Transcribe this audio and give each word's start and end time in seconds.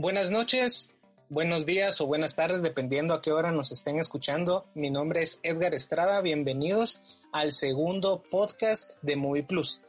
Buenas 0.00 0.30
noches, 0.30 0.94
buenos 1.28 1.66
días 1.66 2.00
o 2.00 2.06
buenas 2.06 2.36
tardes, 2.36 2.62
dependiendo 2.62 3.14
a 3.14 3.20
qué 3.20 3.32
hora 3.32 3.50
nos 3.50 3.72
estén 3.72 3.98
escuchando. 3.98 4.64
Mi 4.76 4.90
nombre 4.90 5.24
es 5.24 5.40
Edgar 5.42 5.74
Estrada, 5.74 6.20
bienvenidos 6.20 7.02
al 7.32 7.50
segundo 7.50 8.22
podcast 8.30 8.92
de 9.02 9.16
Movie 9.16 9.42
Plus. 9.42 9.80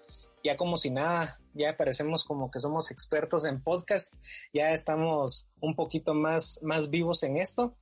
Ya 0.44 0.58
como 0.58 0.78
si 0.78 0.90
nada, 0.90 1.40
ya 1.54 1.78
parecemos 1.78 2.24
como 2.24 2.50
que 2.50 2.60
somos 2.60 2.90
expertos 2.90 3.46
en 3.46 3.62
podcast, 3.62 4.12
ya 4.52 4.74
estamos 4.74 5.46
un 5.62 5.76
poquito 5.76 6.16
más, 6.16 6.60
más 6.64 6.90
vivos 6.90 7.22
en 7.22 7.38
esto. 7.38 7.78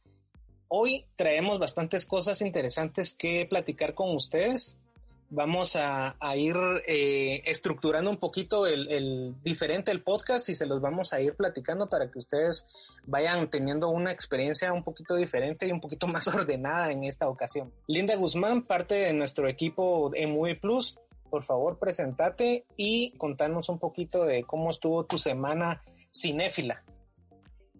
Hoy 0.67 1.05
traemos 1.16 1.59
bastantes 1.59 2.05
cosas 2.05 2.41
interesantes 2.41 3.14
que 3.14 3.45
platicar 3.45 3.94
con 3.94 4.14
ustedes 4.14 4.78
vamos 5.30 5.75
a, 5.75 6.16
ir 6.36 6.56
eh, 6.88 7.42
estructurando 7.45 8.09
un 8.09 8.17
poquito 8.17 8.66
el, 8.67 9.36
diferente 9.44 9.92
el 9.92 10.02
podcast 10.02 10.47
y 10.50 10.53
se 10.53 10.66
los 10.66 10.81
vamos 10.81 11.14
a 11.14 11.22
ir 11.22 11.36
platicando 11.36 11.89
para 11.89 12.09
que 12.09 12.19
ustedes 12.19 12.66
vayan 13.06 13.50
teniendo 13.50 13.89
una 13.89 14.11
experiencia 14.11 14.73
un 14.73 14.84
poquito 14.84 15.16
diferente 15.16 15.67
y 15.67 15.72
un 15.72 15.81
poquito 15.81 16.08
más 16.08 16.28
ordenada 16.28 16.92
en 16.92 17.03
esta 17.03 17.28
ocasión. 17.28 17.73
Linda 17.88 18.16
Guzmán, 18.16 18.64
parte 18.64 18.95
de 18.95 19.14
nuestro 19.14 19.47
equipo 19.47 20.11
en 20.14 20.31
Movie 20.31 20.56
Plus, 20.56 21.00
por 21.30 21.44
favor, 21.44 21.78
presentate 21.78 22.66
y 22.78 23.12
contanos 23.17 23.69
un 23.69 23.80
poquito 23.80 24.23
de 24.25 24.44
cómo 24.44 24.69
estuvo 24.69 25.06
tu 25.06 25.17
semana 25.17 25.81
cinéfila. 26.14 26.84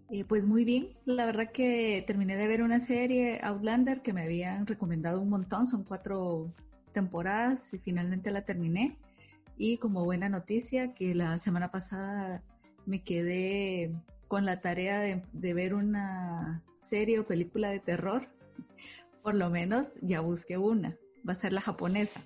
Eh, 0.10 0.24
pues 0.26 0.44
muy 0.44 0.64
bien, 0.64 0.96
la 1.06 1.26
verdad 1.26 1.52
que 1.52 2.04
terminé 2.08 2.38
de 2.38 2.48
ver 2.48 2.62
una 2.62 2.80
serie 2.80 3.40
Outlander 3.44 4.02
que 4.02 4.14
me 4.14 4.24
habían 4.24 4.66
recomendado 4.66 5.20
un 5.20 5.30
montón, 5.30 5.68
son 5.68 5.84
cuatro 5.84 6.54
temporadas 6.98 7.76
y 7.76 7.78
finalmente 7.78 8.32
la 8.32 8.42
terminé. 8.42 8.98
Y 9.56 9.78
como 9.78 10.04
buena 10.04 10.30
noticia, 10.30 10.96
que 10.96 11.14
la 11.14 11.38
semana 11.38 11.70
pasada 11.70 12.42
me 12.88 13.04
quedé 13.04 13.94
con 14.28 14.46
la 14.46 14.62
tarea 14.62 15.00
de, 15.00 15.54
ver 15.54 15.76
una 15.76 16.64
serie 16.82 17.20
o 17.20 17.28
película 17.28 17.70
de 17.70 17.80
terror. 17.80 18.30
Por 19.22 19.36
lo 19.36 19.52
menos 19.52 19.90
ya 20.02 20.22
busqué 20.22 20.58
una. 20.58 20.98
Va 21.28 21.34
a 21.34 21.36
ser 21.36 21.54
la 21.54 21.62
japonesa. 21.62 22.22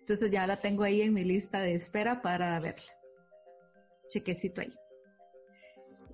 Entonces 0.00 0.32
ya 0.32 0.44
la 0.48 0.56
tengo 0.56 0.82
ahí 0.82 1.00
en 1.00 1.14
mi 1.14 1.22
lista 1.22 1.60
de 1.60 1.74
espera 1.74 2.20
para 2.20 2.58
verla. 2.58 2.92
Chequecito 4.08 4.60
ahí. 4.60 4.74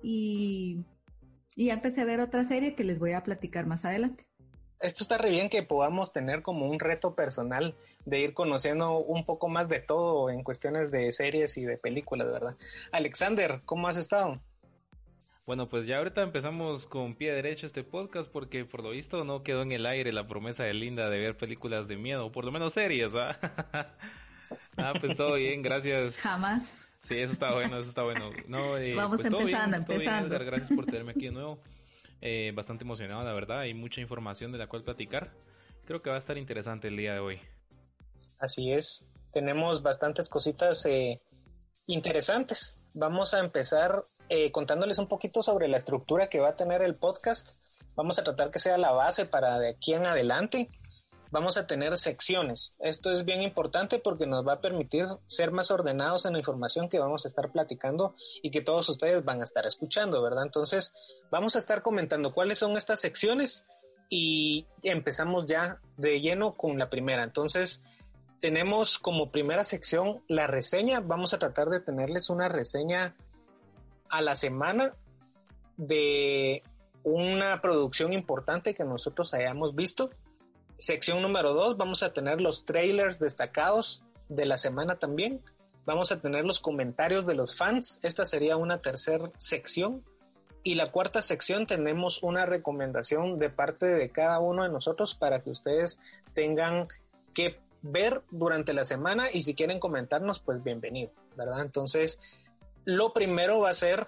Y, 0.03 0.85
y 1.55 1.65
ya 1.65 1.73
empecé 1.73 2.01
a 2.01 2.05
ver 2.05 2.19
otra 2.19 2.43
serie 2.43 2.75
que 2.75 2.83
les 2.83 2.99
voy 2.99 3.13
a 3.13 3.23
platicar 3.23 3.65
más 3.65 3.85
adelante 3.85 4.30
esto 4.81 5.03
está 5.03 5.17
re 5.17 5.29
bien 5.29 5.49
que 5.49 5.63
podamos 5.63 6.11
tener 6.11 6.41
como 6.41 6.67
un 6.67 6.79
reto 6.79 7.15
personal 7.15 7.75
de 8.05 8.19
ir 8.19 8.33
conociendo 8.33 8.97
un 8.97 9.25
poco 9.25 9.47
más 9.47 9.69
de 9.69 9.79
todo 9.79 10.29
en 10.29 10.43
cuestiones 10.43 10.91
de 10.91 11.11
series 11.11 11.57
y 11.57 11.65
de 11.65 11.77
películas, 11.77 12.31
¿verdad? 12.31 12.55
Alexander, 12.91 13.61
¿cómo 13.65 13.87
has 13.87 13.97
estado? 13.97 14.39
Bueno, 15.45 15.67
pues 15.67 15.85
ya 15.85 15.97
ahorita 15.97 16.21
empezamos 16.21 16.85
con 16.85 17.15
pie 17.15 17.33
derecho 17.33 17.65
este 17.65 17.83
podcast 17.83 18.29
porque 18.31 18.63
por 18.63 18.83
lo 18.83 18.91
visto 18.91 19.23
no 19.23 19.43
quedó 19.43 19.63
en 19.63 19.71
el 19.71 19.85
aire 19.85 20.13
la 20.13 20.27
promesa 20.27 20.63
de 20.63 20.73
Linda 20.73 21.09
de 21.09 21.19
ver 21.19 21.35
películas 21.35 21.87
de 21.87 21.97
miedo, 21.97 22.27
o 22.27 22.31
por 22.31 22.45
lo 22.45 22.51
menos 22.51 22.73
series, 22.73 23.13
¿ah? 23.15 23.37
ah, 24.77 24.93
pues 24.99 25.17
todo 25.17 25.33
bien, 25.35 25.61
gracias. 25.61 26.17
Jamás. 26.17 26.87
Sí, 27.01 27.17
eso 27.17 27.33
está 27.33 27.53
bueno, 27.53 27.79
eso 27.79 27.89
está 27.89 28.03
bueno. 28.03 28.29
No, 28.47 28.77
eh, 28.77 28.93
Vamos 28.93 29.21
pues 29.21 29.25
empezando, 29.25 29.77
empezando. 29.77 30.39
gracias 30.39 30.71
por 30.73 30.85
tenerme 30.85 31.11
aquí 31.11 31.25
de 31.25 31.31
nuevo. 31.31 31.59
Eh, 32.21 32.51
bastante 32.53 32.83
emocionado, 32.83 33.23
la 33.23 33.33
verdad. 33.33 33.59
Hay 33.59 33.73
mucha 33.73 33.99
información 33.99 34.51
de 34.51 34.59
la 34.59 34.67
cual 34.67 34.83
platicar. 34.83 35.31
Creo 35.85 36.01
que 36.01 36.09
va 36.09 36.15
a 36.15 36.19
estar 36.19 36.37
interesante 36.37 36.87
el 36.87 36.97
día 36.97 37.13
de 37.13 37.19
hoy. 37.19 37.39
Así 38.39 38.71
es. 38.71 39.07
Tenemos 39.31 39.81
bastantes 39.81 40.29
cositas 40.29 40.85
eh, 40.85 41.21
interesantes. 41.87 42.79
Vamos 42.93 43.33
a 43.33 43.39
empezar 43.39 44.05
eh, 44.29 44.51
contándoles 44.51 44.99
un 44.99 45.07
poquito 45.07 45.41
sobre 45.41 45.67
la 45.67 45.77
estructura 45.77 46.29
que 46.29 46.39
va 46.39 46.49
a 46.49 46.55
tener 46.55 46.81
el 46.81 46.95
podcast. 46.95 47.57
Vamos 47.95 48.19
a 48.19 48.23
tratar 48.23 48.51
que 48.51 48.59
sea 48.59 48.77
la 48.77 48.91
base 48.91 49.25
para 49.25 49.59
de 49.59 49.69
aquí 49.69 49.93
en 49.93 50.05
adelante 50.05 50.69
vamos 51.31 51.57
a 51.57 51.65
tener 51.65 51.97
secciones. 51.97 52.75
Esto 52.79 53.11
es 53.11 53.25
bien 53.25 53.41
importante 53.41 53.99
porque 53.99 54.27
nos 54.27 54.45
va 54.45 54.53
a 54.53 54.61
permitir 54.61 55.05
ser 55.27 55.51
más 55.51 55.71
ordenados 55.71 56.25
en 56.25 56.33
la 56.33 56.39
información 56.39 56.89
que 56.89 56.99
vamos 56.99 57.25
a 57.25 57.29
estar 57.29 57.51
platicando 57.51 58.15
y 58.43 58.51
que 58.51 58.61
todos 58.61 58.87
ustedes 58.89 59.23
van 59.23 59.39
a 59.39 59.45
estar 59.45 59.65
escuchando, 59.65 60.21
¿verdad? 60.21 60.43
Entonces, 60.43 60.93
vamos 61.31 61.55
a 61.55 61.59
estar 61.59 61.81
comentando 61.81 62.33
cuáles 62.33 62.59
son 62.59 62.77
estas 62.77 62.99
secciones 62.99 63.65
y 64.09 64.67
empezamos 64.83 65.45
ya 65.45 65.79
de 65.97 66.19
lleno 66.19 66.53
con 66.53 66.77
la 66.77 66.89
primera. 66.89 67.23
Entonces, 67.23 67.81
tenemos 68.41 68.99
como 68.99 69.31
primera 69.31 69.63
sección 69.63 70.21
la 70.27 70.47
reseña. 70.47 70.99
Vamos 70.99 71.33
a 71.33 71.39
tratar 71.39 71.69
de 71.69 71.79
tenerles 71.79 72.29
una 72.29 72.49
reseña 72.49 73.15
a 74.09 74.21
la 74.21 74.35
semana 74.35 74.95
de 75.77 76.61
una 77.03 77.61
producción 77.61 78.11
importante 78.11 78.75
que 78.75 78.83
nosotros 78.83 79.33
hayamos 79.33 79.73
visto 79.73 80.11
Sección 80.81 81.21
número 81.21 81.53
2, 81.53 81.77
vamos 81.77 82.01
a 82.01 82.11
tener 82.11 82.41
los 82.41 82.65
trailers 82.65 83.19
destacados 83.19 84.03
de 84.29 84.47
la 84.47 84.57
semana 84.57 84.97
también. 84.97 85.39
Vamos 85.85 86.11
a 86.11 86.19
tener 86.21 86.43
los 86.43 86.59
comentarios 86.59 87.27
de 87.27 87.35
los 87.35 87.55
fans. 87.55 87.99
Esta 88.01 88.25
sería 88.25 88.57
una 88.57 88.81
tercera 88.81 89.31
sección. 89.37 90.03
Y 90.63 90.73
la 90.73 90.91
cuarta 90.91 91.21
sección 91.21 91.67
tenemos 91.67 92.23
una 92.23 92.47
recomendación 92.47 93.37
de 93.37 93.51
parte 93.51 93.85
de 93.85 94.09
cada 94.09 94.39
uno 94.39 94.63
de 94.63 94.69
nosotros 94.69 95.13
para 95.13 95.43
que 95.43 95.51
ustedes 95.51 95.99
tengan 96.33 96.87
que 97.35 97.59
ver 97.83 98.23
durante 98.31 98.73
la 98.73 98.83
semana 98.83 99.29
y 99.31 99.43
si 99.43 99.53
quieren 99.53 99.79
comentarnos, 99.79 100.39
pues 100.39 100.63
bienvenido, 100.63 101.11
¿verdad? 101.37 101.61
Entonces, 101.61 102.19
lo 102.85 103.13
primero 103.13 103.59
va 103.59 103.69
a 103.69 103.75
ser 103.75 104.07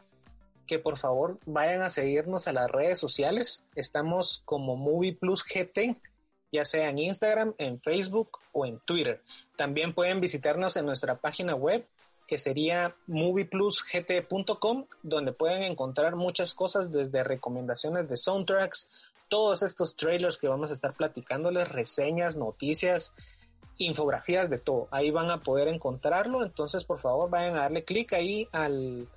que 0.65 0.79
por 0.79 0.97
favor 0.97 1.37
vayan 1.45 1.83
a 1.83 1.91
seguirnos 1.91 2.47
a 2.47 2.51
las 2.51 2.71
redes 2.71 2.97
sociales. 2.97 3.63
Estamos 3.75 4.41
como 4.45 4.75
Movie 4.75 5.15
Plus 5.15 5.45
GT 5.45 6.01
ya 6.53 6.63
sea 6.63 6.89
en 6.89 6.99
Instagram, 6.99 7.55
en 7.57 7.81
Facebook 7.81 8.39
o 8.51 8.65
en 8.67 8.79
Twitter. 8.79 9.21
También 9.57 9.93
pueden 9.93 10.21
visitarnos 10.21 10.77
en 10.77 10.85
nuestra 10.85 11.17
página 11.17 11.55
web 11.55 11.85
que 12.27 12.37
sería 12.37 12.95
movieplusgt.com, 13.07 14.85
donde 15.01 15.33
pueden 15.33 15.63
encontrar 15.63 16.15
muchas 16.15 16.53
cosas 16.53 16.91
desde 16.91 17.23
recomendaciones 17.23 18.07
de 18.07 18.17
soundtracks, 18.17 18.87
todos 19.29 19.63
estos 19.63 19.95
trailers 19.95 20.37
que 20.37 20.47
vamos 20.47 20.69
a 20.69 20.73
estar 20.73 20.93
platicándoles, 20.93 21.67
reseñas, 21.69 22.35
noticias, 22.35 23.13
infografías 23.79 24.47
de 24.47 24.59
todo. 24.59 24.87
Ahí 24.91 25.09
van 25.09 25.31
a 25.31 25.41
poder 25.41 25.67
encontrarlo, 25.67 26.43
entonces 26.43 26.83
por 26.83 26.99
favor 26.99 27.31
vayan 27.31 27.55
a 27.55 27.61
darle 27.61 27.83
clic 27.83 28.13
ahí 28.13 28.47
al, 28.51 29.07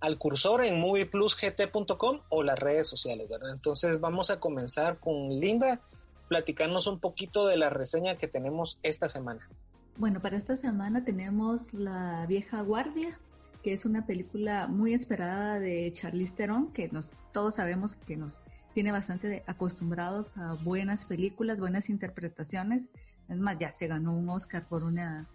al 0.00 0.18
cursor 0.18 0.64
en 0.64 0.80
movieplusgt.com 0.80 2.20
o 2.30 2.42
las 2.42 2.58
redes 2.58 2.88
sociales, 2.88 3.28
¿verdad? 3.28 3.52
Entonces 3.52 4.00
vamos 4.00 4.30
a 4.30 4.40
comenzar 4.40 4.98
con 4.98 5.28
Linda 5.28 5.80
platicarnos 6.28 6.86
un 6.86 7.00
poquito 7.00 7.46
de 7.46 7.56
la 7.56 7.70
reseña 7.70 8.16
que 8.16 8.28
tenemos 8.28 8.78
esta 8.82 9.08
semana. 9.08 9.48
Bueno, 9.96 10.20
para 10.20 10.36
esta 10.36 10.56
semana 10.56 11.04
tenemos 11.04 11.72
La 11.72 12.26
vieja 12.26 12.60
guardia, 12.62 13.18
que 13.62 13.72
es 13.72 13.84
una 13.84 14.06
película 14.06 14.66
muy 14.66 14.92
esperada 14.92 15.60
de 15.60 15.92
Charlize 15.92 16.34
Theron, 16.34 16.72
que 16.72 16.88
nos, 16.88 17.14
todos 17.32 17.54
sabemos 17.54 17.94
que 17.94 18.16
nos 18.16 18.42
tiene 18.74 18.90
bastante 18.90 19.44
acostumbrados 19.46 20.36
a 20.36 20.54
buenas 20.64 21.06
películas, 21.06 21.60
buenas 21.60 21.88
interpretaciones. 21.88 22.90
Es 23.28 23.38
más, 23.38 23.56
ya 23.58 23.70
se 23.70 23.86
ganó 23.86 24.14
un 24.16 24.28
Oscar 24.28 24.66
por 24.68 24.82
una 24.82 25.28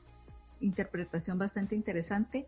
interpretación 0.60 1.38
bastante 1.40 1.76
interesante. 1.76 2.48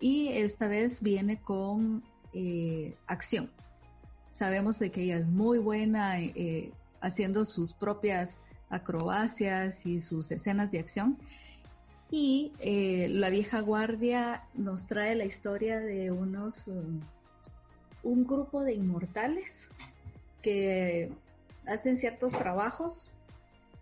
Y 0.00 0.28
esta 0.28 0.68
vez 0.68 1.02
viene 1.02 1.40
con 1.40 2.04
eh, 2.32 2.96
acción. 3.08 3.50
Sabemos 4.30 4.78
de 4.78 4.92
que 4.92 5.02
ella 5.02 5.16
es 5.16 5.26
muy 5.26 5.58
buena 5.58 6.20
eh, 6.20 6.72
haciendo 7.00 7.44
sus 7.44 7.74
propias 7.74 8.40
acrobacias 8.70 9.86
y 9.86 10.00
sus 10.00 10.30
escenas 10.30 10.70
de 10.70 10.78
acción. 10.78 11.18
Y 12.10 12.52
eh, 12.60 13.08
la 13.10 13.28
vieja 13.30 13.60
guardia 13.60 14.44
nos 14.54 14.86
trae 14.86 15.14
la 15.14 15.24
historia 15.24 15.78
de 15.78 16.10
unos, 16.10 16.68
um, 16.68 17.00
un 18.02 18.26
grupo 18.26 18.64
de 18.64 18.74
inmortales 18.74 19.68
que 20.42 21.12
hacen 21.66 21.98
ciertos 21.98 22.32
trabajos, 22.32 23.10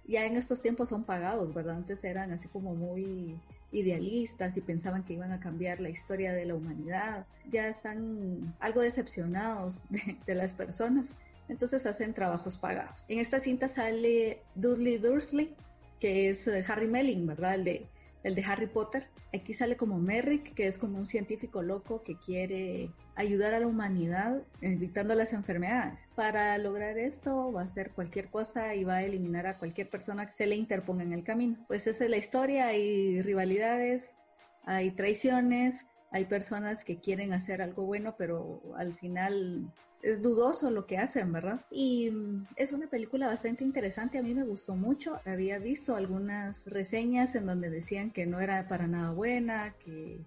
ya 0.08 0.24
en 0.24 0.36
estos 0.36 0.60
tiempos 0.60 0.88
son 0.88 1.04
pagados, 1.04 1.52
¿verdad? 1.54 1.76
Antes 1.76 2.02
eran 2.04 2.30
así 2.30 2.48
como 2.48 2.74
muy 2.74 3.38
idealistas 3.72 4.56
y 4.56 4.60
pensaban 4.60 5.02
que 5.02 5.14
iban 5.14 5.32
a 5.32 5.40
cambiar 5.40 5.80
la 5.80 5.90
historia 5.90 6.32
de 6.32 6.46
la 6.46 6.54
humanidad. 6.54 7.26
Ya 7.50 7.68
están 7.68 8.54
algo 8.60 8.80
decepcionados 8.80 9.82
de, 10.26 10.34
las 10.34 10.54
personas, 10.54 11.06
entonces 11.48 11.86
hacen 11.86 12.14
trabajos 12.14 12.58
pagados. 12.58 13.04
En 13.08 13.18
esta 13.18 13.40
cinta 13.40 13.68
sale 13.68 14.42
Dudley 14.54 14.98
Dursley, 14.98 15.54
que 16.00 16.28
es 16.28 16.46
eh, 16.48 16.64
Harry 16.68 16.88
Melling, 16.88 17.26
¿verdad? 17.26 17.54
El 17.54 17.64
de, 17.64 17.86
el 18.22 18.34
de 18.34 18.44
Harry 18.44 18.66
Potter. 18.66 19.08
Aquí 19.34 19.52
sale 19.52 19.76
como 19.76 19.98
Merrick, 19.98 20.54
que 20.54 20.66
es 20.66 20.78
como 20.78 20.98
un 20.98 21.06
científico 21.06 21.62
loco 21.62 22.02
que 22.02 22.18
quiere 22.18 22.90
ayudar 23.16 23.54
a 23.54 23.60
la 23.60 23.66
humanidad 23.66 24.42
evitando 24.60 25.14
las 25.14 25.32
enfermedades. 25.32 26.08
Para 26.14 26.56
lograr 26.58 26.96
esto 26.96 27.52
va 27.52 27.62
a 27.62 27.64
hacer 27.64 27.90
cualquier 27.90 28.30
cosa 28.30 28.74
y 28.74 28.84
va 28.84 28.96
a 28.96 29.02
eliminar 29.02 29.46
a 29.46 29.58
cualquier 29.58 29.90
persona 29.90 30.26
que 30.26 30.32
se 30.32 30.46
le 30.46 30.56
interponga 30.56 31.02
en 31.02 31.12
el 31.12 31.24
camino. 31.24 31.56
Pues 31.66 31.86
esa 31.86 32.04
es 32.04 32.10
la 32.10 32.16
historia, 32.16 32.68
hay 32.68 33.20
rivalidades, 33.20 34.16
hay 34.64 34.90
traiciones, 34.92 35.84
hay 36.10 36.24
personas 36.26 36.84
que 36.84 37.00
quieren 37.00 37.32
hacer 37.32 37.60
algo 37.60 37.84
bueno, 37.84 38.14
pero 38.16 38.62
al 38.76 38.94
final 38.94 39.72
es 40.06 40.22
dudoso 40.22 40.70
lo 40.70 40.86
que 40.86 40.98
hacen, 40.98 41.32
¿verdad? 41.32 41.64
Y 41.70 42.10
mm, 42.10 42.46
es 42.56 42.72
una 42.72 42.86
película 42.86 43.26
bastante 43.26 43.64
interesante, 43.64 44.18
a 44.18 44.22
mí 44.22 44.34
me 44.34 44.44
gustó 44.44 44.76
mucho. 44.76 45.20
Había 45.24 45.58
visto 45.58 45.96
algunas 45.96 46.66
reseñas 46.66 47.34
en 47.34 47.46
donde 47.46 47.70
decían 47.70 48.10
que 48.10 48.24
no 48.24 48.40
era 48.40 48.68
para 48.68 48.86
nada 48.86 49.10
buena, 49.10 49.74
que 49.84 50.20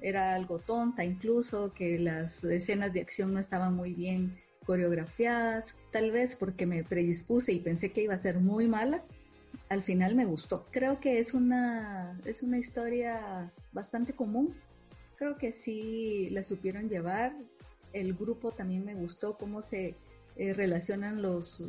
era 0.00 0.34
algo 0.34 0.58
tonta 0.58 1.04
incluso, 1.04 1.72
que 1.72 1.98
las 1.98 2.44
escenas 2.44 2.92
de 2.92 3.00
acción 3.00 3.32
no 3.32 3.40
estaban 3.40 3.74
muy 3.74 3.94
bien 3.94 4.38
coreografiadas, 4.66 5.76
tal 5.90 6.10
vez 6.10 6.36
porque 6.36 6.66
me 6.66 6.84
predispuse 6.84 7.52
y 7.52 7.60
pensé 7.60 7.92
que 7.92 8.02
iba 8.02 8.14
a 8.14 8.18
ser 8.18 8.40
muy 8.40 8.66
mala, 8.66 9.04
al 9.68 9.82
final 9.82 10.14
me 10.14 10.24
gustó. 10.24 10.66
Creo 10.70 11.00
que 11.00 11.18
es 11.18 11.34
una, 11.34 12.18
es 12.24 12.42
una 12.42 12.58
historia 12.58 13.52
bastante 13.72 14.12
común. 14.14 14.54
Creo 15.16 15.36
que 15.36 15.52
sí 15.52 16.28
la 16.30 16.44
supieron 16.44 16.88
llevar. 16.88 17.34
El 17.94 18.12
grupo 18.12 18.52
también 18.52 18.84
me 18.84 18.94
gustó 18.94 19.38
cómo 19.38 19.62
se 19.62 19.96
eh, 20.36 20.52
relacionan 20.52 21.22
los, 21.22 21.64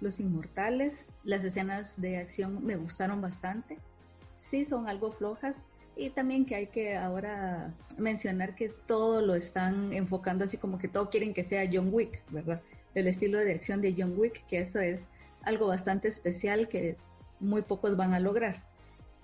los 0.00 0.18
inmortales. 0.18 1.06
Las 1.22 1.44
escenas 1.44 2.00
de 2.00 2.16
acción 2.16 2.66
me 2.66 2.74
gustaron 2.74 3.20
bastante. 3.20 3.78
Sí, 4.40 4.64
son 4.64 4.88
algo 4.88 5.12
flojas, 5.12 5.64
y 6.00 6.08
también 6.08 6.46
que 6.46 6.54
hay 6.54 6.66
que 6.68 6.96
ahora 6.96 7.74
mencionar 7.98 8.54
que 8.54 8.70
todo 8.70 9.20
lo 9.20 9.34
están 9.34 9.92
enfocando 9.92 10.44
así 10.44 10.56
como 10.56 10.78
que 10.78 10.88
todo 10.88 11.10
quieren 11.10 11.34
que 11.34 11.44
sea 11.44 11.68
John 11.70 11.90
Wick, 11.92 12.22
¿verdad? 12.30 12.62
El 12.94 13.06
estilo 13.06 13.38
de 13.38 13.52
acción 13.52 13.82
de 13.82 13.94
John 13.96 14.14
Wick, 14.16 14.46
que 14.46 14.60
eso 14.60 14.80
es 14.80 15.10
algo 15.42 15.66
bastante 15.66 16.08
especial 16.08 16.68
que 16.68 16.96
muy 17.38 17.60
pocos 17.60 17.98
van 17.98 18.14
a 18.14 18.20
lograr. 18.20 18.64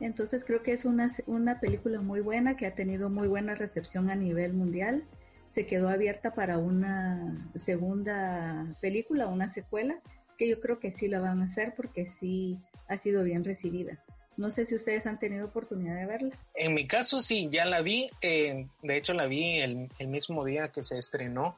Entonces 0.01 0.45
creo 0.45 0.63
que 0.63 0.73
es 0.73 0.85
una, 0.85 1.11
una 1.27 1.61
película 1.61 2.03
muy 2.03 2.21
buena 2.21 2.59
que 2.59 2.67
ha 2.67 2.75
tenido 2.75 3.09
muy 3.09 3.27
buena 3.29 3.55
recepción 3.55 4.11
a 4.11 4.15
nivel 4.15 4.53
mundial. 4.53 5.05
Se 5.49 5.67
quedó 5.67 5.89
abierta 5.89 6.35
para 6.35 6.59
una 6.59 7.51
segunda 7.55 8.75
película, 8.81 9.27
una 9.27 9.49
secuela, 9.49 10.01
que 10.37 10.49
yo 10.49 10.61
creo 10.61 10.81
que 10.81 10.91
sí 10.91 11.09
la 11.09 11.21
van 11.21 11.41
a 11.41 11.47
hacer 11.47 11.75
porque 11.77 12.07
sí 12.07 12.59
ha 12.89 12.97
sido 12.97 13.23
bien 13.25 13.45
recibida. 13.45 14.03
No 14.37 14.51
sé 14.51 14.67
si 14.67 14.75
ustedes 14.75 15.07
han 15.07 15.19
tenido 15.19 15.47
oportunidad 15.47 15.97
de 15.97 16.07
verla. 16.07 16.39
En 16.55 16.75
mi 16.75 16.87
caso 16.87 17.23
sí, 17.23 17.49
ya 17.51 17.65
la 17.65 17.81
vi. 17.81 18.11
Eh, 18.21 18.67
de 18.83 18.97
hecho 18.97 19.15
la 19.15 19.27
vi 19.27 19.61
el, 19.61 19.89
el, 19.99 20.09
mismo 20.09 20.45
día 20.45 20.71
que 20.71 20.83
se 20.83 20.99
estrenó 20.99 21.57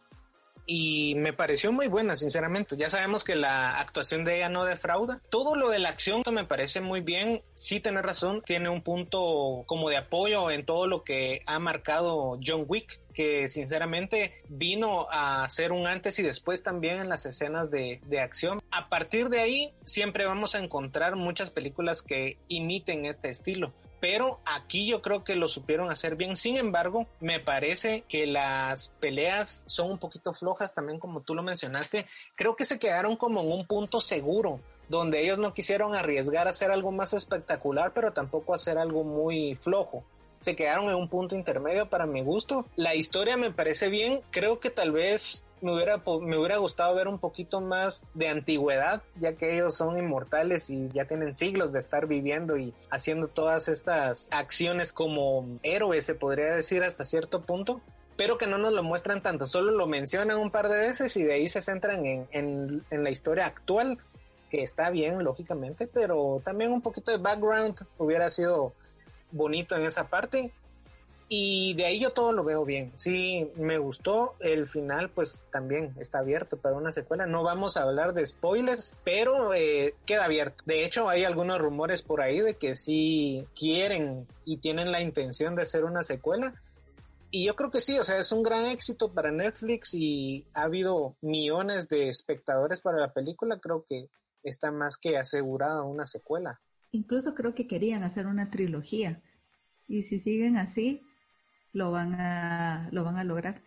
y 0.70 1.15
me 1.15 1.32
pareció 1.32 1.73
muy 1.73 1.88
buena, 1.88 2.15
sinceramente. 2.19 2.76
Ya 2.76 2.91
sabemos 2.91 3.25
que 3.25 3.35
la 3.35 3.81
actuación 3.81 4.23
de 4.23 4.37
ella 4.37 4.50
no 4.50 4.67
defrauda. 4.67 5.23
Todo 5.31 5.56
lo 5.56 5.70
de 5.70 5.79
la 5.79 5.88
acción 5.88 6.23
me 6.31 6.44
parece 6.44 6.82
muy 6.82 7.00
bien. 7.00 7.41
Sí, 7.55 7.81
tiene 7.81 8.03
razón, 8.03 8.43
tiene 8.44 8.69
un 8.69 8.82
punto 8.82 9.65
como 9.65 9.88
de 9.88 9.97
apoyo 9.97 10.50
en 10.50 10.67
todo 10.67 10.87
lo 10.87 11.05
que 11.05 11.41
ha 11.47 11.59
marcado 11.59 12.38
John 12.47 12.67
Wick 12.69 13.00
que 13.15 13.49
sinceramente 13.49 14.35
vino 14.49 15.09
a 15.11 15.49
ser 15.49 15.73
un 15.73 15.88
antes 15.88 16.20
y 16.20 16.23
después 16.23 16.62
también 16.62 17.00
en 17.00 17.09
las 17.09 17.26
escenas 17.26 17.69
de, 17.69 18.00
de, 18.06 18.20
acción. 18.20 18.61
A 18.70 18.88
partir 18.88 19.29
de 19.29 19.41
ahí 19.41 19.73
siempre 19.85 20.25
vamos 20.25 20.55
a 20.55 20.61
encontrar 20.61 21.17
muchas 21.17 21.50
películas 21.50 22.03
que 22.03 22.37
imiten 22.47 23.06
este 23.06 23.31
estilo 23.31 23.73
pero 24.00 24.41
aquí 24.45 24.87
yo 24.87 25.03
creo 25.03 25.25
que 25.25 25.35
lo 25.35 25.49
supieron 25.49 25.91
hacer 25.91 26.17
bien. 26.17 26.37
Sin 26.37 26.56
embargo, 26.56 27.06
me 27.21 27.41
parece 27.41 28.05
que 28.09 28.27
las 28.27 28.89
peleas 29.00 29.65
son 29.67 29.91
un 29.91 29.99
poquito 29.99 30.33
flojas 30.33 30.75
también 30.75 30.99
como 30.99 31.21
tú 31.21 31.35
lo 31.35 31.43
mencionaste. 31.43 32.06
Creo 32.35 32.56
que 32.56 32.65
se 32.65 32.79
quedaron 32.79 33.17
como 33.17 33.41
en 33.41 33.53
un 33.53 33.67
punto 33.67 34.00
seguro 34.00 34.61
donde 34.89 35.23
ellos 35.23 35.39
no 35.39 35.53
quisieron 35.53 35.95
arriesgar 35.95 36.47
a 36.47 36.50
hacer 36.50 36.71
algo 36.71 36.91
más 36.93 37.12
espectacular, 37.12 37.93
pero 37.93 38.12
tampoco 38.12 38.55
hacer 38.55 38.79
algo 38.79 39.05
muy 39.05 39.55
flojo 39.56 40.05
se 40.40 40.56
quedaron 40.56 40.88
en 40.88 40.96
un 40.96 41.08
punto 41.08 41.35
intermedio 41.35 41.88
para 41.88 42.06
mi 42.06 42.23
gusto. 42.23 42.67
La 42.76 42.94
historia 42.94 43.37
me 43.37 43.50
parece 43.50 43.88
bien, 43.88 44.20
creo 44.31 44.61
que 44.61 44.70
tal 44.70 44.93
vez 44.93 45.44
me 45.61 45.75
hubiera, 45.75 45.96
me 45.96 46.38
hubiera 46.38 46.58
gustado 46.58 46.94
ver 46.94 47.08
un 47.08 47.19
poquito 47.19 47.61
más 47.61 48.06
de 48.14 48.29
antigüedad, 48.29 49.02
ya 49.20 49.32
que 49.35 49.55
ellos 49.55 49.76
son 49.76 49.99
inmortales 49.99 50.70
y 50.70 50.88
ya 50.90 51.06
tienen 51.06 51.35
siglos 51.35 51.73
de 51.73 51.81
estar 51.81 52.06
viviendo 52.06 52.56
y 52.56 52.73
haciendo 52.90 53.29
todas 53.29 53.69
estas 53.69 54.29
acciones 54.31 54.93
como 54.93 55.46
héroes, 55.62 56.06
se 56.06 56.14
podría 56.14 56.55
decir 56.55 56.82
hasta 56.82 57.05
cierto 57.05 57.43
punto 57.43 57.81
pero 58.19 58.37
que 58.37 58.49
no 58.49 58.58
nos 58.58 58.73
lo 58.73 58.82
muestran 58.82 59.23
tanto, 59.23 59.46
solo 59.46 59.70
lo 59.70 59.87
mencionan 59.87 60.38
un 60.38 60.50
par 60.50 60.69
de 60.69 60.76
veces 60.76 61.17
y 61.17 61.23
de 61.23 61.34
ahí 61.34 61.49
se 61.49 61.62
centran 61.62 62.05
en, 62.05 62.26
en, 62.32 62.84
en 62.91 63.05
la 63.05 63.11
historia 63.11 63.46
actual, 63.46 63.99
que 64.50 64.61
está 64.61 64.91
bien, 64.91 65.23
lógicamente, 65.23 65.87
pero 65.87 66.43
también 66.44 66.73
un 66.73 66.82
poquito 66.82 67.12
de 67.12 67.19
background 67.19 67.79
hubiera 67.96 68.29
sido 68.29 68.73
bonito 69.31 69.77
en 69.77 69.85
esa 69.85 70.09
parte. 70.09 70.53
Y 71.31 71.75
de 71.75 71.85
ahí 71.85 72.01
yo 72.01 72.13
todo 72.13 72.33
lo 72.33 72.43
veo 72.43 72.65
bien. 72.65 72.91
Sí, 72.97 73.51
me 73.57 73.77
gustó. 73.77 74.35
El 74.41 74.67
final, 74.67 75.11
pues 75.11 75.43
también 75.53 75.95
está 75.99 76.21
abierto 76.21 76.57
para 76.57 76.77
una 76.77 76.91
secuela. 76.91 77.27
No 77.27 77.43
vamos 77.43 77.77
a 77.77 77.83
hablar 77.83 78.15
de 78.15 78.27
spoilers, 78.27 78.95
pero 79.05 79.53
eh, 79.53 79.95
queda 80.07 80.25
abierto. 80.25 80.65
De 80.65 80.85
hecho, 80.85 81.09
hay 81.09 81.25
algunos 81.25 81.59
rumores 81.59 82.03
por 82.03 82.23
ahí 82.23 82.41
de 82.41 82.55
que 82.55 82.75
sí 82.75 83.47
quieren 83.55 84.27
y 84.47 84.57
tienen 84.57 84.91
la 84.91 85.03
intención 85.03 85.55
de 85.55 85.63
hacer 85.63 85.85
una 85.85 86.03
secuela. 86.03 86.55
Y 87.31 87.45
yo 87.45 87.55
creo 87.57 87.71
que 87.71 87.83
sí, 87.83 87.99
o 87.99 88.05
sea, 88.05 88.17
es 88.19 88.33
un 88.33 88.43
gran 88.43 88.65
éxito 88.65 89.13
para 89.13 89.31
Netflix 89.31 89.93
y 89.93 90.47
ha 90.55 90.63
habido 90.63 91.15
millones 91.21 91.89
de 91.89 92.09
espectadores 92.09 92.81
para 92.81 92.99
la 92.99 93.13
película. 93.13 93.59
Creo 93.59 93.85
que 93.87 94.09
está 94.43 94.71
más 94.71 94.97
que 94.97 95.19
asegurada 95.19 95.82
una 95.82 96.06
secuela. 96.06 96.58
Incluso 96.91 97.35
creo 97.35 97.55
que 97.55 97.67
querían 97.67 98.03
hacer 98.03 98.27
una 98.27 98.51
trilogía. 98.51 99.23
Y 99.87 100.03
si 100.03 100.19
siguen 100.19 100.57
así, 100.57 101.03
lo 101.73 101.91
van 101.91 102.15
a, 102.15 102.89
lo 102.93 103.05
van 103.05 103.17
a 103.17 103.25
lograr. 103.25 103.63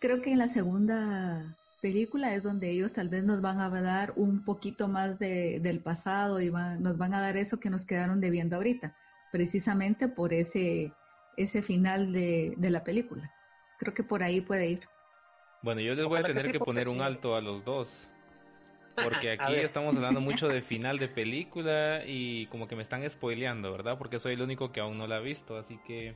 Creo 0.00 0.22
que 0.22 0.32
en 0.32 0.38
la 0.38 0.48
segunda 0.48 1.56
película 1.80 2.34
es 2.34 2.42
donde 2.42 2.70
ellos 2.70 2.92
tal 2.92 3.08
vez 3.08 3.24
nos 3.24 3.40
van 3.40 3.60
a 3.60 3.66
hablar 3.66 4.12
un 4.16 4.44
poquito 4.44 4.88
más 4.88 5.18
de, 5.18 5.60
del 5.60 5.80
pasado 5.80 6.40
y 6.40 6.50
nos 6.50 6.98
van 6.98 7.14
a 7.14 7.20
dar 7.20 7.36
eso 7.36 7.60
que 7.60 7.70
nos 7.70 7.86
quedaron 7.86 8.20
debiendo 8.20 8.56
ahorita, 8.56 8.96
precisamente 9.32 10.08
por 10.08 10.32
ese, 10.32 10.92
ese 11.36 11.62
final 11.62 12.12
de, 12.12 12.54
de 12.56 12.70
la 12.70 12.84
película. 12.84 13.32
Creo 13.78 13.94
que 13.94 14.02
por 14.02 14.22
ahí 14.22 14.40
puede 14.40 14.70
ir. 14.70 14.80
Bueno, 15.62 15.80
yo 15.80 15.94
les 15.94 16.06
voy 16.06 16.20
a 16.20 16.22
tener 16.22 16.52
que, 16.52 16.58
poner 16.58 16.88
un 16.88 17.00
alto 17.00 17.34
a 17.34 17.40
los 17.40 17.64
dos. 17.64 18.08
Porque 19.02 19.32
aquí 19.40 19.54
estamos 19.54 19.96
hablando 19.96 20.20
mucho 20.20 20.48
de 20.48 20.62
final 20.62 20.98
de 20.98 21.08
película 21.08 22.02
y 22.06 22.46
como 22.46 22.68
que 22.68 22.76
me 22.76 22.82
están 22.82 23.08
spoileando, 23.08 23.72
¿verdad? 23.72 23.98
Porque 23.98 24.18
soy 24.18 24.34
el 24.34 24.42
único 24.42 24.72
que 24.72 24.80
aún 24.80 24.98
no 24.98 25.06
la 25.06 25.16
ha 25.16 25.20
visto, 25.20 25.56
así 25.56 25.78
que 25.86 26.14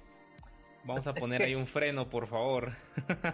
vamos 0.84 1.06
a 1.06 1.14
poner 1.14 1.42
ahí 1.42 1.54
un 1.54 1.66
freno, 1.66 2.08
por 2.08 2.26
favor. 2.26 2.72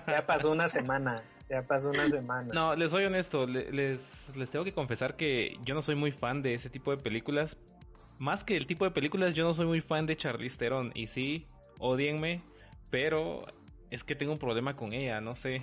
Ya 0.07 0.25
pasó 0.27 0.51
una 0.51 0.69
semana, 0.69 1.23
ya 1.49 1.63
pasó 1.63 1.91
una 1.91 2.09
semana. 2.09 2.53
No, 2.53 2.75
les 2.75 2.91
soy 2.91 3.05
honesto, 3.05 3.47
les, 3.47 4.37
les 4.37 4.51
tengo 4.51 4.65
que 4.65 4.73
confesar 4.73 5.17
que 5.17 5.59
yo 5.65 5.75
no 5.75 5.83
soy 5.83 5.95
muy 5.95 6.13
fan 6.13 6.43
de 6.43 6.55
ese 6.55 6.71
tipo 6.71 6.91
de 6.91 6.99
películas. 7.03 7.57
Más 8.19 8.43
que 8.43 8.57
el 8.57 8.67
tipo 8.67 8.85
de 8.85 8.91
películas, 8.91 9.35
yo 9.35 9.45
no 9.45 9.55
soy 9.55 9.67
muy 9.67 9.81
fan 9.81 10.07
de 10.07 10.17
Charlize 10.17 10.59
Theron. 10.59 10.91
Y 10.95 11.07
sí, 11.07 11.47
odienme, 11.79 12.43
pero 12.91 13.47
es 13.91 14.05
que 14.05 14.15
tengo 14.15 14.33
un 14.33 14.39
problema 14.39 14.77
con 14.77 14.93
ella, 14.93 15.21
no 15.21 15.35
sé. 15.35 15.63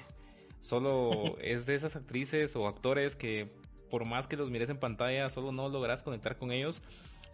Solo 0.59 1.37
es 1.39 1.65
de 1.65 1.75
esas 1.75 1.95
actrices 1.95 2.55
o 2.55 2.67
actores 2.67 3.15
que 3.15 3.51
por 3.95 4.03
más 4.03 4.27
que 4.27 4.35
los 4.35 4.51
mires 4.51 4.69
en 4.69 4.77
pantalla, 4.77 5.29
solo 5.29 5.53
no 5.53 5.69
logras 5.69 6.03
conectar 6.03 6.35
con 6.35 6.51
ellos, 6.51 6.81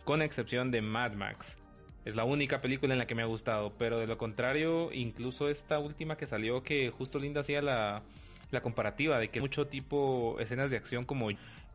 con 0.03 0.22
excepción 0.22 0.70
de 0.70 0.84
Mad 0.84 1.13
Max. 1.13 1.58
Es 2.06 2.15
la 2.15 2.24
única 2.24 2.62
película 2.62 2.94
en 2.94 3.00
la 3.00 3.08
que 3.08 3.15
me 3.15 3.24
ha 3.24 3.25
gustado, 3.25 3.74
pero 3.80 3.98
de 3.98 4.06
lo 4.06 4.20
contrario, 4.20 4.94
incluso 4.94 5.50
esta 5.50 5.80
última 5.80 6.18
que 6.18 6.27
salió, 6.27 6.62
que 6.62 6.91
justo 6.91 7.18
Linda 7.18 7.41
hacía 7.41 7.63
la, 7.63 8.03
la 8.51 8.62
comparativa 8.62 9.18
de 9.18 9.30
que 9.30 9.41
mucho 9.41 9.65
tipo 9.65 10.39
escenas 10.39 10.70
de 10.70 10.77
acción 10.77 11.03
como 11.03 11.30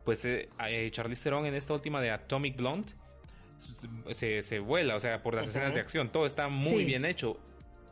pues 0.05 0.23
eh, 0.23 0.47
eh 0.69 0.89
Charlize 0.89 1.21
Theron 1.21 1.45
en 1.45 1.55
esta 1.55 1.73
última 1.73 1.99
de 1.99 2.11
Atomic 2.11 2.55
Blonde 2.55 2.93
se, 4.11 4.41
se 4.41 4.59
vuela, 4.59 4.95
o 4.95 5.01
sea, 5.01 5.21
por 5.21 5.33
las 5.33 5.49
escenas 5.49 5.73
de 5.73 5.81
acción, 5.81 6.13
todo 6.13 6.25
está 6.25 6.47
muy 6.47 6.85
bien 6.85 7.03
hecho, 7.03 7.37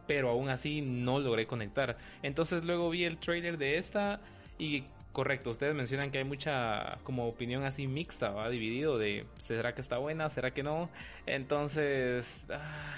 pero 0.08 0.30
aún 0.30 0.48
así 0.48 0.80
no 0.80 1.20
logré 1.20 1.46
conectar. 1.46 1.98
Entonces 2.24 2.64
luego 2.64 2.90
vi 2.90 3.04
el 3.04 3.18
trailer 3.18 3.58
de 3.58 3.80
esta 3.80 4.22
y 4.58 4.86
correcto, 5.15 5.51
ustedes 5.51 5.74
mencionan 5.74 6.12
que 6.12 6.17
hay 6.17 6.25
mucha 6.25 6.98
como 7.03 7.25
opinión 7.29 7.63
así 7.63 7.88
mixta, 7.88 8.31
va 8.31 8.50
dividido 8.50 8.98
de 8.98 9.25
será 9.38 9.74
que 9.74 9.79
está 9.79 9.98
buena, 9.98 10.29
será 10.29 10.51
que 10.51 10.62
no. 10.62 10.89
Entonces, 11.25 12.27
ah, 12.50 12.95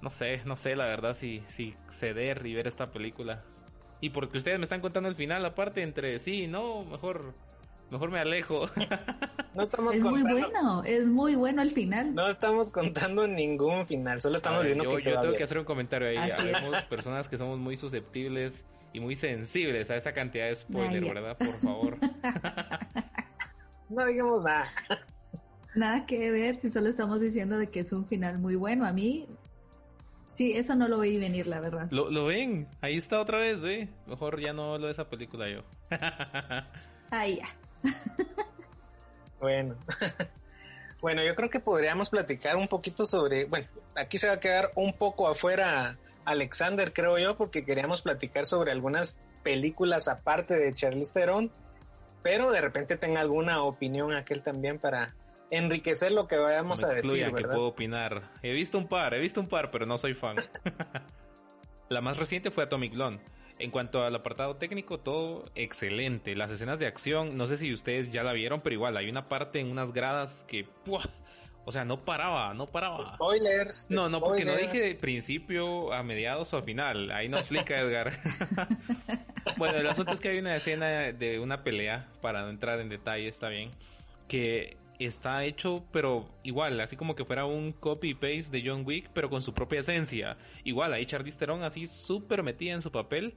no 0.00 0.08
sé, 0.08 0.40
no 0.46 0.56
sé 0.56 0.74
la 0.74 0.86
verdad 0.86 1.12
si 1.12 1.42
si 1.48 1.74
ceder 1.90 2.46
y 2.46 2.54
ver 2.54 2.66
esta 2.66 2.90
película. 2.90 3.44
Y 4.00 4.08
porque 4.08 4.38
ustedes 4.38 4.58
me 4.58 4.64
están 4.64 4.80
contando 4.80 5.10
el 5.10 5.16
final 5.16 5.44
aparte 5.44 5.82
entre 5.82 6.18
sí, 6.18 6.46
no, 6.46 6.82
mejor 6.84 7.34
mejor 7.90 8.10
me 8.10 8.18
alejo. 8.18 8.68
No 9.54 9.64
estamos 9.64 9.96
es 9.96 10.04
muy 10.04 10.22
bueno, 10.22 10.84
es 10.84 11.06
muy 11.06 11.34
bueno 11.34 11.62
el 11.62 11.72
final. 11.72 12.14
No 12.14 12.28
estamos 12.28 12.70
contando 12.70 13.26
ningún 13.26 13.88
final, 13.88 14.20
solo 14.20 14.36
estamos 14.36 14.64
viendo 14.64 14.84
yo, 14.84 14.96
que 14.98 15.10
yo 15.10 15.20
tengo 15.20 15.34
que 15.34 15.42
hacer 15.42 15.58
un 15.58 15.64
comentario 15.64 16.08
ahí. 16.08 16.16
Hay 16.16 16.52
personas 16.88 17.28
que 17.28 17.38
somos 17.38 17.58
muy 17.58 17.76
susceptibles 17.76 18.64
y 18.92 19.00
muy 19.00 19.16
sensibles 19.16 19.90
a 19.90 19.96
esa 19.96 20.12
cantidad 20.12 20.46
de 20.46 20.56
spoiler, 20.56 21.14
¿verdad? 21.14 21.36
Por 21.36 21.60
favor. 21.60 21.98
no 23.88 24.06
digamos 24.06 24.42
nada. 24.42 24.66
Nada 25.74 26.06
que 26.06 26.30
ver 26.30 26.54
si 26.54 26.70
solo 26.70 26.88
estamos 26.88 27.20
diciendo 27.20 27.58
de 27.58 27.68
que 27.68 27.80
es 27.80 27.92
un 27.92 28.06
final 28.06 28.38
muy 28.38 28.56
bueno. 28.56 28.86
A 28.86 28.92
mí, 28.92 29.26
sí, 30.32 30.52
eso 30.56 30.74
no 30.74 30.88
lo 30.88 30.98
veí 30.98 31.18
venir, 31.18 31.46
la 31.46 31.60
verdad. 31.60 31.88
Lo, 31.90 32.10
lo 32.10 32.26
ven, 32.26 32.66
ahí 32.80 32.96
está 32.96 33.20
otra 33.20 33.38
vez, 33.38 33.60
¿ve? 33.60 33.88
Mejor 34.06 34.40
ya 34.40 34.52
no 34.52 34.74
hablo 34.74 34.86
de 34.86 34.92
esa 34.92 35.08
película 35.08 35.48
yo. 35.48 35.62
Ahí 37.10 37.36
ya. 37.36 37.92
bueno. 39.40 39.76
Bueno, 41.00 41.22
yo 41.22 41.36
creo 41.36 41.48
que 41.48 41.60
podríamos 41.60 42.10
platicar 42.10 42.56
un 42.56 42.66
poquito 42.66 43.06
sobre, 43.06 43.44
bueno, 43.44 43.68
aquí 43.94 44.18
se 44.18 44.26
va 44.26 44.34
a 44.34 44.40
quedar 44.40 44.72
un 44.74 44.92
poco 44.92 45.28
afuera 45.28 45.96
Alexander, 46.28 46.92
creo 46.92 47.18
yo, 47.18 47.36
porque 47.36 47.64
queríamos 47.64 48.02
platicar 48.02 48.44
sobre 48.44 48.70
algunas 48.70 49.18
películas 49.42 50.08
aparte 50.08 50.58
de 50.58 50.74
Charlize 50.74 51.12
Theron, 51.12 51.50
pero 52.22 52.50
de 52.50 52.60
repente 52.60 52.96
tenga 52.96 53.20
alguna 53.20 53.62
opinión 53.62 54.12
aquel 54.12 54.42
también 54.42 54.78
para 54.78 55.14
enriquecer 55.50 56.12
lo 56.12 56.28
que 56.28 56.36
vayamos 56.36 56.84
a 56.84 56.88
decir, 56.88 57.24
¿verdad? 57.32 57.38
que 57.38 57.44
puedo 57.44 57.68
opinar. 57.68 58.22
He 58.42 58.52
visto 58.52 58.76
un 58.76 58.88
par, 58.88 59.14
he 59.14 59.20
visto 59.20 59.40
un 59.40 59.48
par, 59.48 59.70
pero 59.70 59.86
no 59.86 59.96
soy 59.96 60.14
fan. 60.14 60.36
La 61.88 62.02
más 62.02 62.18
reciente 62.18 62.50
fue 62.50 62.64
Atomic 62.64 62.92
Blonde. 62.92 63.22
En 63.58 63.70
cuanto 63.70 64.04
al 64.04 64.14
apartado 64.14 64.56
técnico, 64.56 64.98
todo 64.98 65.46
excelente. 65.54 66.36
Las 66.36 66.50
escenas 66.50 66.78
de 66.78 66.86
acción, 66.86 67.36
no 67.36 67.46
sé 67.46 67.56
si 67.56 67.72
ustedes 67.72 68.12
ya 68.12 68.22
la 68.22 68.32
vieron, 68.32 68.60
pero 68.60 68.74
igual 68.74 68.96
hay 68.96 69.08
una 69.08 69.28
parte 69.28 69.58
en 69.60 69.70
unas 69.70 69.92
gradas 69.92 70.44
que 70.46 70.66
o 71.68 71.70
sea, 71.70 71.84
no 71.84 71.98
paraba, 71.98 72.54
no 72.54 72.66
paraba. 72.66 73.04
Spoilers. 73.04 73.90
No, 73.90 74.08
no, 74.08 74.20
porque 74.20 74.46
no 74.46 74.56
dije 74.56 74.80
de 74.80 74.94
principio 74.94 75.92
a 75.92 76.02
mediados 76.02 76.54
o 76.54 76.56
a 76.56 76.62
final. 76.62 77.10
Ahí 77.10 77.28
no 77.28 77.36
explica 77.36 77.78
Edgar. 77.78 78.18
bueno, 79.58 79.76
el 79.76 79.86
asunto 79.86 80.12
es 80.12 80.18
que 80.18 80.30
hay 80.30 80.38
una 80.38 80.56
escena 80.56 81.12
de 81.12 81.38
una 81.38 81.64
pelea, 81.64 82.08
para 82.22 82.40
no 82.40 82.48
entrar 82.48 82.80
en 82.80 82.88
detalle, 82.88 83.28
está 83.28 83.50
bien, 83.50 83.70
que 84.28 84.78
está 84.98 85.44
hecho, 85.44 85.84
pero 85.92 86.30
igual, 86.42 86.80
así 86.80 86.96
como 86.96 87.14
que 87.14 87.26
fuera 87.26 87.44
un 87.44 87.72
copy-paste 87.72 88.50
de 88.50 88.62
John 88.64 88.84
Wick, 88.86 89.10
pero 89.12 89.28
con 89.28 89.42
su 89.42 89.52
propia 89.52 89.80
esencia. 89.80 90.38
Igual, 90.64 90.94
ahí 90.94 91.04
Charlize 91.04 91.36
Theron 91.36 91.64
así 91.64 91.86
súper 91.86 92.42
metida 92.42 92.72
en 92.72 92.80
su 92.80 92.90
papel. 92.90 93.34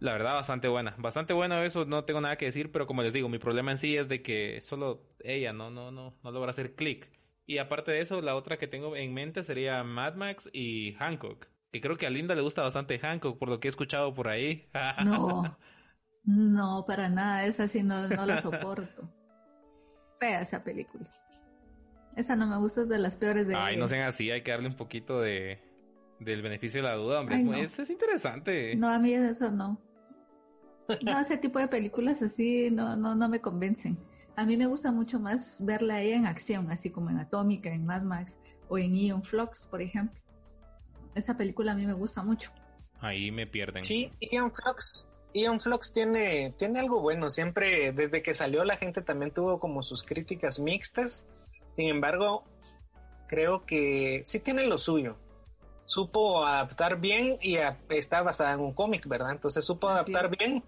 La 0.00 0.12
verdad, 0.12 0.32
bastante 0.32 0.68
buena. 0.68 0.94
Bastante 0.96 1.34
bueno 1.34 1.62
eso, 1.62 1.84
no 1.84 2.04
tengo 2.04 2.22
nada 2.22 2.36
que 2.36 2.46
decir, 2.46 2.72
pero 2.72 2.86
como 2.86 3.02
les 3.02 3.12
digo, 3.12 3.28
mi 3.28 3.38
problema 3.38 3.72
en 3.72 3.76
sí 3.76 3.94
es 3.94 4.08
de 4.08 4.22
que 4.22 4.62
solo 4.62 5.02
ella 5.22 5.52
no, 5.52 5.70
no, 5.70 5.90
no, 5.90 6.14
no 6.24 6.30
logra 6.30 6.48
hacer 6.48 6.74
clic. 6.74 7.10
Y 7.46 7.58
aparte 7.58 7.90
de 7.90 8.00
eso, 8.00 8.20
la 8.20 8.36
otra 8.36 8.58
que 8.58 8.68
tengo 8.68 8.96
en 8.96 9.12
mente 9.12 9.42
sería 9.42 9.82
Mad 9.82 10.14
Max 10.14 10.48
y 10.52 10.94
Hancock. 10.94 11.46
Que 11.72 11.80
creo 11.80 11.96
que 11.96 12.06
a 12.06 12.10
Linda 12.10 12.34
le 12.34 12.42
gusta 12.42 12.62
bastante 12.62 12.98
Hancock, 12.98 13.38
por 13.38 13.48
lo 13.48 13.58
que 13.58 13.68
he 13.68 13.70
escuchado 13.70 14.14
por 14.14 14.28
ahí. 14.28 14.68
No, 15.04 15.58
no, 16.24 16.84
para 16.86 17.08
nada, 17.08 17.44
esa 17.46 17.66
sí 17.66 17.82
no, 17.82 18.08
no 18.08 18.26
la 18.26 18.40
soporto. 18.40 19.10
Fea 20.20 20.42
esa 20.42 20.62
película. 20.62 21.10
Esa 22.16 22.36
no 22.36 22.46
me 22.46 22.58
gusta, 22.58 22.82
es 22.82 22.88
de 22.88 22.98
las 22.98 23.16
peores 23.16 23.48
de 23.48 23.56
Ay, 23.56 23.76
no 23.76 23.88
sean 23.88 24.06
así, 24.06 24.30
hay 24.30 24.42
que 24.42 24.50
darle 24.50 24.68
un 24.68 24.76
poquito 24.76 25.20
de 25.20 25.58
del 26.20 26.42
beneficio 26.42 26.80
de 26.80 26.88
la 26.88 26.94
duda, 26.94 27.20
hombre. 27.20 27.64
es, 27.64 27.78
es, 27.78 27.90
interesante. 27.90 28.76
No, 28.76 28.88
a 28.88 29.00
mí 29.00 29.12
eso 29.12 29.50
no. 29.50 29.80
No, 31.04 31.20
ese 31.20 31.38
tipo 31.38 31.58
de 31.58 31.66
películas 31.68 32.22
así 32.22 32.70
no, 32.70 32.96
no, 32.96 33.16
no 33.16 33.28
me 33.28 33.40
convencen. 33.40 33.98
A 34.34 34.46
mí 34.46 34.56
me 34.56 34.66
gusta 34.66 34.90
mucho 34.92 35.20
más 35.20 35.58
verla 35.60 36.00
ella 36.00 36.16
en 36.16 36.26
acción, 36.26 36.70
así 36.70 36.90
como 36.90 37.10
en 37.10 37.18
Atómica, 37.18 37.70
en 37.70 37.84
Mad 37.84 38.02
Max 38.02 38.38
o 38.68 38.78
en 38.78 38.96
Ion 38.96 39.22
Flux, 39.22 39.66
por 39.66 39.82
ejemplo. 39.82 40.18
Esa 41.14 41.36
película 41.36 41.72
a 41.72 41.74
mí 41.74 41.86
me 41.86 41.92
gusta 41.92 42.22
mucho. 42.22 42.50
Ahí 43.00 43.30
me 43.30 43.46
pierden. 43.46 43.84
Sí, 43.84 44.10
Ion 44.20 44.50
Flux, 44.52 45.10
Ion 45.34 45.60
Flux 45.60 45.92
tiene, 45.92 46.54
tiene 46.56 46.80
algo 46.80 47.00
bueno. 47.00 47.28
Siempre, 47.28 47.92
desde 47.92 48.22
que 48.22 48.32
salió, 48.32 48.64
la 48.64 48.76
gente 48.76 49.02
también 49.02 49.32
tuvo 49.32 49.60
como 49.60 49.82
sus 49.82 50.02
críticas 50.02 50.58
mixtas. 50.58 51.26
Sin 51.76 51.88
embargo, 51.88 52.44
creo 53.28 53.66
que 53.66 54.22
sí 54.24 54.40
tiene 54.40 54.66
lo 54.66 54.78
suyo. 54.78 55.18
Supo 55.84 56.46
adaptar 56.46 57.00
bien 57.00 57.36
y 57.42 57.58
está 57.90 58.22
basada 58.22 58.52
en 58.52 58.60
un 58.60 58.72
cómic, 58.72 59.06
¿verdad? 59.06 59.32
Entonces 59.32 59.64
supo 59.64 59.90
adaptar 59.90 60.30
bien 60.38 60.64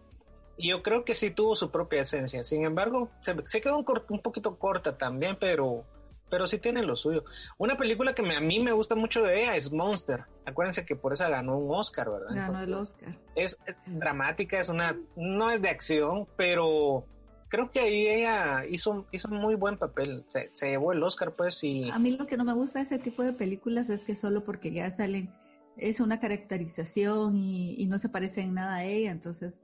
yo 0.59 0.83
creo 0.83 1.05
que 1.05 1.15
sí 1.15 1.31
tuvo 1.31 1.57
su 1.57 1.71
propia 1.71 2.03
esencia. 2.03 2.45
Sin 2.45 2.65
embargo, 2.65 3.11
se, 3.21 3.61
quedó 3.61 3.79
un, 3.79 3.87
un, 4.09 4.21
poquito 4.21 4.59
corta 4.59 4.97
también, 4.97 5.37
pero, 5.39 5.85
pero 6.31 6.47
sí 6.47 6.59
tiene 6.59 6.83
lo 6.83 6.97
suyo. 6.97 7.25
Una 7.59 7.77
película 7.77 8.15
que 8.15 8.23
a 8.23 8.41
mí 8.41 8.61
me 8.61 8.73
gusta 8.73 8.95
mucho 8.95 9.23
de 9.23 9.43
ella 9.43 9.57
es 9.57 9.73
Monster. 9.73 10.25
Acuérdense 10.47 10.85
que 10.85 10.97
por 10.97 11.13
esa 11.13 11.29
ganó 11.29 11.59
un 11.59 11.75
Oscar, 11.75 12.11
¿verdad? 12.11 12.29
Ganó 12.35 12.61
el 12.61 12.73
Oscar. 12.75 13.17
Es, 13.35 13.59
dramática, 13.87 14.61
es 14.61 14.69
una, 14.69 14.97
no 15.17 15.51
es 15.51 15.61
de 15.61 15.71
acción, 15.71 16.27
pero 16.37 17.05
creo 17.49 17.71
que 17.71 17.81
ahí 17.81 18.07
ella 18.07 18.65
hizo, 18.67 19.07
hizo 19.11 19.29
un 19.29 19.39
muy 19.39 19.57
buen 19.57 19.77
papel. 19.77 20.25
Se, 20.29 20.69
llevó 20.69 20.93
el 20.93 21.03
Oscar, 21.03 21.33
pues, 21.33 21.63
y... 21.65 21.91
A 21.91 21.99
mí 21.99 22.17
lo 22.17 22.27
que 22.27 22.37
no 22.37 22.45
me 22.45 22.53
gusta 22.53 22.79
de 22.79 22.85
ese 22.85 22.99
tipo 22.99 23.23
de 23.23 23.33
películas 23.33 23.91
es 23.91 24.05
que 24.05 24.15
solo 24.15 24.45
porque 24.45 24.73
ya 24.73 24.91
salen, 24.91 25.33
es 25.77 25.99
una 25.99 26.21
caracterización 26.21 27.37
y, 27.37 27.75
y 27.77 27.87
no 27.87 27.99
se 27.99 28.09
parece 28.09 28.43
en 28.43 28.55
nada 28.55 28.77
a 28.77 28.85
ella, 28.85 29.11
entonces 29.11 29.63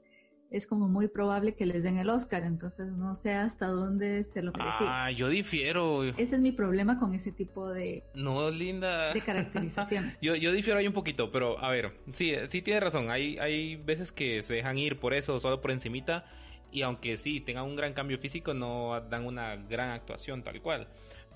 es 0.51 0.67
como 0.67 0.89
muy 0.89 1.07
probable 1.07 1.55
que 1.55 1.65
les 1.65 1.81
den 1.81 1.97
el 1.97 2.09
Oscar, 2.09 2.43
entonces 2.43 2.91
no 2.91 3.15
sé 3.15 3.33
hasta 3.33 3.67
dónde 3.67 4.25
se 4.25 4.43
lo 4.43 4.51
merece. 4.51 4.83
Ah, 4.85 5.09
yo 5.09 5.29
difiero. 5.29 6.03
Ese 6.03 6.35
es 6.35 6.41
mi 6.41 6.51
problema 6.51 6.99
con 6.99 7.13
ese 7.13 7.31
tipo 7.31 7.69
de... 7.69 8.03
No, 8.13 8.51
linda. 8.51 9.13
De 9.13 9.21
caracterizaciones. 9.21 10.19
yo, 10.21 10.35
yo 10.35 10.51
difiero 10.51 10.77
ahí 10.77 10.87
un 10.87 10.93
poquito, 10.93 11.31
pero 11.31 11.57
a 11.63 11.71
ver, 11.71 11.93
sí, 12.11 12.33
sí 12.49 12.61
tiene 12.61 12.81
razón, 12.81 13.09
hay, 13.09 13.37
hay 13.37 13.77
veces 13.77 14.11
que 14.11 14.43
se 14.43 14.55
dejan 14.55 14.77
ir 14.77 14.99
por 14.99 15.13
eso, 15.13 15.39
solo 15.39 15.61
por 15.61 15.71
encimita, 15.71 16.25
y 16.69 16.81
aunque 16.81 17.15
sí 17.15 17.39
tengan 17.39 17.63
un 17.63 17.77
gran 17.77 17.93
cambio 17.93 18.19
físico, 18.19 18.53
no 18.53 18.99
dan 19.09 19.25
una 19.25 19.55
gran 19.55 19.91
actuación 19.91 20.43
tal 20.43 20.61
cual. 20.61 20.89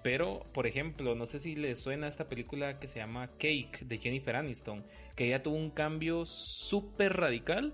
Pero, 0.03 0.45
por 0.53 0.67
ejemplo, 0.67 1.15
no 1.15 1.25
sé 1.25 1.39
si 1.39 1.55
les 1.55 1.79
suena 1.79 2.07
esta 2.07 2.27
película 2.27 2.79
que 2.79 2.87
se 2.87 2.99
llama 2.99 3.27
Cake 3.39 3.79
de 3.81 3.97
Jennifer 3.97 4.35
Aniston, 4.35 4.83
que 5.15 5.25
ella 5.27 5.41
tuvo 5.41 5.55
un 5.55 5.71
cambio 5.71 6.25
súper 6.25 7.13
radical 7.13 7.73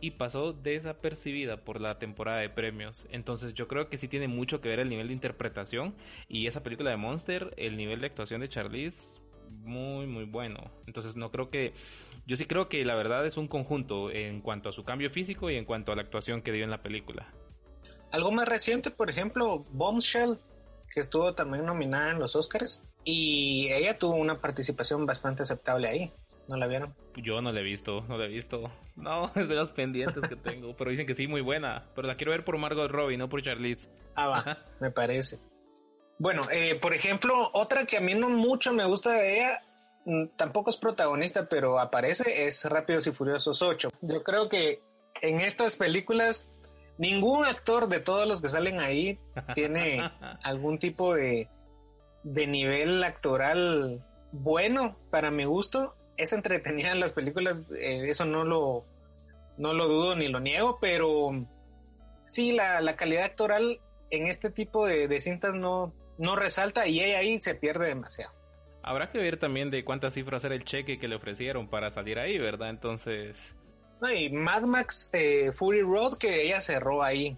y 0.00 0.12
pasó 0.12 0.52
desapercibida 0.52 1.58
por 1.58 1.80
la 1.80 1.98
temporada 1.98 2.40
de 2.40 2.50
premios. 2.50 3.06
Entonces 3.10 3.54
yo 3.54 3.68
creo 3.68 3.88
que 3.88 3.98
sí 3.98 4.08
tiene 4.08 4.28
mucho 4.28 4.60
que 4.60 4.68
ver 4.68 4.80
el 4.80 4.88
nivel 4.88 5.08
de 5.08 5.14
interpretación 5.14 5.94
y 6.28 6.46
esa 6.46 6.62
película 6.62 6.90
de 6.90 6.96
Monster, 6.96 7.54
el 7.56 7.76
nivel 7.76 8.00
de 8.00 8.06
actuación 8.06 8.40
de 8.40 8.48
Charlize 8.48 9.16
muy 9.62 10.06
muy 10.06 10.24
bueno. 10.24 10.70
Entonces 10.86 11.16
no 11.16 11.30
creo 11.30 11.50
que 11.50 11.72
yo 12.26 12.36
sí 12.36 12.46
creo 12.46 12.68
que 12.68 12.84
la 12.84 12.94
verdad 12.94 13.26
es 13.26 13.36
un 13.36 13.48
conjunto 13.48 14.10
en 14.10 14.40
cuanto 14.40 14.68
a 14.68 14.72
su 14.72 14.84
cambio 14.84 15.10
físico 15.10 15.50
y 15.50 15.56
en 15.56 15.64
cuanto 15.64 15.92
a 15.92 15.96
la 15.96 16.02
actuación 16.02 16.42
que 16.42 16.52
dio 16.52 16.64
en 16.64 16.70
la 16.70 16.82
película. 16.82 17.32
Algo 18.10 18.30
más 18.32 18.48
reciente, 18.48 18.90
por 18.90 19.10
ejemplo, 19.10 19.64
Bombshell, 19.70 20.38
que 20.92 21.00
estuvo 21.00 21.34
también 21.34 21.66
nominada 21.66 22.12
en 22.12 22.18
los 22.18 22.36
Oscars 22.36 22.82
y 23.04 23.68
ella 23.70 23.98
tuvo 23.98 24.16
una 24.16 24.40
participación 24.40 25.06
bastante 25.06 25.42
aceptable 25.42 25.88
ahí. 25.88 26.12
¿No 26.48 26.56
la 26.56 26.66
vieron? 26.66 26.94
Yo 27.16 27.40
no 27.40 27.50
la 27.52 27.60
he 27.60 27.62
visto, 27.62 28.04
no 28.08 28.16
la 28.18 28.26
he 28.26 28.28
visto. 28.28 28.70
No, 28.94 29.26
es 29.34 29.48
de 29.48 29.54
los 29.54 29.72
pendientes 29.72 30.28
que 30.28 30.36
tengo. 30.36 30.76
Pero 30.76 30.90
dicen 30.90 31.06
que 31.06 31.14
sí, 31.14 31.26
muy 31.26 31.40
buena. 31.40 31.88
Pero 31.94 32.06
la 32.06 32.16
quiero 32.16 32.32
ver 32.32 32.44
por 32.44 32.56
Margot 32.58 32.90
Robbie, 32.90 33.16
no 33.16 33.28
por 33.28 33.42
Charlize. 33.42 33.88
Ah, 34.14 34.28
va, 34.28 34.58
me 34.80 34.90
parece. 34.90 35.38
Bueno, 36.18 36.48
eh, 36.50 36.78
por 36.80 36.94
ejemplo, 36.94 37.50
otra 37.52 37.84
que 37.84 37.98
a 37.98 38.00
mí 38.00 38.14
no 38.14 38.30
mucho 38.30 38.72
me 38.72 38.84
gusta 38.84 39.12
de 39.12 39.36
ella, 39.36 39.62
mm, 40.06 40.26
tampoco 40.36 40.70
es 40.70 40.76
protagonista, 40.76 41.48
pero 41.48 41.78
aparece, 41.78 42.46
es 42.46 42.64
Rápidos 42.64 43.06
y 43.06 43.12
Furiosos 43.12 43.60
8. 43.60 43.88
Yo 44.00 44.22
creo 44.22 44.48
que 44.48 44.80
en 45.20 45.40
estas 45.40 45.76
películas 45.76 46.50
ningún 46.98 47.44
actor 47.44 47.88
de 47.88 48.00
todos 48.00 48.26
los 48.26 48.40
que 48.40 48.48
salen 48.48 48.80
ahí 48.80 49.18
tiene 49.54 50.10
algún 50.42 50.78
tipo 50.78 51.14
de, 51.14 51.48
de 52.22 52.46
nivel 52.46 53.02
actoral 53.04 54.02
bueno 54.32 54.96
para 55.10 55.30
mi 55.30 55.44
gusto 55.44 55.94
es 56.16 56.32
entretenida 56.32 56.92
en 56.92 57.00
las 57.00 57.12
películas, 57.12 57.62
eh, 57.78 58.08
eso 58.08 58.24
no 58.24 58.44
lo, 58.44 58.84
no 59.56 59.72
lo 59.72 59.88
dudo 59.88 60.16
ni 60.16 60.28
lo 60.28 60.40
niego, 60.40 60.78
pero 60.80 61.30
sí, 62.24 62.52
la, 62.52 62.80
la 62.80 62.96
calidad 62.96 63.24
actoral 63.24 63.80
en 64.10 64.26
este 64.26 64.50
tipo 64.50 64.86
de, 64.86 65.20
cintas 65.20 65.54
no, 65.54 65.92
no 66.18 66.36
resalta 66.36 66.86
y 66.86 67.00
ahí 67.00 67.40
se 67.40 67.54
pierde 67.54 67.86
demasiado. 67.88 68.32
Habrá 68.82 69.10
que 69.10 69.18
ver 69.18 69.38
también 69.38 69.70
de 69.70 69.84
cuántas 69.84 70.14
cifras 70.14 70.44
era 70.44 70.54
el 70.54 70.64
cheque 70.64 70.98
que 70.98 71.08
le 71.08 71.16
ofrecieron 71.16 71.68
para 71.68 71.90
salir 71.90 72.18
ahí, 72.20 72.38
¿verdad? 72.38 72.70
Entonces, 72.70 73.36
No, 74.00 74.12
y 74.12 74.30
Mad 74.30 74.62
Max 74.62 75.10
eh, 75.12 75.50
Fury 75.52 75.82
Road, 75.82 76.18
que 76.18 76.42
ella 76.42 76.60
cerró 76.60 77.02
ahí 77.02 77.36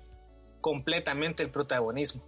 completamente 0.61 1.43
el 1.43 1.51
protagonismo. 1.51 2.23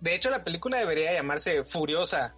de 0.00 0.14
hecho, 0.14 0.30
la 0.30 0.42
película 0.42 0.78
debería 0.78 1.12
llamarse 1.12 1.64
Furiosa, 1.64 2.34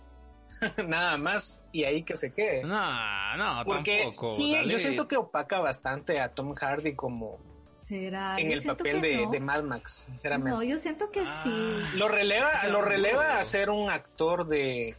nada 0.88 1.17
más, 1.19 1.62
y 1.73 1.85
ahí 1.85 2.03
que 2.03 2.17
se 2.17 2.33
quede. 2.33 2.62
No, 2.65 3.37
no, 3.37 3.65
Porque 3.65 4.03
tampoco. 4.05 4.33
sí, 4.35 4.57
yo 4.69 4.79
siento 4.79 5.07
que 5.09 5.17
opaca 5.17 5.59
bastante 5.61 6.21
a 6.21 6.31
Tom 6.35 6.55
Hardy 6.55 6.95
como 6.95 7.38
¿Será? 7.81 8.37
en 8.38 8.50
Yo 8.50 8.57
el 8.57 8.65
papel 8.65 9.00
de, 9.00 9.17
no. 9.25 9.31
de 9.31 9.41
Mad 9.41 9.62
Max, 9.62 10.05
sinceramente. 10.07 10.50
No, 10.50 10.62
yo 10.62 10.79
siento 10.79 11.11
que 11.11 11.21
Ah. 11.21 11.41
sí. 11.45 11.97
Lo 11.99 12.09
releva, 12.09 12.50
lo 12.69 12.83
releva 12.83 13.35
no. 13.35 13.41
a 13.41 13.45
ser 13.45 13.71
un 13.71 13.91
actor 13.91 14.47
de, 14.47 14.97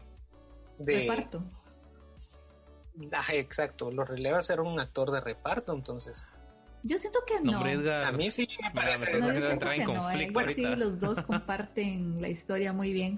de 0.77 1.00
Reparto. 1.01 1.44
Ajá, 3.12 3.34
exacto, 3.36 3.92
lo 3.92 4.04
releva 4.06 4.39
a 4.39 4.44
ser 4.44 4.60
un 4.60 4.80
actor 4.80 5.12
de 5.12 5.22
reparto, 5.22 5.74
entonces. 5.74 6.24
Yo 6.84 6.98
siento 6.98 7.20
que 7.27 7.42
No, 7.42 7.66
Edgar. 7.68 8.06
A 8.06 8.12
mí 8.12 8.32
sí 8.32 8.48
me 8.63 8.72
parece. 8.72 9.06
me 9.06 9.12
No, 9.12 9.18
estás 9.18 9.20
yo 9.20 9.27
haciendo 9.27 9.48
siento 9.48 9.54
entrar 9.54 9.74
en 9.74 9.80
que 9.80 9.94
no. 9.94 10.04
conflicto 10.04 10.39
eh. 10.42 10.54
Sí, 10.56 10.75
los 10.75 11.00
dos 11.00 11.22
comparten 11.27 12.22
la 12.22 12.30
historia 12.30 12.74
muy 12.74 12.94
bien. 12.94 13.18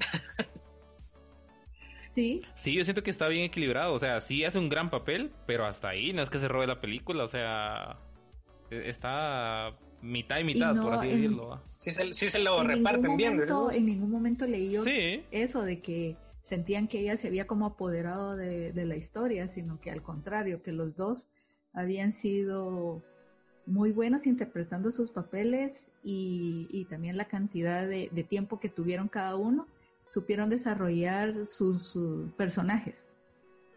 Sí, 2.16 2.42
Sí, 2.56 2.74
yo 2.74 2.84
siento 2.84 3.04
que 3.04 3.12
está 3.12 3.28
bien 3.28 3.46
equilibrado. 3.46 3.94
O 3.94 4.00
sea, 4.00 4.20
sí 4.22 4.44
hace 4.44 4.58
un 4.60 4.70
gran 4.70 4.90
papel, 4.90 5.32
pero 5.46 5.66
hasta 5.66 5.90
ahí 5.90 6.12
no 6.14 6.22
es 6.22 6.30
que 6.30 6.40
se 6.40 6.48
robe 6.48 6.68
la 6.68 6.82
película. 6.82 7.24
O 7.24 7.28
sea, 7.28 7.98
e- 8.72 8.90
está 8.90 9.74
mitad 10.02 10.40
y 10.40 10.44
mitad, 10.44 10.74
no, 10.74 10.84
por 10.84 10.94
así 10.94 11.08
en- 11.10 11.16
decirlo. 11.16 11.62
Sí 11.78 11.92
se, 11.92 12.14
sí 12.14 12.30
se 12.30 12.40
lo 12.40 12.60
en 12.62 12.68
reparten 12.68 13.02
ningún 13.04 13.18
bien. 13.18 13.34
momento, 13.34 13.72
en 13.72 13.86
ningún 13.86 14.12
momento 14.12 14.46
leí 14.48 14.72
yo 14.72 14.84
Sí. 14.84 15.24
eso 15.32 15.62
de 15.64 15.80
que 15.82 16.18
sentían 16.42 16.88
que 16.88 17.00
ella 17.02 17.16
se 17.16 17.28
había 17.28 17.46
como 17.48 17.66
apoderado 17.68 18.36
de, 18.36 18.72
de 18.74 18.86
la 18.86 18.96
historia, 18.96 19.48
sino 19.48 19.80
que 19.80 19.92
al 19.92 20.02
contrario, 20.02 20.62
que 20.64 20.72
los 20.72 20.96
dos 20.96 21.30
habían 21.74 22.12
sido 22.12 23.04
muy 23.66 23.92
buenos 23.92 24.26
interpretando 24.26 24.92
sus 24.92 25.12
papeles 25.12 25.92
y, 26.04 26.68
y 26.72 26.86
también 26.86 27.18
la 27.18 27.26
cantidad 27.26 27.88
de, 27.88 28.10
de 28.12 28.24
tiempo 28.24 28.60
que 28.60 28.68
tuvieron 28.70 29.08
cada 29.10 29.36
uno, 29.36 29.68
supieron 30.12 30.50
desarrollar 30.50 31.46
sus, 31.46 31.98
personajes. 32.38 33.09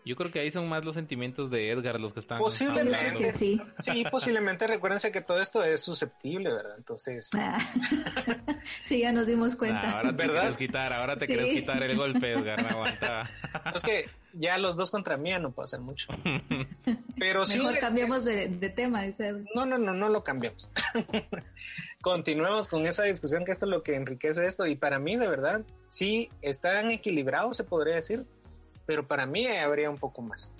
Yo 0.05 0.17
creo 0.17 0.31
que 0.33 0.41
ahí 0.41 0.51
son 0.51 0.69
más 0.69 0.85
los 0.85 0.95
sentimientos 0.97 1.49
de 1.51 1.71
Edgar 1.71 2.01
los 2.01 2.13
que 2.13 2.21
están 2.21 2.39
Posiblemente. 2.39 2.97
hablando. 2.97 3.21
Que 3.21 3.33
sí. 3.33 3.61
Sí, 3.79 4.05
posiblemente 4.11 4.67
recuérdense 4.67 5.13
que 5.13 5.21
todo 5.21 5.41
esto 5.41 5.63
es 5.63 5.81
susceptible, 5.81 6.53
¿verdad? 6.53 6.75
Entonces, 6.77 7.31
sí, 8.83 9.01
ya 9.01 9.13
nos 9.13 9.27
dimos 9.27 9.55
cuenta. 9.57 9.83
Nah, 9.83 9.97
ahora 9.99 10.11
te 10.11 10.17
¿Verdad? 10.17 10.41
quieres 10.41 10.57
quitar, 10.57 10.93
ahora 10.93 11.17
te 11.17 11.27
Sí. 11.27 11.33
quieres 11.35 11.51
quitar 11.53 11.83
el 11.83 11.97
golpe, 11.97 12.33
Edgar, 12.33 12.63
no 12.63 12.69
aguanta. 12.71 13.31
es 13.77 13.83
que 13.83 14.09
ya 14.35 14.59
los 14.59 14.77
dos 14.77 14.91
contra 14.91 15.17
mí 15.17 15.31
ya 15.31 15.39
no 15.39 15.53
puedo 15.53 15.67
hacer 15.67 15.81
mucho. 15.81 16.09
Pero 17.19 17.47
sí. 17.47 17.59
Mejor 17.59 17.79
cambiemos 17.79 18.25
de, 18.25 18.49
de 18.49 18.71
tema. 18.71 19.03
dice. 19.03 19.35
No, 19.55 19.67
no, 19.67 19.79
no, 19.79 19.93
no 19.95 20.09
lo 20.09 20.25
cambiamos. 20.25 20.71
Continuemos 22.01 22.67
con 22.67 22.85
esa 22.87 23.05
discusión 23.05 23.45
que 23.45 23.53
esto 23.53 23.67
es 23.67 23.71
lo 23.71 23.83
que 23.83 23.95
enriquece 23.95 24.45
esto 24.47 24.67
y 24.67 24.75
para 24.75 24.99
mí 24.99 25.17
de 25.17 25.29
verdad 25.29 25.63
sí 25.89 26.31
están 26.43 26.91
equilibrados 26.91 27.57
se 27.57 27.63
podría 27.65 27.95
decir, 27.95 28.25
pero 28.93 29.07
para 29.07 29.25
mí 29.25 29.47
habría 29.47 29.89
un 29.89 29.97
poco 29.97 30.21
más. 30.21 30.53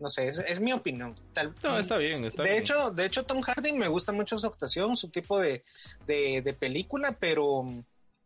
No 0.00 0.10
sé, 0.10 0.26
es, 0.26 0.38
es 0.38 0.58
mi 0.58 0.72
opinión. 0.72 1.14
Tal, 1.32 1.54
No, 1.62 1.78
está 1.78 1.96
bien, 1.96 2.24
está 2.24 2.42
de 2.42 2.48
bien. 2.48 2.60
hecho, 2.60 2.90
de 2.90 3.06
hecho 3.06 3.24
Tom 3.24 3.40
Hardy 3.40 3.72
me 3.72 3.86
gusta 3.86 4.10
mucho 4.10 4.36
su 4.36 4.48
actuación, 4.48 4.96
su 4.96 5.10
tipo 5.10 5.38
de, 5.38 5.62
de, 6.08 6.42
de 6.42 6.54
película, 6.54 7.16
pero 7.20 7.64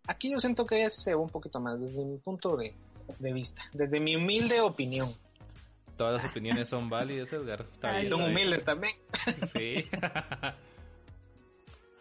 aquí 0.06 0.30
yo 0.32 0.40
siento 0.40 0.64
que 0.64 0.88
se 0.88 1.14
va 1.14 1.20
un 1.20 1.28
poquito 1.28 1.60
más 1.60 1.78
desde 1.78 2.02
mi 2.06 2.16
punto 2.16 2.56
de, 2.56 2.72
de 3.18 3.32
vista, 3.34 3.60
desde 3.74 4.00
mi 4.00 4.16
humilde 4.16 4.62
opinión. 4.62 5.06
Todas 5.98 6.22
las 6.22 6.30
opiniones 6.30 6.66
son 6.70 6.88
válidas, 6.88 7.30
Edgar. 7.30 7.66
Ay, 7.82 8.06
bien, 8.06 8.08
Son 8.08 8.22
humildes 8.22 8.64
también. 8.64 8.96
Sí. 9.52 9.84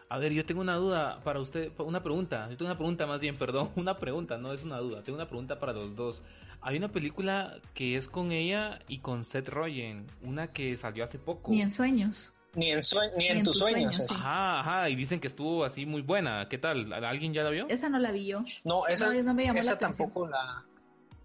A 0.08 0.18
ver, 0.18 0.32
yo 0.32 0.44
tengo 0.44 0.60
una 0.60 0.74
duda 0.74 1.20
para 1.22 1.38
usted, 1.38 1.70
una 1.78 2.02
pregunta. 2.02 2.48
Yo 2.50 2.56
tengo 2.56 2.68
una 2.70 2.76
pregunta 2.78 3.06
más 3.06 3.20
bien, 3.20 3.36
perdón, 3.38 3.70
una 3.76 3.96
pregunta, 3.96 4.38
no 4.38 4.52
es 4.52 4.64
una 4.64 4.78
duda. 4.78 5.02
Tengo 5.04 5.16
una 5.16 5.28
pregunta 5.28 5.60
para 5.60 5.72
los 5.72 5.94
dos. 5.94 6.20
Hay 6.62 6.76
una 6.76 6.88
película 6.88 7.58
que 7.74 7.96
es 7.96 8.08
con 8.08 8.32
ella 8.32 8.80
y 8.88 8.98
con 8.98 9.24
Seth 9.24 9.48
Rogen, 9.48 10.06
una 10.22 10.52
que 10.52 10.76
salió 10.76 11.04
hace 11.04 11.18
poco. 11.18 11.50
Ni 11.50 11.62
en 11.62 11.72
sueños. 11.72 12.32
Ni 12.54 12.70
en, 12.72 12.82
sue- 12.82 13.12
ni 13.16 13.28
en 13.28 13.44
tus 13.44 13.58
sueños. 13.58 13.94
sueños, 13.96 14.00
es. 14.00 14.06
sí. 14.08 14.22
Ajá, 14.22 14.60
ajá, 14.60 14.88
y 14.90 14.96
dicen 14.96 15.20
que 15.20 15.28
estuvo 15.28 15.64
así 15.64 15.86
muy 15.86 16.02
buena. 16.02 16.48
¿Qué 16.48 16.58
tal? 16.58 16.92
¿Alguien 16.92 17.32
ya 17.32 17.42
la 17.44 17.50
vio? 17.50 17.66
Esa 17.68 17.88
no 17.88 17.98
la 17.98 18.10
vi 18.12 18.26
yo. 18.26 18.40
No, 18.64 18.86
esa, 18.88 19.12
No, 19.14 19.22
no 19.22 19.34
me 19.34 19.44
llamó 19.44 19.54
la 19.56 19.60
esa 19.60 19.72
atención. 19.74 20.08
tampoco 20.08 20.28
la, 20.28 20.64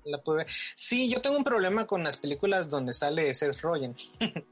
la 0.06 0.17
pude 0.19 0.38
ver. 0.38 0.48
Sí, 0.76 1.10
yo 1.12 1.21
tengo 1.21 1.36
un 1.38 1.43
problema 1.43 1.86
con 1.86 2.04
las 2.04 2.15
películas 2.17 2.69
donde 2.69 2.93
sale 2.93 3.34
Seth 3.34 3.60
Rogen. 3.62 3.95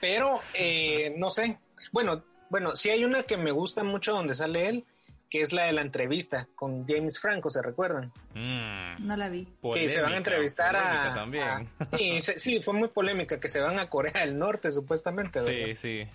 Pero, 0.00 0.40
eh, 0.54 1.14
no 1.16 1.28
sé. 1.30 1.58
Bueno, 1.92 2.22
bueno, 2.50 2.74
sí 2.76 2.88
hay 2.90 3.04
una 3.04 3.24
que 3.24 3.36
me 3.36 3.50
gusta 3.50 3.84
mucho 3.84 4.12
donde 4.12 4.34
sale 4.34 4.68
él, 4.68 4.84
que 5.30 5.42
es 5.42 5.52
la 5.52 5.64
de 5.64 5.72
la 5.72 5.82
entrevista 5.82 6.48
con 6.54 6.86
James 6.86 7.18
Franco, 7.20 7.50
¿se 7.50 7.60
recuerdan? 7.62 8.12
Mm, 8.34 9.06
No 9.06 9.16
la 9.16 9.28
vi. 9.28 9.46
que 9.74 9.88
se 9.88 10.00
van 10.00 10.14
a 10.14 10.16
entrevistar 10.16 10.74
a, 10.76 11.14
también. 11.14 11.44
a- 11.44 11.66
sí, 11.98 12.20
se- 12.20 12.38
sí, 12.38 12.62
fue 12.62 12.74
muy 12.74 12.88
polémica, 12.88 13.38
que 13.38 13.48
se 13.48 13.60
van 13.60 13.78
a 13.78 13.90
Corea 13.90 14.24
del 14.24 14.38
Norte, 14.38 14.70
supuestamente. 14.70 15.40
¿verdad? 15.40 15.66
sí, 15.66 15.74
sí. 15.76 16.10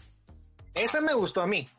Esa 0.73 1.02
me 1.02 1.13
gustó 1.13 1.41
a 1.41 1.47
mí. 1.47 1.69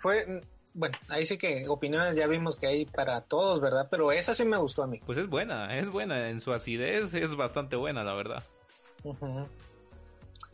Fue, 0.00 0.42
bueno, 0.74 0.98
ahí 1.08 1.24
sí 1.24 1.38
que 1.38 1.66
opiniones 1.68 2.16
ya 2.16 2.26
vimos 2.26 2.56
que 2.56 2.66
hay 2.66 2.84
para 2.84 3.22
todos, 3.22 3.60
¿verdad? 3.62 3.88
Pero 3.90 4.12
esa 4.12 4.34
sí 4.34 4.44
me 4.44 4.58
gustó 4.58 4.82
a 4.82 4.86
mí. 4.86 5.00
Pues 5.06 5.16
es 5.16 5.28
buena, 5.28 5.74
es 5.78 5.88
buena. 5.88 6.28
En 6.28 6.40
su 6.40 6.52
acidez 6.52 7.14
es 7.14 7.34
bastante 7.34 7.76
buena, 7.76 8.04
la 8.04 8.12
verdad. 8.14 8.42
Ujú. 9.04 9.48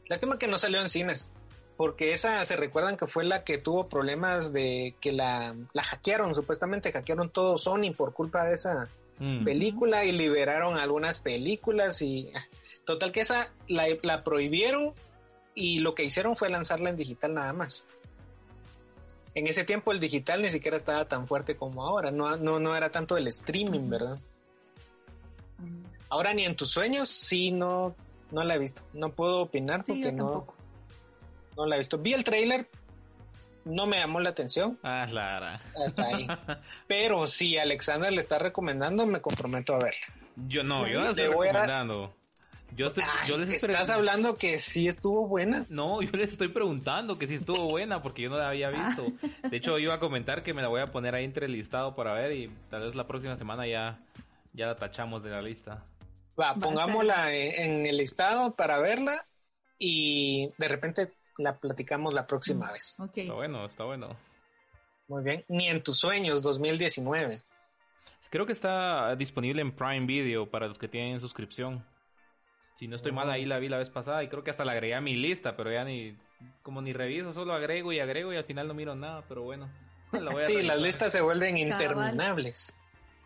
Lástima 0.07 0.39
que 0.39 0.47
no 0.49 0.57
salió 0.59 0.81
en 0.81 0.89
cines, 0.89 1.33
porque 1.79 2.13
esa 2.13 2.45
se 2.45 2.57
recuerdan 2.57 2.99
que 2.99 3.07
fue 3.07 3.25
la 3.25 3.43
que 3.45 3.57
tuvo 3.57 3.89
problemas 3.89 4.53
de 4.53 4.95
que 5.01 5.13
la, 5.13 5.57
la 5.73 5.83
hackearon, 5.83 6.35
supuestamente 6.35 6.93
hackearon 6.93 7.31
todo 7.31 7.57
Sony 7.57 7.95
por 7.97 8.13
culpa 8.13 8.45
de 8.47 8.57
esa 8.57 8.89
Mm. 9.21 9.45
película 9.45 10.05
y 10.05 10.13
liberaron 10.13 10.77
algunas 10.77 11.21
películas 11.21 12.03
y 12.03 12.31
ah, 12.35 12.45
total 12.85 13.11
que 13.11 13.21
esa 13.21 13.51
la, 13.67 13.87
la 14.03 14.23
prohibieron 14.23 14.93
y 15.55 15.81
lo 15.81 15.95
que 15.95 16.05
hicieron 16.05 16.37
fue 16.37 16.49
lanzarla 16.49 16.91
en 16.91 16.97
digital 16.97 17.35
nada 17.35 17.53
más. 17.53 17.85
En 19.35 19.47
ese 19.47 19.65
tiempo 19.65 19.93
el 19.93 20.01
digital 20.01 20.43
ni 20.43 20.51
siquiera 20.51 20.77
estaba 20.77 21.05
tan 21.07 21.27
fuerte 21.27 21.57
como 21.57 21.85
ahora, 21.85 22.11
no, 22.11 22.37
no, 22.37 22.61
no 22.61 22.77
era 22.77 22.91
tanto 22.91 23.17
el 23.17 23.27
streaming. 23.27 23.91
¿verdad? 23.91 24.19
Ahora 26.09 26.33
ni 26.33 26.45
en 26.45 26.55
tus 26.55 26.71
sueños, 26.71 27.09
sí, 27.09 27.51
no, 27.51 27.95
no 28.31 28.45
la 28.45 28.55
he 28.55 28.59
visto. 28.59 28.83
No 28.93 29.11
puedo 29.11 29.41
opinar 29.43 29.85
Sí, 29.85 29.93
porque 29.93 30.13
no, 30.13 30.31
tampoco. 30.31 30.55
No 31.59 31.67
la 31.67 31.75
he 31.77 31.79
visto. 31.81 31.99
Vi 31.99 32.15
el 32.15 32.25
trailer, 32.25 32.69
no 33.65 33.87
me 33.87 33.99
llamó 33.99 34.21
la 34.21 34.31
atención, 34.31 34.79
Ah, 34.83 35.07
Lara. 35.11 35.61
hasta 35.85 36.07
ahí. 36.07 36.27
Pero 36.87 37.27
si 37.27 37.59
Alexander 37.59 38.11
le 38.13 38.21
está 38.21 38.39
recomendando, 38.39 39.05
me 39.07 39.21
comprometo 39.21 39.75
a 39.75 39.79
verla. 39.79 40.01
Yo 40.47 40.63
no, 40.63 40.87
yo 40.87 41.01
no 41.01 41.05
Le 41.07 41.11
estoy 41.11 41.29
voy 41.35 41.49
a 41.49 41.53
dar- 41.53 41.67
recomendando. 41.69 42.15
Yo, 42.77 42.87
estoy, 42.87 43.03
Ay, 43.05 43.29
yo 43.31 43.39
les 43.39 43.49
estoy 43.49 43.71
estás 43.71 43.89
hablando 43.89 44.37
que 44.37 44.59
sí 44.59 44.89
estuvo 44.89 45.27
buena. 45.27 45.65
No, 45.71 46.03
yo 46.03 46.11
les 46.13 46.33
estoy 46.33 46.49
preguntando 46.49 47.19
que 47.19 47.27
si 47.27 47.35
estuvo 47.35 47.65
buena 47.69 48.03
porque 48.03 48.23
yo 48.23 48.29
no 48.31 48.37
la 48.39 48.51
había 48.51 48.69
visto. 48.71 49.07
De 49.49 49.57
hecho, 49.57 49.79
iba 49.79 49.95
a 49.95 49.99
comentar 49.99 50.43
que 50.43 50.53
me 50.55 50.61
la 50.63 50.69
voy 50.69 50.83
a 50.83 50.93
poner 50.93 51.15
ahí 51.15 51.25
entre 51.25 51.47
el 51.47 51.53
listado 51.53 51.95
para 51.97 52.13
ver 52.13 52.33
y 52.33 52.53
tal 52.71 52.83
vez 52.83 52.95
la 52.95 53.07
próxima 53.07 53.37
semana 53.39 53.67
ya, 53.67 53.99
ya 54.53 54.67
la 54.67 54.77
tachamos 54.77 55.23
de 55.23 55.31
la 55.31 55.41
lista. 55.41 55.83
Va, 56.39 56.55
pongámosla 56.55 57.35
en, 57.35 57.81
en 57.81 57.87
el 57.87 57.97
listado 57.97 58.55
para 58.55 58.79
verla 58.81 59.27
y 59.79 60.51
de 60.59 60.69
repente 60.69 61.09
la 61.39 61.59
platicamos 61.59 62.13
la 62.15 62.27
próxima 62.27 62.71
vez. 62.73 62.97
Ok. 62.99 63.19
Está 63.19 63.35
bueno, 63.35 63.65
está 63.65 63.85
bueno. 63.85 64.17
Muy 65.09 65.23
bien. 65.25 65.45
Ni 65.49 65.69
en 65.69 65.83
tus 65.83 65.99
sueños 65.99 66.43
2019. 66.43 67.43
Creo 68.31 68.45
que 68.45 68.53
está 68.53 69.17
disponible 69.17 69.63
en 69.63 69.75
Prime 69.75 70.05
Video 70.07 70.51
para 70.51 70.67
los 70.69 70.79
que 70.79 70.89
tienen 70.89 71.19
suscripción. 71.21 71.85
Si 72.75 72.87
no 72.87 72.97
estoy 72.97 73.11
mal, 73.13 73.31
ahí 73.31 73.45
la 73.47 73.59
vi 73.59 73.69
la 73.69 73.79
vez 73.79 73.91
pasada 73.91 74.23
y 74.23 74.29
creo 74.29 74.45
que 74.45 74.51
hasta 74.51 74.65
la 74.65 74.73
agregué 74.73 74.95
a 74.95 75.01
mi 75.01 75.17
lista, 75.17 75.57
pero 75.57 75.73
ya 75.73 75.83
ni, 75.85 76.17
como 76.63 76.81
ni 76.83 76.93
reviso, 76.93 77.33
solo 77.33 77.55
agrego 77.55 77.93
y 77.93 77.99
agrego 78.01 78.33
y 78.33 78.37
al 78.37 78.45
final 78.45 78.69
no 78.69 78.75
miro 78.75 78.95
nada, 78.95 79.25
pero 79.29 79.43
bueno. 79.43 79.69
la 80.13 80.31
voy 80.31 80.43
a 80.43 80.47
Sí, 80.47 80.55
revisar. 80.57 80.77
las 80.77 80.83
listas 80.87 81.13
se 81.13 81.21
vuelven 81.21 81.57
Cabal. 81.57 81.73
interminables. 81.73 82.75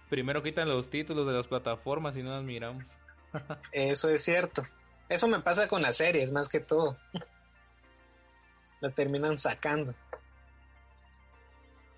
Primero 0.09 0.43
quitan 0.43 0.69
los 0.69 0.89
títulos 0.89 1.27
de 1.27 1.33
las 1.33 1.47
plataformas 1.47 2.17
y 2.17 2.23
no 2.23 2.31
las 2.31 2.45
miramos. 2.45 2.85
Eso 3.73 4.09
es 4.09 4.23
cierto. 4.23 4.63
Eso 5.09 5.27
me 5.29 5.41
pasa 5.41 5.67
con 5.69 5.83
las 5.83 5.97
series, 5.97 6.33
más 6.33 6.49
que 6.49 6.61
todo. 6.61 6.97
Las 8.83 8.95
terminan 8.95 9.39
sacando. 9.39 9.95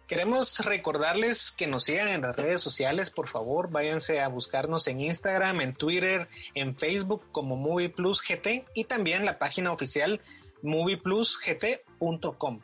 Queremos 0.07 0.61
recordarles 0.61 1.51
que 1.51 1.67
nos 1.67 1.85
sigan 1.85 2.09
en 2.09 2.21
las 2.21 2.37
redes 2.37 2.61
sociales, 2.61 3.11
por 3.11 3.29
favor, 3.29 3.71
váyanse 3.71 4.21
a 4.21 4.29
buscarnos 4.29 4.87
en 4.87 5.01
Instagram, 5.01 5.63
en 5.63 5.73
Twitter, 5.73 6.29
en 6.55 6.77
Facebook 6.77 7.25
como 7.33 7.57
Movie 7.57 7.93
GT 7.97 8.67
y 8.75 8.85
también 8.85 9.25
la 9.25 9.39
página 9.39 9.73
oficial 9.73 10.21
movieplusgt.com. 10.63 12.61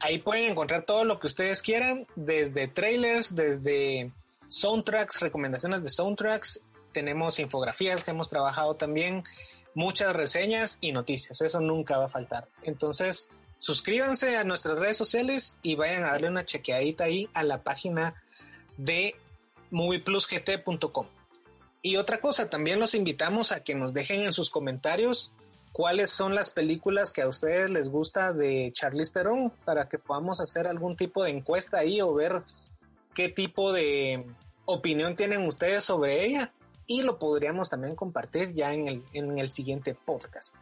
Ahí 0.00 0.18
pueden 0.18 0.52
encontrar 0.52 0.84
todo 0.84 1.04
lo 1.04 1.18
que 1.18 1.26
ustedes 1.26 1.62
quieran, 1.62 2.06
desde 2.14 2.68
trailers, 2.68 3.34
desde 3.34 4.12
soundtracks, 4.48 5.20
recomendaciones 5.20 5.82
de 5.82 5.88
soundtracks, 5.88 6.60
tenemos 6.96 7.38
infografías 7.40 8.04
que 8.04 8.12
hemos 8.12 8.30
trabajado 8.30 8.76
también, 8.76 9.22
muchas 9.74 10.16
reseñas 10.16 10.78
y 10.80 10.92
noticias. 10.92 11.42
Eso 11.42 11.60
nunca 11.60 11.98
va 11.98 12.06
a 12.06 12.08
faltar. 12.08 12.48
Entonces, 12.62 13.28
suscríbanse 13.58 14.36
a 14.36 14.44
nuestras 14.44 14.78
redes 14.78 14.96
sociales 14.96 15.58
y 15.62 15.74
vayan 15.74 16.04
a 16.04 16.12
darle 16.12 16.28
una 16.28 16.44
chequeadita 16.44 17.04
ahí 17.04 17.28
a 17.34 17.42
la 17.42 17.62
página 17.62 18.14
de 18.76 19.14
movieplusgt.com. 19.70 21.06
Y 21.82 21.96
otra 21.96 22.20
cosa, 22.20 22.50
también 22.50 22.80
los 22.80 22.94
invitamos 22.94 23.52
a 23.52 23.62
que 23.62 23.74
nos 23.74 23.94
dejen 23.94 24.22
en 24.22 24.32
sus 24.32 24.50
comentarios 24.50 25.32
cuáles 25.72 26.10
son 26.10 26.34
las 26.34 26.50
películas 26.50 27.12
que 27.12 27.22
a 27.22 27.28
ustedes 27.28 27.70
les 27.70 27.88
gusta 27.88 28.32
de 28.32 28.72
Charlize 28.72 29.12
Theron 29.12 29.50
para 29.64 29.88
que 29.88 29.98
podamos 29.98 30.40
hacer 30.40 30.66
algún 30.66 30.96
tipo 30.96 31.22
de 31.22 31.30
encuesta 31.30 31.78
ahí 31.78 32.00
o 32.00 32.14
ver 32.14 32.42
qué 33.14 33.28
tipo 33.28 33.72
de 33.72 34.26
opinión 34.64 35.16
tienen 35.16 35.46
ustedes 35.46 35.84
sobre 35.84 36.24
ella 36.24 36.52
y 36.86 37.02
lo 37.02 37.18
podríamos 37.18 37.68
también 37.68 37.94
compartir 37.94 38.54
ya 38.54 38.72
en 38.72 38.88
el, 38.88 39.04
en 39.12 39.38
el 39.38 39.52
siguiente 39.52 39.94
podcast. 39.94 40.54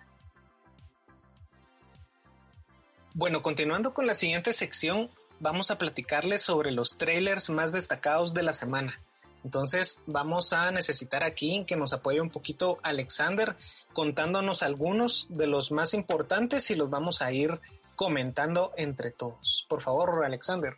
Bueno, 3.17 3.43
continuando 3.43 3.95
con 3.95 4.09
la 4.09 4.15
siguiente 4.15 4.53
sección, 4.53 5.09
vamos 5.39 5.71
a 5.71 5.79
platicarles 5.79 6.43
sobre 6.43 6.73
los 6.73 6.99
trailers 6.99 7.49
más 7.49 7.71
destacados 7.71 8.35
de 8.35 8.43
la 8.43 8.53
semana. 8.53 9.01
Entonces 9.45 10.03
vamos 10.07 10.53
a 10.53 10.73
necesitar 10.73 11.23
aquí 11.23 11.65
que 11.65 11.77
nos 11.77 11.93
apoye 11.93 12.21
un 12.21 12.31
poquito 12.31 12.79
Alexander 12.83 13.55
contándonos 13.93 14.65
algunos 14.65 15.29
de 15.31 15.47
los 15.47 15.71
más 15.71 15.95
importantes 15.95 16.73
y 16.73 16.75
los 16.75 16.91
vamos 16.91 17.23
a 17.23 17.31
ir 17.31 17.61
comentando 17.95 18.73
entre 18.77 19.13
todos. 19.13 19.65
Por 19.69 19.81
favor, 19.81 20.25
Alexander. 20.25 20.75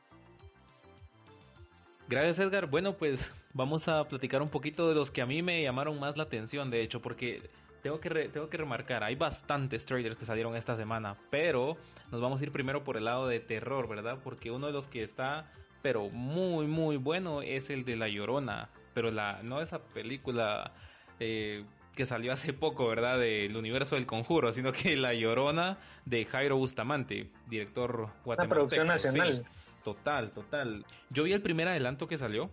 Gracias 2.06 2.38
Edgar. 2.38 2.66
Bueno, 2.66 2.98
pues 2.98 3.30
vamos 3.54 3.88
a 3.88 4.04
platicar 4.04 4.42
un 4.42 4.50
poquito 4.50 4.90
de 4.90 4.94
los 4.94 5.10
que 5.10 5.22
a 5.22 5.26
mí 5.26 5.40
me 5.40 5.62
llamaron 5.62 5.98
más 5.98 6.18
la 6.18 6.24
atención, 6.24 6.70
de 6.70 6.82
hecho, 6.82 7.00
porque 7.00 7.48
tengo 7.82 7.98
que, 7.98 8.10
tengo 8.28 8.50
que 8.50 8.56
remarcar, 8.58 9.02
hay 9.04 9.14
bastantes 9.14 9.86
trailers 9.86 10.18
que 10.18 10.26
salieron 10.26 10.54
esta 10.54 10.76
semana, 10.76 11.16
pero 11.30 11.78
nos 12.10 12.20
vamos 12.20 12.40
a 12.40 12.44
ir 12.44 12.52
primero 12.52 12.84
por 12.84 12.96
el 12.96 13.04
lado 13.04 13.26
de 13.26 13.40
terror, 13.40 13.88
¿verdad? 13.88 14.18
Porque 14.22 14.50
uno 14.50 14.66
de 14.66 14.72
los 14.72 14.86
que 14.86 15.02
está, 15.02 15.50
pero 15.82 16.08
muy, 16.10 16.66
muy 16.66 16.96
bueno 16.96 17.42
es 17.42 17.70
el 17.70 17.84
de 17.84 17.96
La 17.96 18.08
Llorona, 18.08 18.70
pero 18.94 19.10
la 19.10 19.42
no 19.42 19.60
esa 19.60 19.80
película 19.80 20.72
eh, 21.20 21.64
que 21.94 22.06
salió 22.06 22.32
hace 22.32 22.52
poco, 22.52 22.86
¿verdad? 22.88 23.18
Del 23.18 23.56
universo 23.56 23.96
del 23.96 24.06
conjuro, 24.06 24.52
sino 24.52 24.72
que 24.72 24.96
La 24.96 25.14
Llorona 25.14 25.78
de 26.04 26.24
Jairo 26.24 26.56
Bustamante, 26.56 27.30
director 27.48 28.10
guatemalteco. 28.24 28.42
Una 28.42 28.48
producción 28.48 28.86
nacional. 28.86 29.46
total, 29.82 30.30
total. 30.30 30.84
Yo 31.10 31.24
vi 31.24 31.32
el 31.32 31.42
primer 31.42 31.68
adelanto 31.68 32.06
que 32.06 32.18
salió 32.18 32.50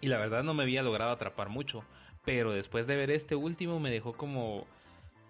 y 0.00 0.08
la 0.08 0.18
verdad 0.18 0.42
no 0.42 0.54
me 0.54 0.62
había 0.62 0.82
logrado 0.82 1.10
atrapar 1.10 1.48
mucho, 1.48 1.84
pero 2.24 2.52
después 2.52 2.86
de 2.86 2.96
ver 2.96 3.10
este 3.10 3.34
último 3.34 3.80
me 3.80 3.90
dejó 3.90 4.14
como 4.14 4.66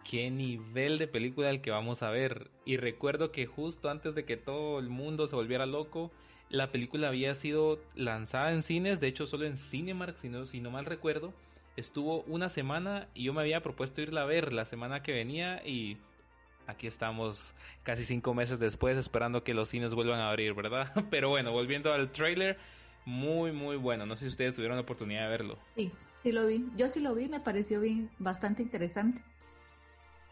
qué 0.09 0.31
nivel 0.31 0.99
de 0.99 1.07
película 1.07 1.51
el 1.51 1.61
que 1.61 1.71
vamos 1.71 2.03
a 2.03 2.11
ver. 2.11 2.51
Y 2.65 2.77
recuerdo 2.77 3.33
que 3.33 3.47
justo 3.47 3.91
antes 3.91 4.15
de 4.15 4.25
que 4.25 4.37
todo 4.37 4.79
el 4.79 4.89
mundo 4.89 5.27
se 5.27 5.37
volviera 5.37 5.67
loco, 5.67 6.11
la 6.51 6.73
película 6.73 7.09
había 7.09 7.35
sido 7.35 7.81
lanzada 7.95 8.53
en 8.53 8.63
cines, 8.63 9.01
de 9.01 9.09
hecho 9.09 9.27
solo 9.27 9.47
en 9.47 9.57
Cinemark, 9.57 10.19
si 10.19 10.29
no, 10.29 10.47
si 10.47 10.61
no 10.61 10.71
mal 10.71 10.85
recuerdo. 10.85 11.33
Estuvo 11.77 12.23
una 12.23 12.51
semana 12.51 13.09
y 13.15 13.25
yo 13.25 13.33
me 13.33 13.41
había 13.41 13.63
propuesto 13.63 14.03
irla 14.03 14.23
a 14.23 14.27
ver 14.27 14.53
la 14.53 14.65
semana 14.65 15.03
que 15.03 15.13
venía 15.13 15.65
y 15.67 15.97
aquí 16.67 16.87
estamos 16.87 17.55
casi 17.85 18.05
cinco 18.05 18.35
meses 18.35 18.59
después 18.59 18.99
esperando 18.99 19.45
que 19.45 19.55
los 19.55 19.69
cines 19.69 19.95
vuelvan 19.95 20.21
a 20.21 20.31
abrir, 20.31 20.55
¿verdad? 20.55 20.93
Pero 21.11 21.29
bueno, 21.29 21.53
volviendo 21.53 21.93
al 21.93 22.11
trailer, 22.11 22.59
muy 23.05 23.53
muy 23.53 23.77
bueno. 23.77 24.05
No 24.05 24.17
sé 24.17 24.25
si 24.25 24.31
ustedes 24.31 24.57
tuvieron 24.57 24.77
la 24.77 24.83
oportunidad 24.83 25.23
de 25.23 25.29
verlo. 25.29 25.59
Sí, 25.77 25.93
sí 26.23 26.33
lo 26.33 26.47
vi. 26.47 26.67
Yo 26.77 26.89
sí 26.89 27.01
lo 27.01 27.15
vi, 27.15 27.29
me 27.29 27.41
pareció 27.41 27.81
bien, 27.81 28.11
bastante 28.19 28.63
interesante. 28.63 29.23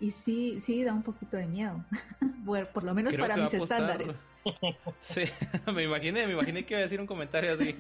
Y 0.01 0.13
sí, 0.13 0.61
sí 0.61 0.85
da 0.85 0.93
un 0.93 1.03
poquito 1.03 1.37
de 1.37 1.47
miedo. 1.47 1.85
por 2.73 2.85
lo 2.85 2.95
menos 2.95 3.17
para 3.17 3.37
mis 3.37 3.55
estándares. 3.55 4.21
Sí, 5.03 5.25
me 5.75 5.83
imaginé, 5.83 6.27
me 6.27 6.33
imaginé 6.33 6.65
que 6.65 6.73
iba 6.73 6.79
a 6.79 6.85
decir 6.85 6.99
un 7.01 7.07
comentario 7.07 7.53
así. 7.53 7.75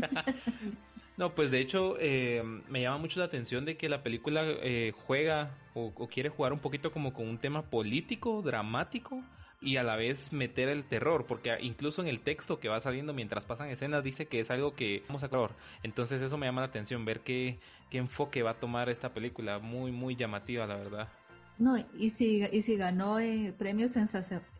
No, 1.17 1.35
pues 1.35 1.51
de 1.51 1.61
hecho 1.61 1.97
eh, 1.99 2.43
me 2.69 2.83
llama 2.83 2.99
mucho 2.99 3.21
la 3.21 3.27
atención 3.27 3.65
de 3.65 3.77
que 3.77 3.89
la 3.89 4.03
película 4.03 4.43
eh, 4.45 4.93
juega 5.07 5.51
o, 5.75 5.93
quiere 6.09 6.29
jugar 6.29 6.53
un 6.53 6.59
poquito 6.59 6.93
como 6.93 7.15
con 7.15 7.27
un 7.27 7.39
tema 7.39 7.63
político, 7.63 8.43
dramático 8.43 9.23
y 9.61 9.79
a 9.79 9.83
la 9.83 9.97
vez 9.97 10.33
meter 10.33 10.69
el 10.69 10.85
terror, 10.85 11.25
porque 11.27 11.57
incluso 11.61 12.03
en 12.03 12.09
el 12.09 12.21
texto 12.21 12.61
que 12.61 12.69
va 12.69 12.81
saliendo 12.81 13.15
mientras 13.15 13.45
pasan 13.45 13.71
escenas 13.71 14.05
dice 14.05 14.27
que 14.27 14.41
es 14.41 14.51
algo 14.51 14.75
que 14.75 15.03
vamos 15.09 15.25
a 15.25 15.29
calor. 15.29 15.53
Entonces 15.83 16.21
eso 16.21 16.37
me 16.37 16.47
llama 16.47 16.61
la 16.61 16.69
atención, 16.69 17.05
ver 17.05 17.21
qué, 17.21 17.59
qué 17.91 17.99
enfoque 17.99 18.43
va 18.43 18.51
a 18.51 18.61
tomar 18.61 18.89
esta 18.89 19.15
película, 19.15 19.59
muy, 19.59 19.91
muy 19.91 20.17
llamativa 20.17 20.67
la 20.67 20.77
verdad. 20.77 21.09
No, 21.59 21.77
y 21.97 22.11
si, 22.11 22.44
y 22.44 22.62
si 22.62 22.77
ganó 22.77 23.18
eh, 23.18 23.53
premios 23.59 23.97
en, 23.97 24.09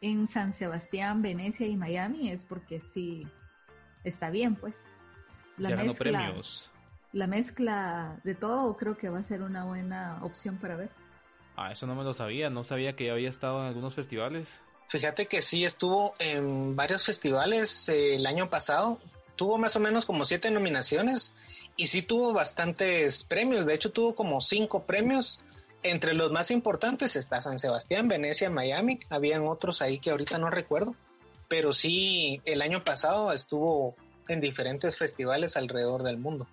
en 0.01 0.27
San 0.27 0.53
Sebastián, 0.53 1.23
Venecia 1.23 1.67
y 1.67 1.77
Miami 1.77 2.31
es 2.31 2.45
porque 2.45 2.81
sí 2.81 3.27
está 4.03 4.31
bien, 4.31 4.57
pues 4.57 4.75
la 5.59 5.71
mezcla, 5.71 6.35
La 7.13 7.27
mezcla 7.27 8.21
de 8.25 8.35
todo 8.35 8.77
creo 8.77 8.97
que 8.97 9.09
va 9.09 9.19
a 9.19 9.25
ser 9.25 9.43
una 9.43 9.65
buena 9.65 10.19
opción 10.23 10.57
para 10.59 10.77
ver. 10.77 10.91
Ah, 11.57 11.73
eso 11.73 11.87
no 11.87 11.95
me 11.95 12.05
lo 12.05 12.15
sabía, 12.15 12.51
no 12.51 12.63
sabía 12.65 12.95
que 12.95 13.11
había 13.11 13.29
estado 13.29 13.61
en 13.61 13.67
algunos 13.67 13.95
festivales. 13.95 14.49
Fíjate 14.89 15.27
que 15.27 15.43
sí 15.43 15.65
estuvo 15.65 16.15
en 16.19 16.77
varios 16.77 17.05
festivales 17.05 17.89
eh, 17.89 18.15
el 18.15 18.27
año 18.27 18.49
pasado, 18.49 19.01
tuvo 19.37 19.59
más 19.59 19.77
o 19.77 19.81
menos 19.81 20.07
como 20.07 20.25
siete 20.25 20.51
nominaciones 20.51 21.35
y 21.77 21.89
sí 21.89 22.03
tuvo 22.03 22.33
bastantes 22.33 23.23
premios, 23.25 23.67
de 23.67 23.75
hecho 23.75 23.91
tuvo 23.91 24.15
como 24.15 24.41
cinco 24.41 24.85
premios. 24.85 25.41
Entre 25.83 26.15
los 26.15 26.33
más 26.33 26.51
importantes 26.51 27.15
está 27.17 27.41
San 27.41 27.59
Sebastián, 27.59 28.09
Venecia, 28.09 28.51
Miami, 28.51 28.99
habían 29.11 29.47
otros 29.47 29.81
ahí 29.81 29.99
que 29.99 30.11
ahorita 30.11 30.39
no 30.39 30.51
recuerdo, 30.51 30.97
pero 31.49 31.73
sí 31.73 32.41
el 32.45 32.63
año 32.63 32.85
pasado 32.85 33.33
estuvo 33.33 33.95
en 34.29 34.41
diferentes 34.41 34.99
festivales 34.99 35.57
alrededor 35.57 36.03
del 36.03 36.19
mundo. 36.19 36.47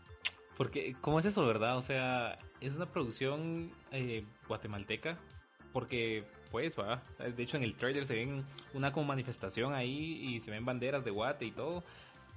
Porque, 0.57 0.95
¿cómo 1.01 1.19
es 1.19 1.25
eso, 1.25 1.45
verdad? 1.45 1.77
O 1.77 1.81
sea, 1.81 2.38
es 2.61 2.75
una 2.75 2.85
producción 2.85 3.71
eh, 3.91 4.23
guatemalteca, 4.47 5.17
porque, 5.73 6.23
pues, 6.51 6.75
de 6.75 7.43
hecho 7.43 7.57
en 7.57 7.63
el 7.63 7.75
trailer 7.75 8.05
se 8.05 8.15
ven 8.15 8.45
una 8.73 8.93
como 8.93 9.07
manifestación 9.07 9.73
ahí 9.73 10.35
y 10.35 10.39
se 10.39 10.51
ven 10.51 10.63
banderas 10.63 11.03
de 11.03 11.11
Guate 11.11 11.45
y 11.45 11.51
todo. 11.51 11.83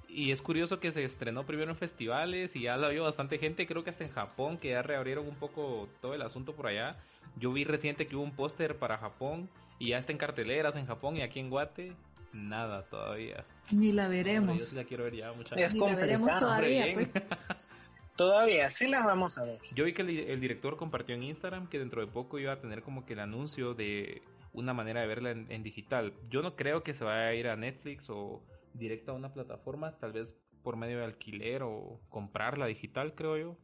Y 0.09 0.31
es 0.31 0.41
curioso 0.41 0.79
que 0.79 0.91
se 0.91 1.03
estrenó 1.03 1.45
primero 1.45 1.71
en 1.71 1.77
festivales 1.77 2.55
y 2.55 2.63
ya 2.63 2.77
la 2.77 2.89
vio 2.89 3.03
bastante 3.03 3.37
gente, 3.37 3.67
creo 3.67 3.83
que 3.83 3.91
hasta 3.91 4.03
en 4.03 4.11
Japón, 4.11 4.57
que 4.57 4.69
ya 4.69 4.81
reabrieron 4.81 5.27
un 5.27 5.35
poco 5.35 5.87
todo 6.01 6.15
el 6.15 6.21
asunto 6.23 6.55
por 6.55 6.67
allá. 6.67 6.97
Yo 7.37 7.53
vi 7.53 7.63
reciente 7.63 8.07
que 8.07 8.15
hubo 8.15 8.23
un 8.23 8.31
póster 8.31 8.77
para 8.77 8.97
Japón 8.97 9.49
y 9.77 9.89
ya 9.89 9.97
está 9.97 10.11
en 10.11 10.17
carteleras 10.17 10.75
en 10.75 10.87
Japón 10.87 11.15
y 11.15 11.21
aquí 11.21 11.39
en 11.39 11.49
Guate 11.49 11.93
nada 12.33 12.83
todavía. 12.83 13.45
Ni 13.71 13.91
la 13.91 14.07
veremos. 14.07 14.57
yo 14.57 14.65
sí 14.65 14.75
la 14.75 14.83
quiero 14.83 15.03
ver 15.03 15.15
ya, 15.15 15.31
muchas 15.31 15.73
Ni 15.73 15.79
la 15.79 15.95
veremos 15.95 16.39
todavía, 16.39 16.85
pues. 16.93 17.13
todavía, 18.15 18.69
sí 18.71 18.87
la 18.87 19.03
vamos 19.05 19.37
a 19.37 19.43
ver. 19.43 19.59
Yo 19.73 19.85
vi 19.85 19.93
que 19.93 20.01
el, 20.01 20.39
director 20.39 20.77
compartió 20.77 21.15
en 21.15 21.23
Instagram 21.23 21.67
que 21.67 21.79
dentro 21.79 22.01
de 22.01 22.07
poco 22.07 22.39
iba 22.39 22.53
a 22.53 22.59
tener 22.59 22.81
como 22.81 23.05
que 23.05 23.13
el 23.13 23.19
anuncio 23.19 23.73
de 23.73 24.21
una 24.53 24.73
manera 24.73 25.01
de 25.01 25.07
verla 25.07 25.31
en, 25.31 25.63
digital. 25.63 26.13
Yo 26.29 26.41
no 26.41 26.55
creo 26.55 26.83
que 26.83 26.93
se 26.93 27.03
vaya 27.03 27.27
a 27.27 27.33
ir 27.33 27.47
a 27.47 27.55
Netflix 27.55 28.09
o 28.09 28.41
directo 28.73 29.11
a 29.11 29.15
una 29.15 29.33
plataforma, 29.33 29.97
tal 29.97 30.13
vez 30.13 30.27
por 30.63 30.75
medio 30.75 30.99
de 30.99 31.05
alquiler 31.05 31.63
o 31.63 32.01
comprarla 32.09 32.65
digital, 32.65 33.15
creo 33.15 33.37
yo. 33.37 33.57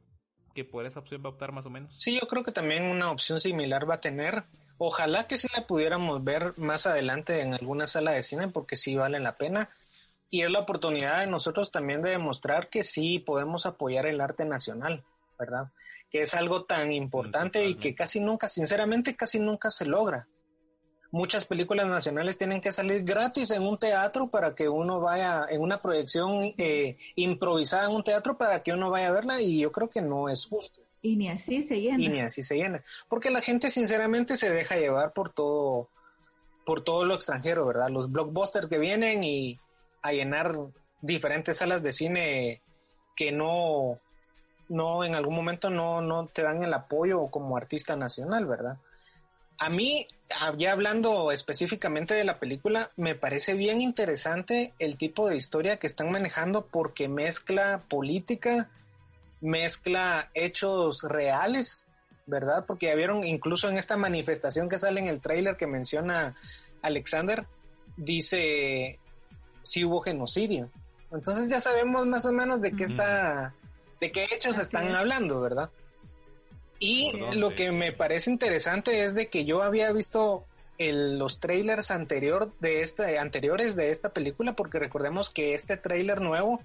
Que 0.54 0.63
por 0.63 0.86
esa 0.86 1.00
opción 1.00 1.22
va 1.24 1.30
a 1.30 1.34
optar 1.34 1.52
más 1.52 1.65
o 1.65 1.70
menos. 1.70 1.91
Sí, 1.96 2.18
yo 2.18 2.28
creo 2.28 2.44
que 2.44 2.54
también 2.54 2.86
una 2.86 3.12
opción 3.12 3.41
similar 3.41 3.89
va 3.89 3.96
a 3.96 4.02
tener 4.02 4.46
Ojalá 4.78 5.26
que 5.26 5.38
sí 5.38 5.48
la 5.56 5.65
pudiéramos 5.65 6.24
ver 6.24 6.54
más 6.58 6.86
adelante 6.86 7.41
en 7.41 7.54
alguna 7.54 7.88
sala 7.88 8.12
de 8.12 8.24
cine 8.24 8.50
porque 8.50 8.76
sí 8.76 8.96
vale 8.96 9.20
la 9.20 9.38
pena. 9.38 9.70
Y 10.30 10.41
es 10.41 10.52
la 10.52 10.60
oportunidad 10.60 11.22
de 11.22 11.28
nosotros 11.28 11.72
también 11.72 12.02
de 12.02 12.10
demostrar 12.10 12.70
que 12.70 12.84
sí 12.84 13.20
podemos 13.20 13.65
apoyar 13.65 14.06
el 14.06 14.20
arte 14.20 14.44
nacional, 14.44 15.04
¿verdad? 15.39 15.72
Que 16.10 16.24
es 16.24 16.34
algo 16.34 16.65
tan 16.65 16.91
importante 16.91 17.65
y 17.65 17.76
que 17.76 17.96
casi 17.96 18.20
nunca, 18.20 18.50
sinceramente, 18.50 19.15
casi 19.15 19.39
nunca 19.39 19.70
se 19.70 19.86
logra. 19.86 20.28
Muchas 21.15 21.45
películas 21.45 21.88
nacionales 21.88 22.38
tienen 22.38 22.60
que 22.60 22.73
salir 22.73 23.01
gratis 23.06 23.49
en 23.51 23.65
un 23.65 23.78
teatro 23.78 24.28
para 24.28 24.54
que 24.54 24.67
uno 24.67 24.99
vaya, 24.99 25.45
en 25.49 25.62
una 25.62 25.82
proyección 25.82 26.41
eh, 26.58 26.97
improvisada 27.15 27.88
en 27.88 27.95
un 27.95 28.04
teatro 28.04 28.38
para 28.38 28.62
que 28.62 28.73
uno 28.73 28.89
vaya 28.89 29.08
a 29.08 29.12
verla 29.13 29.39
y 29.39 29.60
yo 29.60 29.71
creo 29.71 29.89
que 29.89 30.01
no 30.01 30.28
es 30.28 30.45
justo. 30.45 30.82
Y 31.01 31.15
ni 31.15 31.30
así 31.30 31.63
se 31.63 31.80
llena. 31.80 32.04
Y 32.04 32.10
ni 32.10 32.19
así 32.19 32.43
se 32.43 32.58
llena. 32.58 32.84
Porque 33.08 33.30
la 33.30 33.39
gente 33.39 33.71
sinceramente 33.71 34.36
se 34.36 34.49
deja 34.49 34.75
llevar 34.75 35.13
por 35.13 35.32
todo, 35.32 35.88
por 36.65 36.84
todo 36.84 37.06
lo 37.06 37.15
extranjero, 37.15 37.65
¿verdad? 37.65 37.88
Los 37.88 38.12
blockbusters 38.12 38.67
que 38.67 38.78
vienen 38.78 39.23
y 39.23 39.58
a 40.01 40.12
llenar 40.12 40.54
diferentes 40.99 41.60
salas 41.60 41.82
de 41.82 41.93
cine 41.93 42.62
que 43.15 43.32
no, 43.32 43.99
no 44.67 45.06
en 45.06 45.15
algún 45.15 45.36
momento 45.36 45.69
no, 45.69 46.01
no 46.01 46.28
te 46.28 46.41
dan 46.41 46.62
el 46.62 46.73
apoyo 46.73 47.28
como 47.28 47.56
artista 47.56 47.95
nacional, 47.95 48.45
¿verdad? 48.45 48.80
A 49.58 49.70
mí, 49.70 50.08
ya 50.58 50.72
hablando 50.72 51.32
específicamente 51.32 52.13
de 52.13 52.26
la 52.26 52.39
película, 52.39 52.91
me 52.98 53.15
parece 53.15 53.54
bien 53.54 53.82
interesante 53.82 54.74
el 54.80 54.98
tipo 54.98 55.30
de 55.30 55.38
historia 55.38 55.78
que 55.78 55.88
están 55.88 56.12
manejando 56.12 56.65
porque 56.65 57.08
mezcla 57.08 57.82
política, 57.88 58.70
mezcla 59.39 60.30
hechos 60.34 61.04
reales 61.04 61.88
¿verdad? 62.26 62.65
Porque 62.65 62.88
ya 62.88 62.96
vieron 62.96 63.24
incluso 63.24 63.70
en 63.70 63.78
esta 63.78 63.98
manifestación 63.98 64.70
que 64.70 64.78
sale 64.78 65.00
en 65.00 65.08
el 65.08 65.22
tráiler 65.22 65.58
que 65.58 65.68
menciona 65.68 66.36
Alexander, 66.82 67.46
dice 67.98 69.00
si 69.63 69.86
hubo 69.86 70.02
genocidio. 70.02 70.70
Entonces 71.12 71.48
ya 71.50 71.62
sabemos 71.62 72.06
más 72.08 72.26
o 72.26 72.32
menos 72.32 72.62
de 72.62 72.72
qué 72.72 72.84
está, 72.84 73.54
de 74.02 74.12
qué 74.12 74.28
hechos 74.32 74.58
están 74.58 74.94
hablando, 74.94 75.39
¿verdad? 75.39 75.70
Y 76.79 77.13
lo 77.33 77.55
que 77.55 77.71
me 77.71 77.91
parece 77.91 78.29
interesante 78.29 79.03
es 79.03 79.13
de 79.13 79.29
que 79.29 79.45
yo 79.45 79.63
había 79.63 79.91
visto 79.91 80.45
los 80.77 81.39
trailers 81.39 81.89
anterior 81.91 82.51
de 82.59 82.81
esta, 82.81 83.21
anteriores 83.21 83.75
de 83.75 83.91
esta 83.91 84.09
película, 84.09 84.53
porque 84.53 84.79
recordemos 84.79 85.29
que 85.29 85.53
este 85.53 85.77
trailer 85.77 86.21
nuevo 86.21 86.59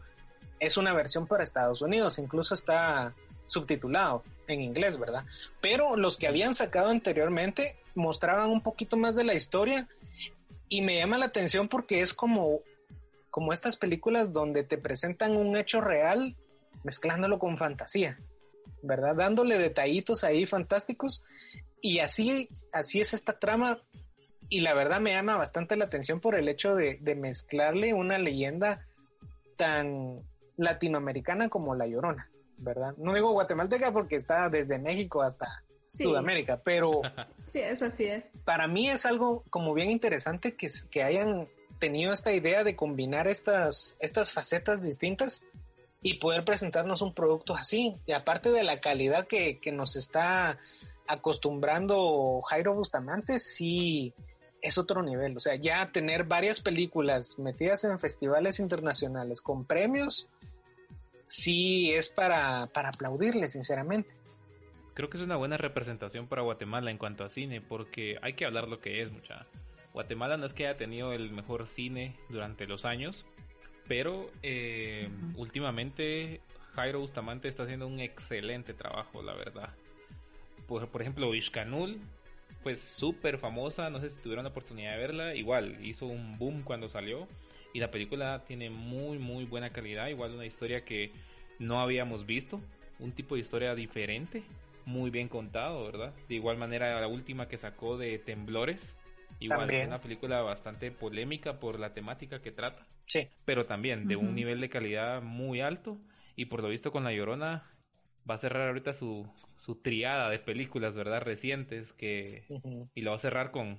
es 0.58 0.76
una 0.76 0.92
versión 0.92 1.26
para 1.26 1.44
Estados 1.44 1.80
Unidos, 1.80 2.18
incluso 2.18 2.54
está 2.54 3.14
subtitulado 3.46 4.22
en 4.46 4.60
inglés, 4.60 4.98
¿verdad? 4.98 5.24
Pero 5.60 5.96
los 5.96 6.16
que 6.18 6.28
habían 6.28 6.54
sacado 6.54 6.90
anteriormente 6.90 7.76
mostraban 7.94 8.50
un 8.50 8.62
poquito 8.62 8.96
más 8.96 9.14
de 9.14 9.24
la 9.24 9.34
historia 9.34 9.88
y 10.68 10.82
me 10.82 10.98
llama 10.98 11.18
la 11.18 11.26
atención 11.26 11.68
porque 11.68 12.00
es 12.00 12.12
como, 12.12 12.60
como 13.30 13.52
estas 13.52 13.76
películas 13.76 14.32
donde 14.32 14.62
te 14.64 14.78
presentan 14.78 15.36
un 15.36 15.56
hecho 15.56 15.80
real 15.80 16.36
mezclándolo 16.84 17.38
con 17.38 17.56
fantasía, 17.56 18.18
¿verdad? 18.83 19.14
Dándole 19.16 19.59
detallitos 19.59 20.24
ahí 20.24 20.46
fantásticos 20.46 21.22
y 21.80 22.00
así, 22.00 22.48
así 22.72 23.00
es 23.00 23.14
esta 23.14 23.38
trama 23.38 23.80
y 24.48 24.61
la 24.61 24.74
verdad 24.74 25.00
me 25.00 25.12
llama 25.12 25.37
bastante 25.37 25.76
la 25.76 25.87
atención 25.87 26.20
por 26.20 26.35
el 26.35 26.48
hecho 26.48 26.74
de, 26.74 26.98
de 27.00 27.14
mezclarle 27.14 27.94
una 27.94 28.18
leyenda 28.18 28.87
tan 29.56 30.20
latinoamericana 30.56 31.48
como 31.48 31.74
La 31.74 31.87
Llorona, 31.87 32.28
¿verdad? 32.59 32.94
No 32.98 33.14
digo 33.14 33.33
guatemalteca 33.33 33.92
porque 33.92 34.16
está 34.16 34.48
desde 34.48 34.78
México 34.78 35.22
hasta 35.22 35.46
Sudamérica, 35.87 36.61
pero... 36.62 37.00
Sí, 37.46 37.59
eso 37.59 37.87
así 37.87 38.04
es. 38.04 38.30
Para 38.44 38.68
mí 38.68 38.88
es 38.88 39.04
algo 39.06 39.42
como 39.50 39.74
bien 39.74 39.90
interesante 39.90 40.54
que, 40.54 40.68
que 40.88 41.02
hayan 41.02 41.48
tenido 41.80 42.12
esta 42.12 42.33
idea 42.33 42.62
de 42.62 42.76
combinar 42.76 43.26
estas, 43.26 43.96
estas 43.98 44.33
facetas 44.33 44.83
distintas 44.83 45.42
y 46.02 46.14
poder 46.14 46.44
presentarnos 46.44 47.02
un 47.02 47.14
producto 47.14 47.54
así. 47.54 47.96
Y 48.06 48.12
aparte 48.12 48.50
de 48.50 48.64
la 48.64 48.80
calidad 48.80 49.26
que, 49.26 49.58
que 49.58 49.72
nos 49.72 49.96
está 49.96 50.58
acostumbrando 51.06 52.40
Jairo 52.42 52.74
Bustamante, 52.74 53.38
sí 53.38 54.14
es 54.62 54.78
otro 54.78 55.02
nivel. 55.02 55.36
O 55.36 55.40
sea, 55.40 55.56
ya 55.56 55.90
tener 55.92 56.24
varias 56.24 56.60
películas 56.60 57.38
metidas 57.38 57.84
en 57.84 57.98
festivales 57.98 58.60
internacionales 58.60 59.40
con 59.40 59.64
premios, 59.64 60.28
sí 61.24 61.92
es 61.92 62.08
para, 62.08 62.66
para 62.68 62.90
aplaudirle, 62.90 63.48
sinceramente. 63.48 64.10
Creo 64.94 65.08
que 65.08 65.18
es 65.18 65.22
una 65.22 65.36
buena 65.36 65.56
representación 65.56 66.26
para 66.26 66.42
Guatemala 66.42 66.90
en 66.90 66.98
cuanto 66.98 67.24
a 67.24 67.30
cine, 67.30 67.60
porque 67.60 68.18
hay 68.22 68.34
que 68.34 68.44
hablar 68.44 68.68
lo 68.68 68.80
que 68.80 69.02
es, 69.02 69.10
mucha. 69.10 69.46
Guatemala 69.92 70.36
no 70.36 70.46
es 70.46 70.52
que 70.52 70.66
haya 70.66 70.76
tenido 70.76 71.12
el 71.12 71.30
mejor 71.30 71.66
cine 71.66 72.16
durante 72.28 72.66
los 72.66 72.84
años, 72.84 73.24
pero 73.90 74.31
eh, 74.44 75.09
últimamente 75.35 76.40
Jairo 76.76 77.00
Bustamante 77.00 77.48
está 77.48 77.64
haciendo 77.64 77.88
un 77.88 77.98
excelente 77.98 78.72
trabajo, 78.72 79.20
la 79.20 79.35
verdad. 79.35 79.70
Por, 80.68 80.87
por 80.90 81.00
ejemplo, 81.00 81.35
Ishkanul 81.35 81.98
pues 82.62 82.81
súper 82.81 83.38
famosa, 83.38 83.90
no 83.90 83.98
sé 83.98 84.11
si 84.11 84.22
tuvieron 84.22 84.44
la 84.44 84.50
oportunidad 84.50 84.92
de 84.92 84.98
verla, 84.98 85.35
igual 85.35 85.85
hizo 85.85 86.07
un 86.07 86.38
boom 86.38 86.62
cuando 86.62 86.88
salió 86.88 87.26
y 87.72 87.81
la 87.81 87.90
película 87.90 88.44
tiene 88.46 88.70
muy 88.70 89.18
muy 89.18 89.44
buena 89.44 89.70
calidad, 89.70 90.07
igual 90.07 90.35
una 90.35 90.46
historia 90.46 90.85
que 90.85 91.11
no 91.59 91.81
habíamos 91.81 92.26
visto, 92.26 92.61
un 93.00 93.11
tipo 93.11 93.35
de 93.35 93.40
historia 93.40 93.74
diferente, 93.74 94.44
muy 94.85 95.11
bien 95.11 95.26
contado, 95.26 95.85
¿verdad? 95.85 96.14
De 96.29 96.37
igual 96.37 96.59
manera 96.59 97.00
la 97.00 97.09
última 97.09 97.48
que 97.48 97.59
sacó 97.59 97.98
de 97.98 98.20
Temblores, 98.20 98.94
igual 99.40 99.70
es 99.70 99.87
una 99.87 100.00
película 100.00 100.42
bastante 100.42 100.90
polémica 100.90 101.59
por 101.59 101.81
la 101.81 101.92
temática 101.92 102.40
que 102.40 102.53
trata, 102.53 102.87
sí. 103.07 103.29
pero 103.44 103.66
también 103.66 104.07
de 104.07 104.16
un 104.16 104.35
nivel 104.35 104.61
de 104.61 104.70
calidad 104.70 105.22
muy 105.22 105.61
alto 105.61 105.98
y 106.37 106.46
por 106.46 106.62
lo 106.62 106.68
visto 106.68 106.92
con 106.92 107.05
La 107.05 107.12
Llorona 107.12 107.70
va 108.29 108.35
a 108.35 108.38
cerrar 108.38 108.68
ahorita 108.68 108.92
su, 108.92 109.26
su 109.59 109.76
triada 109.76 110.31
de 110.31 110.38
películas, 110.38 110.94
¿verdad? 110.94 111.22
Recientes 111.22 111.92
que 111.92 112.44
y 112.94 113.03
lo 113.03 113.11
va 113.11 113.16
a 113.16 113.20
cerrar 113.20 113.50
con 113.50 113.79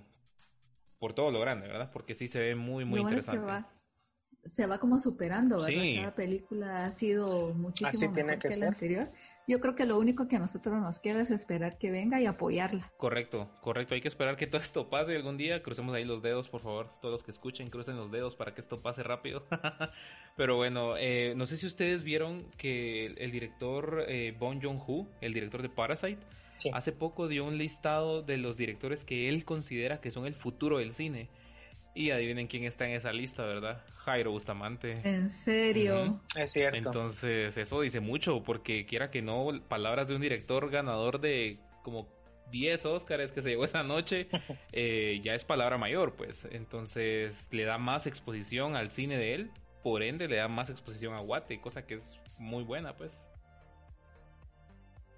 por 0.99 1.13
todo 1.13 1.31
lo 1.31 1.39
grande, 1.39 1.67
¿verdad? 1.67 1.89
Porque 1.91 2.13
sí 2.13 2.27
se 2.27 2.39
ve 2.39 2.55
muy 2.55 2.85
muy 2.85 2.99
interesante. 2.99 3.39
va, 3.39 3.71
se 4.43 4.67
va 4.67 4.79
como 4.79 4.99
superando, 4.99 5.61
¿verdad? 5.61 5.83
Cada 5.95 6.15
película 6.15 6.85
ha 6.85 6.91
sido 6.91 7.53
muchísimo 7.53 8.11
mejor 8.11 8.39
que, 8.39 8.57
la 8.57 8.67
anterior 8.67 9.11
yo 9.47 9.59
creo 9.59 9.75
que 9.75 9.85
lo 9.85 9.97
único 9.97 10.27
que 10.27 10.35
a 10.35 10.39
nosotros 10.39 10.79
nos 10.79 10.99
queda 10.99 11.21
es 11.21 11.31
esperar 11.31 11.77
que 11.77 11.91
venga 11.91 12.21
y 12.21 12.25
apoyarla. 12.25 12.91
Correcto, 12.97 13.49
correcto. 13.61 13.95
Hay 13.95 14.01
que 14.01 14.07
esperar 14.07 14.37
que 14.37 14.47
todo 14.47 14.61
esto 14.61 14.89
pase 14.89 15.15
algún 15.15 15.37
día. 15.37 15.61
Crucemos 15.63 15.93
ahí 15.95 16.05
los 16.05 16.21
dedos, 16.21 16.47
por 16.47 16.61
favor. 16.61 16.89
Todos 17.01 17.11
los 17.11 17.23
que 17.23 17.31
escuchen, 17.31 17.69
crucen 17.69 17.97
los 17.97 18.11
dedos 18.11 18.35
para 18.35 18.53
que 18.53 18.61
esto 18.61 18.81
pase 18.81 19.03
rápido. 19.03 19.45
Pero 20.37 20.55
bueno, 20.57 20.95
eh, 20.97 21.33
no 21.35 21.45
sé 21.45 21.57
si 21.57 21.65
ustedes 21.65 22.03
vieron 22.03 22.45
que 22.57 23.07
el, 23.07 23.31
director 23.31 24.05
eh, 24.07 24.35
Bong 24.37 24.61
Joon-ho, 24.61 25.07
el 25.21 25.33
director 25.33 25.61
de 25.61 25.69
Parasite, 25.69 26.19
hace 26.73 26.91
poco 26.91 27.27
dio 27.27 27.45
un 27.45 27.57
listado 27.57 28.21
de 28.21 28.37
los 28.37 28.57
directores 28.57 29.03
que 29.03 29.27
él 29.29 29.43
considera 29.45 29.99
que 29.99 30.11
son 30.11 30.25
el 30.25 30.35
futuro 30.35 30.77
del 30.77 30.93
cine. 30.93 31.29
Y 31.93 32.11
adivinen 32.11 32.47
quién 32.47 32.63
está 32.63 32.87
en 32.87 32.95
esa 32.95 33.11
lista, 33.11 33.43
¿verdad? 33.43 33.83
Jairo 33.97 34.31
Bustamante. 34.31 35.01
¿En 35.03 35.29
serio? 35.29 36.21
Es 36.35 36.53
cierto. 36.53 36.77
Entonces, 36.77 37.57
eso 37.57 37.81
dice 37.81 37.99
mucho, 37.99 38.43
porque 38.43 38.85
quiera 38.85 39.11
que 39.11 39.21
no, 39.21 39.49
palabras 39.67 40.07
de 40.07 40.15
un 40.15 40.21
director 40.21 40.69
ganador 40.69 41.19
de 41.19 41.59
como 41.83 42.07
10 42.51 42.85
Óscares 42.85 43.31
que 43.31 43.41
se 43.41 43.49
llevó 43.49 43.65
esa 43.65 43.83
noche, 43.83 44.27
eh, 44.71 45.19
ya 45.23 45.33
es 45.33 45.43
palabra 45.43 45.77
mayor, 45.77 46.15
pues. 46.15 46.47
Entonces, 46.51 47.49
le 47.51 47.63
da 47.63 47.77
más 47.77 48.07
exposición 48.07 48.75
al 48.75 48.91
cine 48.91 49.17
de 49.17 49.35
él, 49.35 49.51
por 49.83 50.03
ende, 50.03 50.27
le 50.27 50.37
da 50.37 50.47
más 50.47 50.69
exposición 50.69 51.13
a 51.13 51.19
Guate, 51.19 51.59
cosa 51.59 51.85
que 51.85 51.95
es 51.95 52.19
muy 52.37 52.63
buena, 52.63 52.95
pues. 52.95 53.11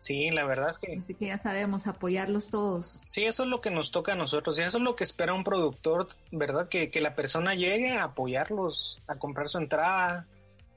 Sí, 0.04 0.32
la 0.32 0.44
verdad 0.44 0.72
es 0.72 0.80
que... 0.80 0.98
Así 0.98 1.13
que 1.13 1.28
ya 1.28 1.38
sabemos 1.38 1.88
apoyarlos 1.88 2.50
todos. 2.50 3.00
Sí, 3.08 3.24
eso 3.24 3.44
es 3.44 3.50
lo 3.50 3.62
que 3.62 3.72
nos 3.72 3.92
toca 3.92 4.12
a 4.12 4.16
nosotros 4.18 4.60
y 4.60 4.62
eso 4.62 4.78
es 4.78 4.84
lo 4.84 4.98
que 4.98 5.06
espera 5.06 5.34
un 5.34 5.46
productor, 5.46 6.10
¿verdad? 6.30 6.68
Que, 6.68 6.92
que 6.92 7.00
la 7.00 7.16
persona 7.16 7.56
llegue 7.56 7.94
a 7.94 8.04
apoyarlos, 8.04 9.02
a 9.08 9.18
comprar 9.18 9.48
su 9.48 9.60
entrada, 9.60 10.28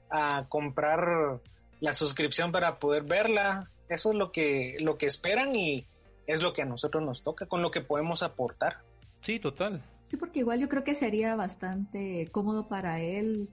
a 0.09 0.45
comprar 0.47 1.41
la 1.81 1.93
suscripción 1.93 2.53
para 2.53 2.79
poder 2.79 3.03
verla. 3.03 3.69
Eso 3.89 4.11
es 4.11 4.15
lo 4.17 4.29
que, 4.29 4.77
lo 4.79 4.97
que 4.97 5.07
esperan 5.07 5.53
y 5.57 5.85
es 6.25 6.41
lo 6.41 6.53
que 6.53 6.61
a 6.61 6.65
nosotros 6.65 7.03
nos 7.03 7.21
toca, 7.21 7.47
con 7.47 7.61
lo 7.61 7.69
que 7.69 7.81
podemos 7.81 8.23
aportar. 8.23 8.77
Sí, 9.19 9.41
total. 9.41 9.83
Sí, 10.05 10.15
porque 10.15 10.39
igual 10.39 10.61
yo 10.61 10.69
creo 10.69 10.85
que 10.85 10.95
sería 10.95 11.35
bastante 11.35 12.29
cómodo 12.31 12.69
para 12.69 13.01
él 13.01 13.49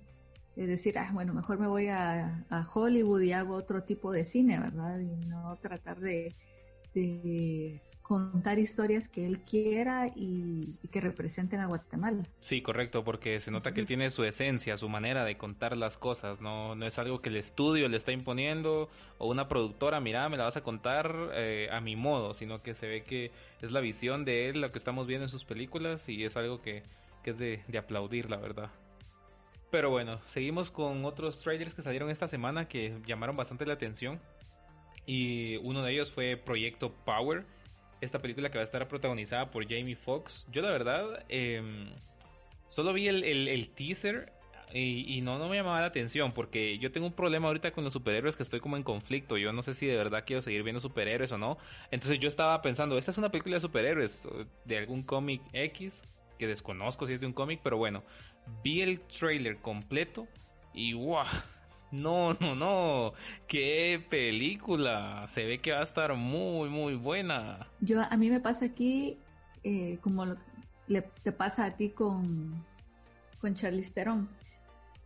es 0.57 0.69
decir, 0.69 0.99
ah, 0.99 1.11
bueno, 1.13 1.35
mejor 1.35 1.59
me 1.59 1.67
voy 1.67 1.89
a, 1.89 2.47
Hollywood 2.73 3.23
y 3.23 3.33
hago 3.33 3.55
otro 3.55 3.83
tipo 3.83 4.13
de 4.13 4.25
cine, 4.25 4.61
¿verdad? 4.61 5.01
Y 5.01 5.27
no 5.27 5.57
tratar 5.57 5.99
de, 5.99 6.35
contar 8.03 8.59
historias 8.59 9.09
que 9.09 9.27
él 9.27 9.41
quiera 9.41 10.09
y, 10.15 10.77
que 10.93 11.01
representen 11.01 11.59
a 11.59 11.67
Guatemala. 11.67 12.23
Sí, 12.41 12.63
correcto, 12.63 13.03
porque 13.03 13.41
se 13.41 13.51
nota 13.51 13.73
que 13.73 13.83
tiene 13.83 14.11
su 14.11 14.23
esencia, 14.23 14.77
su 14.77 14.89
manera 14.89 15.25
de 15.25 15.37
contar 15.37 15.77
las 15.77 15.97
cosas, 15.97 16.41
no, 16.41 16.77
no 16.77 16.87
es 16.87 16.99
algo 16.99 17.21
que 17.21 17.31
el 17.31 17.37
estudio 17.37 17.89
le 17.89 17.97
está 17.97 18.13
imponiendo 18.13 18.89
o 19.19 19.29
una 19.29 19.49
productora, 19.49 20.01
mira, 20.01 20.29
me 20.29 20.37
la 20.37 20.45
vas 20.45 20.57
a 20.57 20.63
contar 20.63 21.17
eh, 21.35 21.69
a 21.73 21.81
mi 21.81 21.97
modo, 21.97 22.35
sino 22.35 22.63
que 22.63 22.75
se 22.75 22.87
ve 22.87 23.03
que 23.03 23.33
es 23.61 23.73
la 23.73 23.81
visión 23.81 24.25
de 24.25 24.51
él, 24.51 24.61
lo 24.61 24.71
que 24.71 24.79
estamos 24.79 25.09
viendo 25.09 25.25
en 25.25 25.31
sus 25.31 25.45
películas 25.45 26.09
y 26.09 26.25
es 26.25 26.37
algo 26.37 26.63
que, 26.63 26.85
que 27.25 27.31
es 27.31 27.39
de, 27.39 27.65
de 27.67 27.79
aplaudir, 27.79 28.31
la 28.31 28.37
verdad. 28.37 28.71
Pero 29.75 29.91
bueno, 29.91 30.21
seguimos 30.29 30.71
con 30.71 31.05
otros 31.05 31.41
trailers 31.41 31.75
que 31.75 31.83
salieron 31.83 32.09
esta 32.09 32.29
semana 32.29 32.69
que 32.69 32.95
llamaron 33.09 33.37
bastante 33.37 33.67
la 33.67 33.75
atención. 33.75 34.21
Y 35.05 35.57
uno 35.57 35.83
de 35.83 35.91
ellos 35.91 36.13
fue 36.13 36.37
Proyecto 36.37 36.93
Power, 37.05 37.45
esta 38.01 38.21
película 38.21 38.53
que 38.53 38.59
va 38.59 38.63
a 38.63 38.67
estar 38.67 38.87
protagonizada 38.87 39.51
por 39.51 39.65
Jamie 39.65 39.97
Foxx. 39.97 40.47
Yo 40.53 40.63
la 40.63 40.71
verdad 40.71 41.25
em, 41.29 41.91
solo 42.69 42.93
vi 42.93 43.09
el, 43.09 43.69
teaser 43.71 44.33
y, 44.73 45.21
no, 45.23 45.41
no 45.41 45.49
me 45.49 45.57
llamaba 45.57 45.81
la 45.81 45.87
atención 45.87 46.31
porque 46.31 46.79
yo 46.79 46.93
tengo 46.93 47.09
un 47.09 47.13
problema 47.13 47.49
ahorita 47.49 47.73
con 47.73 47.83
los 47.83 47.95
superhéroes 47.95 48.37
que 48.37 48.45
estoy 48.45 48.61
como 48.61 48.77
en 48.77 48.85
conflicto. 48.85 49.39
Yo 49.39 49.53
no 49.53 49.65
sé 49.65 49.75
si 49.75 49.89
de 49.89 49.97
verdad 49.97 50.23
quiero 50.25 50.41
seguir 50.41 50.63
viendo 50.63 50.79
superhéroes 50.79 51.33
o 51.33 51.39
no. 51.39 51.59
Entonces 51.91 52.21
yo 52.21 52.29
estaba 52.29 52.63
pensando, 52.63 52.97
esta 52.97 53.11
es 53.11 53.19
una 53.19 53.33
película 53.33 53.57
de 53.57 53.61
superhéroes 53.61 54.29
de 54.67 54.79
algún 54.79 55.03
cómic 55.03 55.43
X 55.53 56.01
que 56.39 56.47
desconozco 56.47 57.07
si 57.07 57.15
es 57.15 57.21
de 57.21 57.27
un 57.27 57.33
cómic, 57.33 57.61
pero 57.63 57.77
bueno, 57.77 58.03
vi 58.63 58.83
el 58.83 59.01
trailer 59.01 59.59
completo 59.59 60.27
y 60.73 60.93
¡guau! 60.93 61.27
No, 61.95 62.35
no, 62.35 62.57
no, 62.57 63.13
qué 63.47 64.05
película. 64.11 65.27
Se 65.29 65.45
ve 65.45 65.61
que 65.61 65.71
va 65.71 65.79
a 65.79 65.85
estar 65.85 66.15
muy, 66.15 66.69
muy 66.69 66.97
buena. 66.97 67.69
Yo, 67.81 68.03
a 68.03 68.17
mí 68.17 68.31
me 68.31 68.41
pasa 68.41 68.65
aquí, 68.65 69.17
eh, 69.63 69.99
como 70.01 70.27
le, 70.89 71.03
te 71.23 71.31
pasa 71.31 71.67
a 71.67 71.77
ti 71.77 71.91
con, 71.91 72.65
con 73.41 73.55
Charlize 73.55 73.95
Theron. 73.95 74.29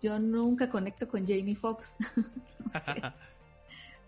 Yo 0.01 0.19
nunca 0.19 0.71
conecto 0.71 1.09
con 1.09 1.27
Jamie 1.27 1.57
Foxx. 1.57 1.95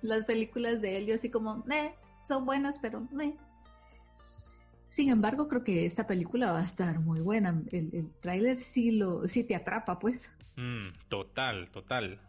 Las 0.02 0.24
películas 0.24 0.80
de 0.80 0.96
él, 0.96 1.06
yo 1.06 1.16
así 1.16 1.28
como, 1.28 1.62
eh, 1.70 1.94
son 2.26 2.46
buenas, 2.46 2.78
pero 2.80 3.06
no. 3.10 3.49
Sin 4.90 5.08
embargo, 5.08 5.48
creo 5.48 5.62
que 5.62 5.86
esta 5.86 6.06
película 6.06 6.52
va 6.52 6.60
a 6.60 6.64
estar 6.64 6.98
muy 6.98 7.20
buena. 7.20 7.62
El, 7.70 7.90
el 7.94 8.10
tráiler 8.20 8.56
sí 8.56 8.90
lo, 8.90 9.26
sí 9.28 9.44
te 9.44 9.54
atrapa, 9.54 9.98
pues. 10.00 10.34
Mm, 10.56 10.88
total, 11.08 11.70
total. 11.70 12.20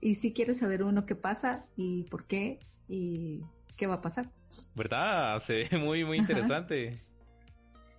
Y 0.00 0.16
si 0.16 0.32
quieres 0.32 0.58
saber 0.58 0.82
uno 0.82 1.06
qué 1.06 1.14
pasa 1.14 1.66
y 1.76 2.04
por 2.04 2.26
qué 2.26 2.58
y 2.88 3.40
qué 3.76 3.86
va 3.86 3.94
a 3.94 4.00
pasar. 4.02 4.30
¿Verdad? 4.74 5.40
Se 5.40 5.54
ve 5.54 5.78
muy, 5.78 6.04
muy 6.04 6.18
interesante. 6.18 7.04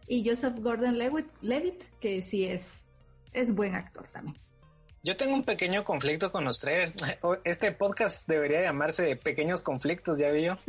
Y 0.05 0.27
Joseph 0.27 0.59
Gordon-Levitt, 0.59 1.27
Levitt, 1.41 1.83
que 2.01 2.21
sí 2.21 2.45
es, 2.45 2.85
es 3.31 3.55
buen 3.55 3.75
actor 3.75 4.05
también. 4.09 4.35
Yo 5.03 5.17
tengo 5.17 5.33
un 5.33 5.43
pequeño 5.43 5.83
conflicto 5.83 6.31
con 6.31 6.45
los 6.45 6.59
trailers. 6.59 6.93
Este 7.43 7.71
podcast 7.71 8.27
debería 8.27 8.61
llamarse 8.61 9.15
Pequeños 9.15 9.63
Conflictos, 9.63 10.19
¿ya 10.19 10.31
vio? 10.31 10.59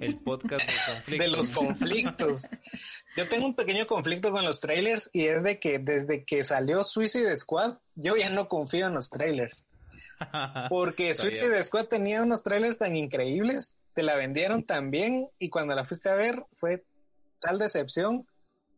El 0.00 0.16
podcast 0.18 0.66
de 0.66 0.72
conflictos. 0.94 1.18
De 1.18 1.28
los 1.28 1.48
conflictos. 1.50 2.48
Yo 3.16 3.28
tengo 3.28 3.46
un 3.46 3.54
pequeño 3.54 3.86
conflicto 3.86 4.30
con 4.30 4.44
los 4.44 4.60
trailers 4.60 5.10
y 5.12 5.26
es 5.26 5.42
de 5.42 5.58
que 5.58 5.78
desde 5.78 6.24
que 6.24 6.42
salió 6.44 6.84
Suicide 6.84 7.36
Squad, 7.36 7.78
yo 7.94 8.16
ya 8.16 8.30
no 8.30 8.48
confío 8.48 8.86
en 8.86 8.94
los 8.94 9.10
trailers. 9.10 9.66
Porque 10.70 11.14
Suicide 11.14 11.62
Squad 11.62 11.86
tenía 11.86 12.22
unos 12.22 12.42
trailers 12.42 12.78
tan 12.78 12.96
increíbles, 12.96 13.78
te 13.92 14.02
la 14.02 14.16
vendieron 14.16 14.64
tan 14.64 14.90
bien 14.90 15.28
y 15.38 15.50
cuando 15.50 15.74
la 15.74 15.84
fuiste 15.84 16.08
a 16.08 16.14
ver 16.14 16.44
fue 16.58 16.84
tal 17.40 17.58
decepción 17.58 18.26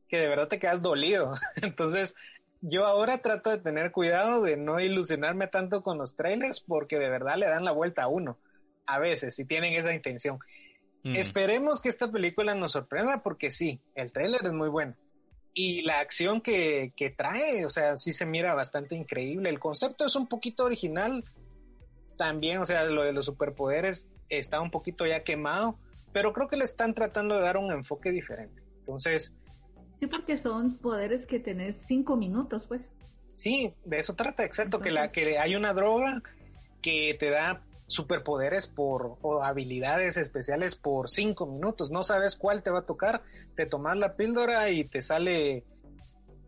que 0.08 0.18
de 0.18 0.26
verdad 0.28 0.48
te 0.48 0.58
quedas 0.58 0.82
dolido. 0.82 1.34
Entonces, 1.62 2.16
yo 2.60 2.86
ahora 2.86 3.18
trato 3.18 3.50
de 3.50 3.58
tener 3.58 3.92
cuidado 3.92 4.42
de 4.42 4.56
no 4.56 4.80
ilusionarme 4.80 5.46
tanto 5.46 5.82
con 5.82 5.98
los 5.98 6.16
trailers 6.16 6.60
porque 6.60 6.98
de 6.98 7.08
verdad 7.08 7.36
le 7.36 7.46
dan 7.46 7.64
la 7.64 7.72
vuelta 7.72 8.02
a 8.02 8.08
uno. 8.08 8.38
A 8.86 8.98
veces, 8.98 9.34
si 9.34 9.44
tienen 9.44 9.74
esa 9.74 9.92
intención. 9.92 10.38
Mm. 11.04 11.16
Esperemos 11.16 11.80
que 11.80 11.88
esta 11.88 12.10
película 12.10 12.54
nos 12.54 12.72
sorprenda 12.72 13.22
porque 13.22 13.50
sí, 13.50 13.80
el 13.94 14.12
trailer 14.12 14.40
es 14.44 14.52
muy 14.52 14.68
bueno. 14.68 14.96
Y 15.54 15.82
la 15.82 16.00
acción 16.00 16.40
que, 16.40 16.92
que 16.96 17.10
trae, 17.10 17.64
o 17.64 17.70
sea, 17.70 17.98
sí 17.98 18.12
se 18.12 18.26
mira 18.26 18.54
bastante 18.54 18.94
increíble. 18.94 19.50
El 19.50 19.58
concepto 19.58 20.06
es 20.06 20.14
un 20.16 20.28
poquito 20.28 20.64
original. 20.64 21.24
También, 22.16 22.58
o 22.58 22.64
sea, 22.64 22.84
lo 22.84 23.02
de 23.02 23.12
los 23.12 23.26
superpoderes 23.26 24.08
está 24.28 24.60
un 24.60 24.70
poquito 24.70 25.06
ya 25.06 25.22
quemado, 25.22 25.78
pero 26.12 26.32
creo 26.32 26.48
que 26.48 26.56
le 26.56 26.64
están 26.64 26.94
tratando 26.94 27.34
de 27.34 27.42
dar 27.42 27.56
un 27.56 27.72
enfoque 27.72 28.10
diferente. 28.10 28.62
Entonces, 28.80 29.34
Sí, 30.00 30.06
porque 30.06 30.36
son 30.36 30.76
poderes 30.78 31.26
que 31.26 31.40
tenés 31.40 31.76
cinco 31.86 32.16
minutos, 32.16 32.66
pues. 32.68 32.92
Sí, 33.32 33.74
de 33.84 33.98
eso 33.98 34.14
trata, 34.14 34.44
exacto, 34.44 34.80
que 34.80 34.90
la 34.90 35.08
que 35.08 35.38
hay 35.38 35.54
una 35.54 35.72
droga 35.72 36.22
que 36.82 37.16
te 37.18 37.30
da 37.30 37.62
superpoderes 37.86 38.66
por 38.66 39.16
o 39.22 39.42
habilidades 39.42 40.16
especiales 40.16 40.76
por 40.76 41.08
cinco 41.08 41.46
minutos. 41.46 41.90
No 41.90 42.04
sabes 42.04 42.36
cuál 42.36 42.62
te 42.62 42.70
va 42.70 42.80
a 42.80 42.86
tocar, 42.86 43.22
te 43.56 43.66
tomas 43.66 43.96
la 43.96 44.14
píldora 44.14 44.70
y 44.70 44.84
te 44.84 45.02
sale, 45.02 45.64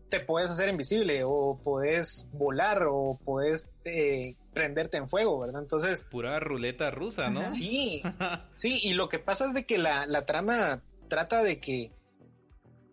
te 0.09 0.19
puedes 0.19 0.51
hacer 0.51 0.69
invisible 0.69 1.23
o 1.25 1.59
puedes 1.63 2.27
volar 2.31 2.83
o 2.89 3.19
puedes 3.25 3.69
eh, 3.83 4.35
prenderte 4.53 4.97
en 4.97 5.09
fuego, 5.09 5.39
¿verdad? 5.39 5.61
Entonces... 5.61 6.05
Pura 6.09 6.39
ruleta 6.39 6.91
rusa, 6.91 7.29
¿no? 7.29 7.49
Sí, 7.49 8.03
sí, 8.55 8.79
y 8.83 8.93
lo 8.93 9.09
que 9.09 9.19
pasa 9.19 9.45
es 9.45 9.53
de 9.53 9.65
que 9.65 9.77
la, 9.77 10.05
la 10.05 10.25
trama 10.25 10.81
trata 11.09 11.41
de 11.43 11.59
que 11.59 11.91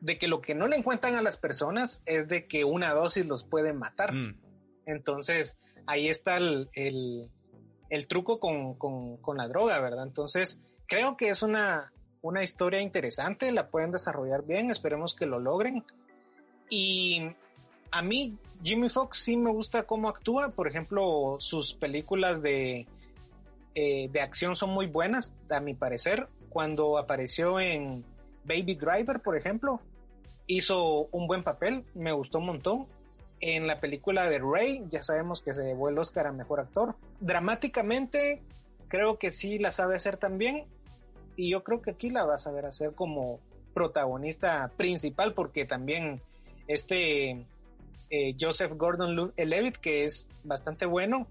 de 0.01 0.19
que 0.19 0.29
lo 0.29 0.41
que 0.41 0.55
no 0.55 0.69
le 0.69 0.77
encuentran 0.77 1.17
a 1.17 1.23
las 1.23 1.37
personas 1.37 2.03
es 2.07 2.29
de 2.29 2.47
que 2.47 2.65
una 2.65 2.93
dosis 2.95 3.27
los 3.27 3.45
puede 3.45 3.73
matar. 3.73 4.13
Mm. 4.15 4.41
Entonces, 4.87 5.59
ahí 5.87 6.09
está 6.09 6.37
el, 6.37 6.71
el, 6.75 8.09
truco 8.09 8.39
con, 8.39 8.75
con, 8.75 9.37
la 9.37 9.49
droga, 9.49 9.81
¿verdad? 9.81 10.07
Entonces, 10.07 10.61
creo 10.87 11.17
que 11.17 11.31
es 11.31 11.43
una, 11.43 11.93
una 12.23 12.43
historia 12.43 12.81
interesante, 12.81 13.53
la 13.53 13.69
pueden 13.69 13.91
desarrollar 13.91 14.45
bien, 14.45 14.71
esperemos 14.71 15.15
que 15.15 15.27
lo 15.27 15.39
logren. 15.39 15.85
Y 16.71 17.23
a 17.91 18.03
mí, 18.03 18.39
Jimmy 18.63 18.89
Fox 18.89 19.19
sí 19.19 19.37
me 19.37 19.51
gusta 19.51 19.85
cómo 19.85 20.09
actúa, 20.09 20.51
por 20.51 20.69
ejemplo, 20.69 21.37
sus 21.39 21.75
películas 21.75 22.43
de, 22.43 22.87
eh, 23.75 24.09
de 24.11 24.21
acción 24.21 24.57
son 24.57 24.71
muy 24.71 24.87
buenas, 24.87 25.35
a 25.51 25.61
mi 25.61 25.75
parecer. 25.75 26.29
Cuando 26.49 26.99
apareció 26.99 27.61
en 27.61 28.05
Baby 28.49 28.75
Driver, 28.75 29.21
por 29.21 29.37
ejemplo, 29.37 29.81
hizo 30.47 31.09
un 31.13 31.27
buen 31.27 31.45
papel, 31.45 31.85
me 31.95 32.13
gustó 32.13 32.39
un 32.39 32.47
montón. 32.47 32.87
En 33.41 33.69
la 33.69 33.79
película 33.79 34.29
de 34.29 34.41
Ray, 34.41 34.85
ya 34.89 35.03
sabemos 35.03 35.43
que 35.43 35.55
se 35.55 35.63
llevó 35.63 35.91
el 35.91 35.99
Oscar 35.99 36.27
a 36.27 36.33
Mejor 36.33 36.59
Actor. 36.59 36.97
Dramáticamente, 37.21 38.43
creo 38.89 39.19
que 39.19 39.31
sí 39.31 39.59
la 39.59 39.71
sabe 39.71 39.95
hacer 39.95 40.17
también. 40.17 40.65
Y 41.37 41.51
yo 41.51 41.63
creo 41.63 41.81
que 41.81 41.93
aquí 41.93 42.11
la 42.11 42.25
va 42.25 42.35
a 42.35 42.39
saber 42.39 42.67
hacer 42.67 42.95
como 42.95 43.39
protagonista 43.75 44.73
principal, 44.77 45.35
porque 45.35 45.65
también 45.65 46.21
este 46.67 47.47
eh, 48.11 48.35
Joseph 48.41 48.73
Gordon 48.75 49.33
Levitt, 49.37 49.77
que 49.77 50.05
es 50.05 50.29
bastante 50.43 50.85
bueno, 50.85 51.29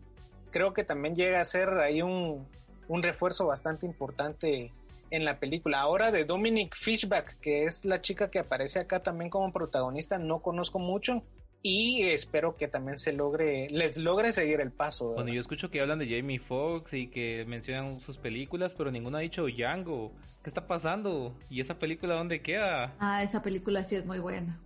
creo 0.51 0.73
que 0.73 0.86
también 0.86 1.15
llega 1.15 1.41
a 1.41 1.45
ser 1.45 1.69
ahí 1.80 2.01
un, 2.01 2.47
un 2.88 3.03
refuerzo 3.03 3.47
bastante 3.47 3.86
importante 3.86 4.71
en 5.10 5.26
la 5.26 5.39
película. 5.39 5.80
Ahora 5.80 6.12
de 6.12 6.26
Dominic 6.26 6.76
Fishback, 6.76 7.39
que 7.39 7.63
es 7.65 7.86
la 7.86 8.02
chica 8.02 8.30
que 8.30 8.39
aparece 8.39 8.80
acá 8.80 9.02
también 9.02 9.30
como 9.30 9.52
protagonista, 9.52 10.20
no 10.20 10.41
conozco 10.41 10.80
mucho 10.80 11.24
y 11.62 12.04
espero 12.04 12.56
que 12.56 12.67
también 12.67 12.98
se 12.98 13.13
logre, 13.13 13.67
les 13.70 13.98
logre 13.98 14.32
seguir 14.32 14.62
el 14.62 14.72
paso. 14.72 15.13
Bueno, 15.13 15.34
yo 15.34 15.41
escucho 15.41 15.70
que 15.70 15.82
hablan 15.82 16.00
de 16.00 16.08
Jamie 16.08 16.39
Foxx 16.39 16.93
y 16.93 17.08
que 17.08 17.46
mencionan 17.48 18.00
sus 18.02 18.17
películas, 18.17 18.74
pero 18.78 18.91
ninguno 18.91 19.17
ha 19.17 19.22
dicho 19.22 19.46
Django. 19.48 20.13
¿Qué 20.43 20.50
está 20.50 20.67
pasando? 20.67 21.36
¿Y 21.50 21.60
esa 21.60 21.78
película 21.78 22.15
dónde 22.15 22.41
queda? 22.41 22.96
Ah, 23.00 23.24
esa 23.24 23.41
película 23.41 23.84
sí 23.84 23.96
es 23.96 24.06
muy 24.06 24.20
buena. 24.20 24.60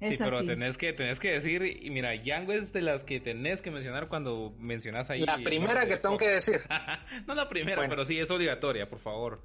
Sí, 0.00 0.16
pero 0.18 0.44
tenés 0.44 0.76
que, 0.76 0.92
tenés 0.92 1.18
que 1.18 1.32
decir, 1.32 1.62
y 1.64 1.90
mira, 1.90 2.12
Django 2.12 2.52
es 2.52 2.72
de 2.72 2.82
las 2.82 3.04
que 3.04 3.20
tenés 3.20 3.62
que 3.62 3.70
mencionar 3.70 4.08
cuando 4.08 4.54
mencionas 4.58 5.10
ahí. 5.10 5.20
La 5.20 5.38
primera 5.38 5.86
que 5.86 5.96
tengo 5.96 6.16
que 6.16 6.28
decir. 6.28 6.60
no 7.26 7.34
la 7.34 7.48
primera, 7.48 7.88
pero 7.88 8.04
sí 8.04 8.18
es 8.18 8.30
obligatoria, 8.30 8.88
por 8.88 9.00
favor. 9.00 9.42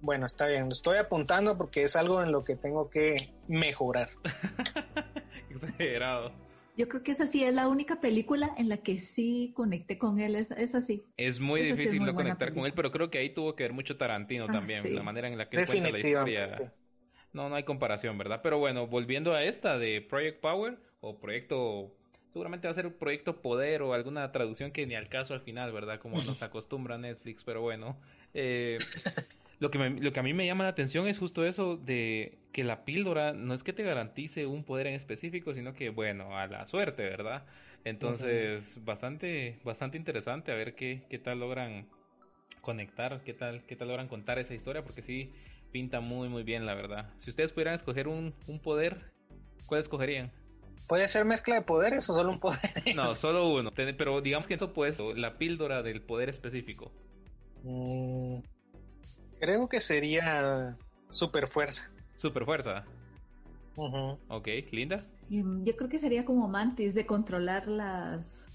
Bueno, 0.00 0.26
está 0.26 0.46
bien, 0.46 0.66
lo 0.66 0.72
estoy 0.72 0.98
apuntando 0.98 1.56
porque 1.56 1.82
es 1.84 1.96
algo 1.96 2.22
en 2.22 2.30
lo 2.30 2.44
que 2.44 2.56
tengo 2.56 2.90
que 2.90 3.30
mejorar. 3.48 4.10
Exagerado. 5.50 6.32
Yo 6.76 6.88
creo 6.88 7.02
que 7.04 7.12
esa 7.12 7.26
sí 7.26 7.44
es 7.44 7.54
la 7.54 7.68
única 7.68 8.00
película 8.00 8.50
en 8.58 8.68
la 8.68 8.78
que 8.78 8.98
sí 8.98 9.52
conecté 9.54 9.96
con 9.96 10.18
él, 10.18 10.34
es, 10.34 10.50
así. 10.74 11.04
Es 11.16 11.38
muy 11.38 11.62
difícil 11.62 12.02
no 12.02 12.14
conectar 12.14 12.52
con 12.52 12.66
él, 12.66 12.72
pero 12.74 12.90
creo 12.90 13.10
que 13.10 13.18
ahí 13.18 13.32
tuvo 13.32 13.54
que 13.54 13.62
ver 13.62 13.72
mucho 13.72 13.96
Tarantino 13.96 14.46
ah, 14.48 14.52
también, 14.52 14.94
la 14.94 15.02
manera 15.02 15.28
en 15.28 15.38
la 15.38 15.48
que 15.48 15.64
cuenta 15.64 15.90
la 15.90 15.98
historia. 15.98 16.72
No, 17.34 17.48
no 17.48 17.56
hay 17.56 17.64
comparación, 17.64 18.16
¿verdad? 18.16 18.40
Pero 18.42 18.58
bueno, 18.58 18.86
volviendo 18.86 19.34
a 19.34 19.42
esta 19.44 19.76
de 19.76 20.00
Project 20.00 20.40
Power 20.40 20.78
o 21.00 21.18
Proyecto 21.18 21.92
seguramente 22.32 22.66
va 22.66 22.72
a 22.72 22.74
ser 22.74 22.86
un 22.86 22.92
proyecto 22.92 23.40
poder 23.40 23.80
o 23.82 23.94
alguna 23.94 24.32
traducción 24.32 24.72
que 24.72 24.86
ni 24.86 24.96
al 24.96 25.08
caso 25.08 25.34
al 25.34 25.40
final, 25.40 25.72
¿verdad? 25.72 26.00
Como 26.00 26.16
nos 26.16 26.42
acostumbra 26.42 26.98
Netflix, 26.98 27.44
pero 27.44 27.60
bueno. 27.60 27.96
Eh, 28.34 28.78
lo 29.60 29.70
que, 29.70 29.78
lo 29.78 30.12
que 30.12 30.20
a 30.20 30.22
mí 30.22 30.34
me 30.34 30.44
llama 30.44 30.64
la 30.64 30.70
atención 30.70 31.06
es 31.06 31.18
justo 31.18 31.44
eso 31.46 31.76
de 31.76 32.38
que 32.52 32.64
la 32.64 32.84
píldora 32.84 33.32
no 33.32 33.54
es 33.54 33.62
que 33.62 33.72
te 33.72 33.84
garantice 33.84 34.46
un 34.46 34.64
poder 34.64 34.88
en 34.88 34.94
específico, 34.94 35.54
sino 35.54 35.74
que, 35.74 35.90
bueno, 35.90 36.36
a 36.36 36.48
la 36.48 36.66
suerte, 36.66 37.04
¿verdad? 37.04 37.44
Entonces, 37.84 38.84
bastante, 38.84 39.58
bastante 39.62 39.96
interesante 39.96 40.50
a 40.50 40.56
ver 40.56 40.74
qué, 40.74 41.02
qué 41.08 41.18
tal 41.18 41.38
logran 41.38 41.86
conectar, 42.62 43.22
qué 43.24 43.34
tal, 43.34 43.62
qué 43.66 43.76
tal 43.76 43.88
logran 43.88 44.08
contar 44.08 44.40
esa 44.40 44.54
historia, 44.54 44.82
porque 44.82 45.02
sí 45.02 45.30
pinta 45.74 45.98
muy, 45.98 46.28
muy 46.28 46.44
bien, 46.44 46.66
la 46.66 46.74
verdad. 46.74 47.10
Si 47.18 47.30
ustedes 47.30 47.50
pudieran 47.50 47.74
escoger 47.74 48.06
un, 48.06 48.32
un 48.46 48.60
poder, 48.60 49.10
¿cuál 49.66 49.80
escogerían? 49.80 50.30
¿Puede 50.86 51.08
ser 51.08 51.24
mezcla 51.24 51.56
de 51.56 51.62
poderes 51.62 52.08
o 52.08 52.14
solo 52.14 52.30
un 52.30 52.38
poder? 52.38 52.60
no, 52.94 53.16
solo 53.16 53.52
uno. 53.52 53.72
Pero 53.74 54.20
digamos 54.20 54.46
que 54.46 54.54
esto 54.54 54.72
puede 54.72 54.94
la 55.16 55.36
píldora 55.36 55.82
del 55.82 56.00
poder 56.00 56.28
específico. 56.28 56.92
Mm, 57.64 58.36
creo 59.40 59.68
que 59.68 59.80
sería 59.80 60.76
super 61.08 61.48
fuerza. 61.48 61.90
Super 62.14 62.44
fuerza. 62.44 62.84
Ok, 63.74 64.46
linda. 64.70 65.04
Em, 65.28 65.64
yo 65.64 65.74
creo 65.74 65.88
que 65.88 65.98
sería 65.98 66.24
como 66.24 66.46
Mantis 66.46 66.94
de 66.94 67.04
controlar 67.04 67.66
las, 67.66 68.48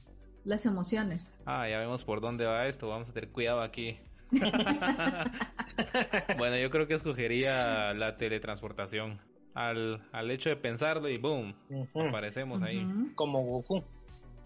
las 0.46 0.66
emociones. 0.66 1.36
Ah, 1.46 1.68
ya 1.68 1.80
vemos 1.80 2.06
por 2.06 2.22
dónde 2.22 2.46
va 2.46 2.66
esto. 2.68 2.88
Vamos 2.88 3.10
a 3.10 3.12
tener 3.12 3.30
cuidado 3.30 3.62
aquí. 3.62 4.00
bueno, 6.38 6.58
yo 6.58 6.70
creo 6.70 6.88
que 6.88 6.94
escogería 6.94 7.94
la 7.94 8.18
teletransportación. 8.18 9.20
Al, 9.56 10.02
al 10.12 10.32
hecho 10.32 10.50
de 10.50 10.56
pensarlo 10.56 11.10
y 11.10 11.18
boom, 11.18 11.54
aparecemos 12.08 12.62
ahí. 12.62 12.84
Como 13.16 13.44
Goku. 13.44 13.84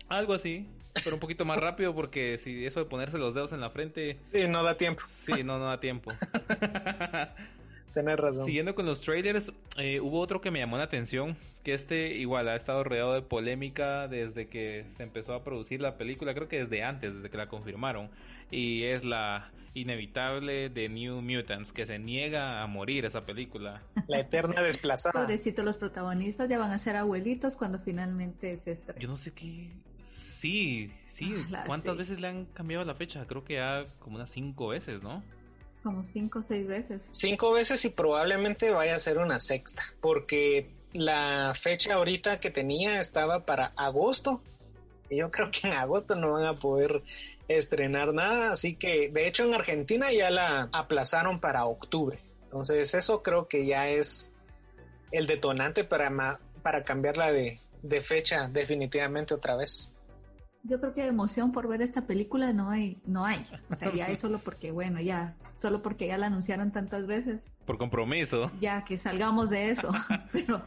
Algo 0.09 0.34
así, 0.34 0.67
pero 1.03 1.15
un 1.15 1.19
poquito 1.19 1.45
más 1.45 1.59
rápido 1.59 1.93
porque 1.93 2.38
si 2.38 2.65
eso 2.65 2.79
de 2.79 2.86
ponerse 2.86 3.17
los 3.17 3.34
dedos 3.34 3.51
en 3.51 3.61
la 3.61 3.69
frente... 3.69 4.17
Sí, 4.23 4.47
no 4.47 4.63
da 4.63 4.77
tiempo. 4.77 5.03
Sí, 5.25 5.43
no, 5.43 5.59
no 5.59 5.65
da 5.65 5.79
tiempo. 5.79 6.11
tenés 7.93 8.19
razón. 8.19 8.45
Siguiendo 8.45 8.75
con 8.75 8.86
los 8.86 9.01
trailers, 9.01 9.51
eh, 9.77 9.99
hubo 9.99 10.19
otro 10.19 10.41
que 10.41 10.51
me 10.51 10.59
llamó 10.59 10.77
la 10.77 10.84
atención, 10.84 11.38
que 11.63 11.73
este 11.73 12.15
igual 12.15 12.47
ha 12.49 12.55
estado 12.55 12.84
rodeado 12.84 13.13
de 13.13 13.21
polémica 13.21 14.07
desde 14.07 14.47
que 14.47 14.86
se 14.97 15.03
empezó 15.03 15.34
a 15.34 15.43
producir 15.43 15.81
la 15.81 15.97
película, 15.97 16.34
creo 16.34 16.47
que 16.47 16.63
desde 16.63 16.84
antes, 16.84 17.15
desde 17.15 17.29
que 17.29 17.38
la 17.38 17.47
confirmaron, 17.47 18.09
y 18.51 18.84
es 18.84 19.03
la 19.03 19.51
inevitable 19.74 20.69
de 20.69 20.89
New 20.89 21.21
Mutants, 21.21 21.71
que 21.71 21.86
se 21.86 21.99
niega 21.99 22.61
a 22.61 22.67
morir 22.67 23.05
esa 23.05 23.21
película. 23.21 23.82
La 24.07 24.19
eterna 24.19 24.61
desplazada. 24.61 25.21
Pobrecito, 25.21 25.63
los 25.63 25.78
protagonistas 25.78 26.49
ya 26.49 26.59
van 26.59 26.71
a 26.71 26.78
ser 26.78 26.95
abuelitos 26.95 27.55
cuando 27.55 27.80
finalmente 27.80 28.57
se 28.57 28.74
estrene. 28.74 29.01
Yo 29.01 29.07
no 29.07 29.17
sé 29.17 29.32
qué... 29.32 29.71
Sí, 30.03 30.91
sí. 31.09 31.34
Ojalá, 31.34 31.63
¿Cuántas 31.65 31.93
sí. 31.93 31.99
veces 31.99 32.19
le 32.19 32.28
han 32.28 32.45
cambiado 32.45 32.84
la 32.84 32.95
fecha? 32.95 33.26
Creo 33.26 33.45
que 33.45 33.55
ya 33.55 33.86
como 33.99 34.17
unas 34.17 34.30
cinco 34.30 34.67
veces, 34.67 35.01
¿no? 35.01 35.24
Como 35.82 36.03
cinco 36.03 36.39
o 36.39 36.43
seis 36.43 36.67
veces. 36.67 37.09
Cinco 37.11 37.53
veces 37.53 37.84
y 37.86 37.89
probablemente 37.89 38.71
vaya 38.71 38.95
a 38.95 38.99
ser 38.99 39.17
una 39.17 39.39
sexta, 39.39 39.84
porque 40.01 40.69
la 40.93 41.53
fecha 41.55 41.95
ahorita 41.95 42.39
que 42.39 42.51
tenía 42.51 42.99
estaba 42.99 43.45
para 43.45 43.67
agosto. 43.76 44.41
Y 45.09 45.17
yo 45.17 45.30
creo 45.30 45.49
que 45.51 45.67
en 45.67 45.74
agosto 45.74 46.15
no 46.15 46.34
van 46.34 46.45
a 46.45 46.55
poder 46.55 47.03
estrenar 47.48 48.14
nada, 48.14 48.52
así 48.52 48.76
que 48.76 49.10
de 49.10 49.28
hecho 49.28 49.44
en 49.46 49.54
Argentina 49.54 50.12
ya 50.12 50.30
la 50.30 50.70
aplazaron 50.72 51.39
para 51.39 51.66
octubre. 51.66 52.20
Entonces 52.44 52.94
eso 52.94 53.22
creo 53.24 53.48
que 53.48 53.66
ya 53.66 53.89
es 53.89 54.32
el 55.12 55.28
detonante 55.28 55.84
para, 55.84 56.10
ma- 56.10 56.39
para 56.62 56.84
cambiarla 56.84 57.32
de, 57.32 57.60
de 57.82 58.02
fecha 58.02 58.48
definitivamente 58.48 59.34
otra 59.34 59.56
vez. 59.56 59.94
Yo 60.66 60.80
creo 60.80 60.94
que 60.94 61.06
emoción 61.06 61.52
por 61.52 61.68
ver 61.68 61.82
esta 61.82 62.08
película 62.08 62.54
no 62.54 62.70
hay, 62.70 63.02
no 63.06 63.26
hay. 63.26 63.46
O 63.70 63.76
sea, 63.76 63.91
ya 63.94 64.08
es 64.08 64.20
solo 64.20 64.39
porque, 64.39 64.72
bueno, 64.72 65.02
ya, 65.02 65.36
solo 65.58 65.82
porque 65.82 66.08
ya 66.08 66.18
la 66.18 66.28
anunciaron 66.28 66.72
tantas 66.72 67.06
veces, 67.06 67.52
Por 67.66 67.78
compromiso. 67.78 68.50
ya 68.62 68.86
que 68.86 68.98
salgamos 68.98 69.50
de 69.50 69.72
eso. 69.72 69.91
Pero, 70.32 70.64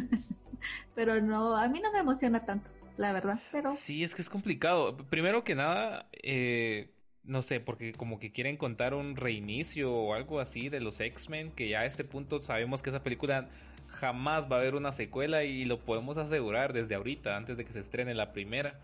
pero 0.94 1.20
no, 1.20 1.56
a 1.56 1.68
mí 1.68 1.80
no 1.80 1.92
me 1.92 1.98
emociona 2.00 2.44
tanto, 2.44 2.70
la 3.00 3.12
verdad. 3.12 3.40
Pero 3.50 3.74
Sí, 3.76 4.04
es 4.04 4.14
que 4.14 4.22
es 4.22 4.28
complicado. 4.28 4.96
Primero 5.08 5.42
que 5.42 5.54
nada, 5.54 6.06
eh, 6.22 6.90
no 7.24 7.42
sé, 7.42 7.58
porque 7.58 7.92
como 7.92 8.20
que 8.20 8.30
quieren 8.30 8.56
contar 8.56 8.92
un 8.94 9.16
reinicio 9.16 9.92
o 9.92 10.14
algo 10.14 10.38
así 10.38 10.68
de 10.68 10.80
los 10.80 11.00
X-Men, 11.00 11.52
que 11.52 11.68
ya 11.68 11.80
a 11.80 11.86
este 11.86 12.04
punto 12.04 12.40
sabemos 12.40 12.82
que 12.82 12.90
esa 12.90 13.02
película 13.02 13.48
jamás 13.88 14.50
va 14.50 14.56
a 14.56 14.58
haber 14.60 14.74
una 14.74 14.92
secuela 14.92 15.44
y 15.44 15.64
lo 15.64 15.80
podemos 15.80 16.18
asegurar 16.18 16.72
desde 16.74 16.94
ahorita, 16.94 17.36
antes 17.36 17.56
de 17.56 17.64
que 17.64 17.72
se 17.72 17.80
estrene 17.80 18.14
la 18.14 18.32
primera. 18.32 18.78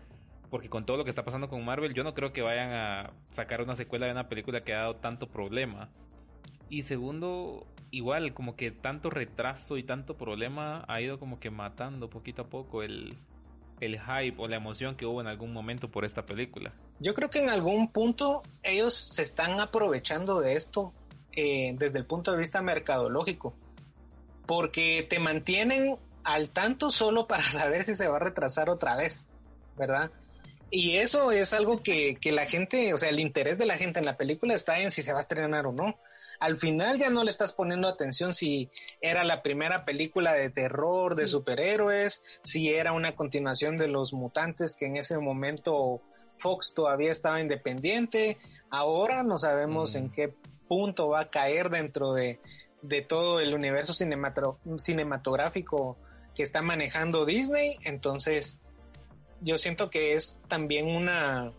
Porque 0.49 0.69
con 0.69 0.85
todo 0.85 0.97
lo 0.97 1.03
que 1.03 1.09
está 1.11 1.23
pasando 1.23 1.49
con 1.49 1.63
Marvel, 1.63 1.93
yo 1.93 2.03
no 2.03 2.13
creo 2.13 2.33
que 2.33 2.41
vayan 2.41 2.71
a 2.71 3.11
sacar 3.31 3.61
una 3.61 3.75
secuela 3.75 4.07
de 4.07 4.13
una 4.13 4.29
película 4.29 4.63
que 4.63 4.73
ha 4.73 4.79
dado 4.79 4.95
tanto 4.95 5.27
problema. 5.27 5.89
Y 6.69 6.83
segundo, 6.83 7.67
igual, 7.91 8.33
como 8.33 8.55
que 8.55 8.71
tanto 8.71 9.09
retraso 9.09 9.77
y 9.77 9.83
tanto 9.83 10.17
problema 10.17 10.85
ha 10.87 11.01
ido 11.01 11.19
como 11.19 11.39
que 11.39 11.51
matando 11.51 12.09
poquito 12.09 12.43
a 12.43 12.49
poco 12.49 12.81
el, 12.81 13.17
el 13.79 13.99
hype 13.99 14.35
o 14.37 14.47
la 14.47 14.57
emoción 14.57 14.95
que 14.95 15.05
hubo 15.05 15.21
en 15.21 15.27
algún 15.27 15.53
momento 15.53 15.89
por 15.89 16.05
esta 16.05 16.25
película. 16.25 16.73
Yo 16.99 17.13
creo 17.13 17.29
que 17.29 17.39
en 17.39 17.49
algún 17.49 17.91
punto 17.91 18.43
ellos 18.63 18.93
se 18.93 19.21
están 19.21 19.59
aprovechando 19.59 20.39
de 20.39 20.55
esto 20.55 20.93
eh, 21.33 21.73
desde 21.77 21.99
el 21.99 22.05
punto 22.05 22.31
de 22.31 22.39
vista 22.39 22.61
mercadológico, 22.61 23.55
porque 24.47 25.05
te 25.07 25.19
mantienen 25.19 25.97
al 26.23 26.49
tanto 26.49 26.89
solo 26.89 27.27
para 27.27 27.43
saber 27.43 27.83
si 27.83 27.93
se 27.93 28.07
va 28.07 28.17
a 28.17 28.19
retrasar 28.19 28.69
otra 28.69 28.95
vez, 28.95 29.27
¿verdad? 29.77 30.11
Y 30.69 30.97
eso 30.97 31.31
es 31.31 31.53
algo 31.53 31.81
que, 31.81 32.15
que 32.15 32.31
la 32.31 32.45
gente, 32.45 32.93
o 32.93 32.97
sea, 32.97 33.09
el 33.09 33.19
interés 33.19 33.57
de 33.57 33.65
la 33.65 33.77
gente 33.77 33.99
en 33.99 34.05
la 34.05 34.17
película 34.17 34.53
está 34.53 34.79
en 34.79 34.91
si 34.91 35.01
se 35.01 35.13
va 35.13 35.19
a 35.19 35.21
estrenar 35.21 35.65
o 35.65 35.71
no. 35.71 35.97
Al 36.39 36.57
final 36.57 36.97
ya 36.99 37.09
no 37.09 37.23
le 37.23 37.31
estás 37.31 37.53
poniendo 37.53 37.87
atención 37.87 38.33
si 38.33 38.69
era 39.01 39.23
la 39.23 39.41
primera 39.41 39.85
película 39.85 40.33
de 40.33 40.49
terror, 40.49 41.15
de 41.15 41.25
Sí. 41.27 41.31
superhéroes, 41.33 42.21
si 42.43 42.69
era 42.69 42.91
una 42.93 43.15
continuación 43.15 43.77
de 43.77 43.87
los 43.87 44.13
mutantes 44.13 44.75
que 44.75 44.85
en 44.85 44.97
ese 44.97 45.17
momento 45.17 46.01
Fox 46.37 46.73
todavía 46.75 47.11
estaba 47.11 47.41
independiente. 47.41 48.37
Ahora 48.69 49.23
no 49.23 49.37
sabemos 49.39 49.95
Mm. 49.95 49.97
en 49.97 50.09
qué 50.11 50.33
punto 50.67 51.09
va 51.09 51.21
a 51.21 51.29
caer 51.29 51.69
dentro 51.69 52.13
de, 52.13 52.39
de 52.83 53.01
todo 53.01 53.39
el 53.39 53.53
universo 53.55 53.93
cinematográfico 54.77 55.97
que 56.35 56.43
está 56.43 56.61
manejando 56.61 57.25
Disney. 57.25 57.75
Entonces, 57.85 58.59
yo 59.41 59.57
siento 59.57 59.89
que 59.89 60.13
es 60.13 60.39
también 60.47 60.87
una, 60.87 61.53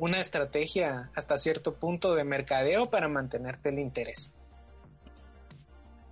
una 0.00 0.18
estrategia 0.18 1.10
hasta 1.14 1.36
cierto 1.38 1.74
punto 1.74 2.14
de 2.14 2.24
mercadeo 2.24 2.90
para 2.90 3.06
mantenerte 3.06 3.68
el 3.68 3.78
interés. 3.78 4.32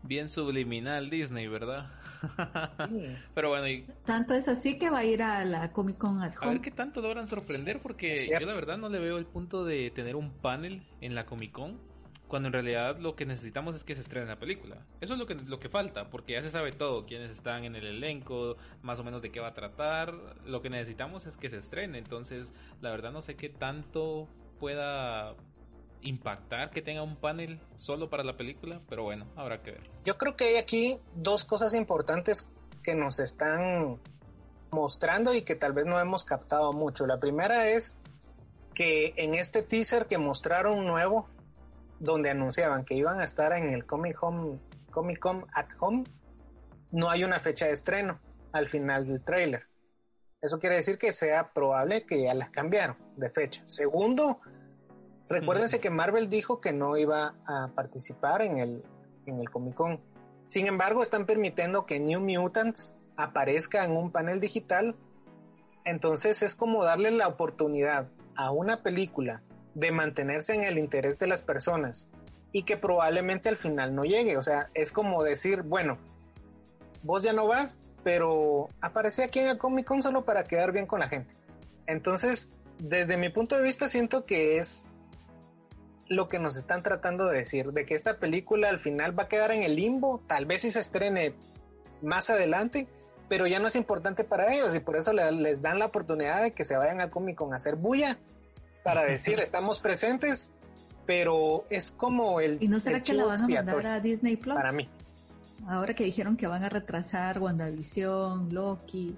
Bien 0.03 0.29
subliminal 0.29 1.11
Disney, 1.11 1.49
¿verdad? 1.49 1.91
Pero 3.35 3.49
bueno, 3.49 3.69
y 3.69 3.87
tanto 4.05 4.35
es 4.35 4.49
así 4.49 4.79
que 4.79 4.91
va 4.91 4.99
a 4.99 5.05
ir 5.05 5.23
a 5.23 5.45
la 5.45 5.73
Comic 5.73 5.99
Con 5.99 6.21
at 6.23 6.35
a 6.37 6.41
ver 6.41 6.49
Home. 6.49 6.61
qué 6.61 6.71
tanto 6.71 7.01
logran 7.01 7.27
sorprender 7.27 7.81
porque 7.81 8.29
yo 8.29 8.47
la 8.47 8.55
verdad 8.55 8.77
no 8.77 8.89
le 8.89 8.99
veo 8.99 9.19
el 9.19 9.27
punto 9.27 9.65
de 9.65 9.91
tener 9.91 10.17
un 10.17 10.33
panel 10.33 10.83
en 11.01 11.15
la 11.15 11.27
Comic 11.27 11.53
Con 11.53 11.81
cuando 12.29 12.49
en 12.49 12.53
realidad 12.53 12.99
lo 12.99 13.17
que 13.17 13.27
necesitamos 13.27 13.75
es 13.75 13.85
que 13.85 13.95
se 13.95 14.03
estrene 14.03 14.27
la 14.27 14.39
película. 14.39 14.77
Eso 15.01 15.15
es 15.15 15.19
lo 15.19 15.27
que, 15.27 15.35
lo 15.35 15.59
que 15.59 15.69
falta, 15.69 16.11
porque 16.11 16.35
ya 16.35 16.43
se 16.43 16.51
sabe 16.51 16.73
todo, 16.73 17.07
quiénes 17.07 17.31
están 17.31 17.65
en 17.65 17.75
el 17.75 17.87
elenco, 17.87 18.57
más 18.83 18.99
o 18.99 19.05
menos 19.05 19.23
de 19.23 19.33
qué 19.33 19.41
va 19.41 19.49
a 19.49 19.55
tratar. 19.55 20.15
Lo 20.45 20.63
que 20.63 20.71
necesitamos 20.71 21.27
es 21.27 21.37
que 21.37 21.49
se 21.51 21.57
estrene, 21.57 21.99
entonces 21.99 22.53
la 22.81 22.91
verdad 22.91 23.13
no 23.13 23.23
sé 23.23 23.35
qué 23.35 23.49
tanto 23.49 24.29
pueda 24.61 25.35
impactar 26.03 26.71
que 26.71 26.83
tenga 26.83 27.03
un 27.03 27.17
panel 27.17 27.61
solo 27.77 28.09
para 28.09 28.23
la 28.23 28.37
película, 28.37 28.81
pero 28.89 29.03
bueno, 29.03 29.27
habrá 29.35 29.63
que 29.63 29.73
ver. 29.73 29.91
Yo 30.05 30.17
creo 30.19 30.37
que 30.37 30.45
hay 30.45 30.57
aquí 30.57 30.99
dos 31.15 31.45
cosas 31.45 31.75
importantes 31.75 32.49
que 32.83 32.95
nos 32.95 33.19
están 33.19 33.99
mostrando 34.71 35.35
y 35.35 35.43
que 35.43 35.55
tal 35.55 35.73
vez 35.73 35.87
no 35.87 35.99
hemos 35.99 36.25
captado 36.25 36.73
mucho. 36.73 37.07
La 37.07 37.19
primera 37.19 37.69
es 37.71 37.99
que 38.75 39.15
en 39.17 39.35
este 39.35 39.63
teaser 39.63 40.07
que 40.07 40.19
mostraron 40.19 40.87
nuevo, 40.87 41.29
donde 42.01 42.31
anunciaban 42.31 42.85
que 42.85 42.95
iban 42.95 43.21
a 43.21 43.25
estar 43.25 43.53
en 43.53 43.71
el 43.71 43.85
Comic 43.87 44.23
Home, 44.23 44.59
Comic 44.91 45.19
Con 45.19 45.47
at 45.53 45.69
Home, 45.81 46.05
no 46.91 47.11
hay 47.11 47.25
una 47.25 47.41
fecha 47.41 47.67
de 47.67 47.73
estreno 47.73 48.21
al 48.53 48.69
final 48.69 49.07
del 49.07 49.23
trailer. 49.23 49.67
Eso 50.41 50.59
quiere 50.59 50.77
decir 50.77 50.99
que 50.99 51.13
sea 51.13 51.53
probable 51.53 52.07
que 52.07 52.23
ya 52.23 52.35
las 52.35 52.51
cambiaron 52.51 52.97
de 53.17 53.29
fecha. 53.31 53.63
Segundo, 53.67 54.41
recuérdense 55.29 55.81
que 55.81 55.91
Marvel 55.91 56.31
dijo 56.31 56.61
que 56.61 56.73
no 56.73 56.97
iba 56.97 57.35
a 57.47 57.73
participar 57.75 58.43
en 58.43 58.59
el, 58.59 58.85
en 59.27 59.41
el 59.41 59.51
Comic 59.51 59.75
Con. 59.75 60.01
Sin 60.47 60.67
embargo, 60.67 61.03
están 61.03 61.27
permitiendo 61.27 61.85
que 61.85 61.99
New 61.99 62.21
Mutants 62.21 62.95
aparezca 63.17 63.85
en 63.85 63.97
un 63.97 64.13
panel 64.13 64.41
digital. 64.41 64.95
Entonces 65.85 66.43
es 66.43 66.55
como 66.55 66.85
darle 66.85 67.11
la 67.11 67.27
oportunidad 67.27 68.09
a 68.37 68.53
una 68.53 68.83
película 68.83 69.43
de 69.75 69.91
mantenerse 69.93 70.55
en 70.55 70.65
el 70.65 70.79
interés 70.79 71.19
de 71.19 71.27
las 71.27 71.43
personas 71.43 72.09
y 72.53 72.63
que 72.65 72.77
probablemente 72.77 73.49
al 73.49 73.57
final 73.57 73.95
no 73.95 74.05
llegue. 74.05 74.37
O 74.37 74.43
sea, 74.43 74.71
es 74.75 74.93
como 74.93 75.23
decir, 75.23 75.63
bueno, 75.63 75.99
vos 77.03 77.23
ya 77.23 77.33
no 77.33 77.47
vas, 77.47 77.79
pero 78.03 78.69
aparecí 78.81 79.23
aquí 79.23 79.41
en 79.41 79.49
el 79.49 79.59
Comic 79.59 79.87
Con 79.87 80.03
solo 80.03 80.25
para 80.25 80.45
quedar 80.45 80.73
bien 80.73 80.87
con 80.87 81.01
la 81.01 81.09
gente. 81.09 81.35
Entonces, 81.87 82.53
desde 82.79 83.17
mi 83.17 83.29
punto 83.29 83.57
de 83.57 83.63
vista, 83.63 83.89
siento 83.89 84.25
que 84.25 84.59
es 84.59 84.87
lo 86.09 86.29
que 86.29 86.39
nos 86.39 86.57
están 86.57 86.83
tratando 86.83 87.27
de 87.27 87.39
decir, 87.41 87.73
de 87.73 87.85
que 87.85 87.95
esta 87.95 88.19
película 88.19 88.69
al 88.71 88.79
final 88.81 89.19
va 89.19 89.25
a 89.25 89.29
quedar 89.29 89.53
en 89.53 89.63
el 89.63 89.77
limbo, 89.77 90.23
tal 90.27 90.47
vez 90.47 90.63
si 90.63 90.71
se 90.71 90.81
estrene 90.81 91.35
más 92.01 92.31
adelante, 92.31 92.89
pero 93.29 93.47
ya 93.47 93.59
no 93.59 93.69
es 93.69 93.77
importante 93.77 94.25
para 94.25 94.55
ellos 94.55 94.75
y 94.75 94.81
por 94.81 94.97
eso 94.97 95.13
le- 95.13 95.33
les 95.33 95.61
dan 95.61 95.79
la 95.79 95.85
oportunidad 95.87 96.43
de 96.43 96.53
que 96.53 96.65
se 96.65 96.77
vayan 96.79 97.03
al 97.03 97.11
Comic 97.11 97.37
Con 97.37 97.53
a 97.53 97.57
hacer 97.57 97.77
bulla 97.77 98.19
para 98.89 99.05
decir 99.05 99.39
estamos 99.39 99.81
presentes, 99.81 100.55
pero 101.05 101.67
es 101.69 101.91
como 101.91 102.41
el 102.41 102.63
¿Y 102.63 102.69
no 102.69 102.81
será 102.81 102.97
el 102.97 103.03
que 103.03 103.13
la 103.13 103.23
chivo 103.23 103.29
van 103.29 103.39
a 103.39 103.43
mandar 103.43 103.59
expiatorio 103.65 103.91
a 103.91 104.01
Disney 104.01 104.37
Plus? 104.37 104.57
para 104.57 104.73
mí. 104.73 104.89
Ahora 105.67 105.93
que 105.93 106.05
dijeron 106.05 106.39
que 106.39 106.47
van 106.47 106.65
a 106.65 106.71
retrasar 106.71 107.39
WandaVision, 107.39 108.55
Loki. 108.55 109.15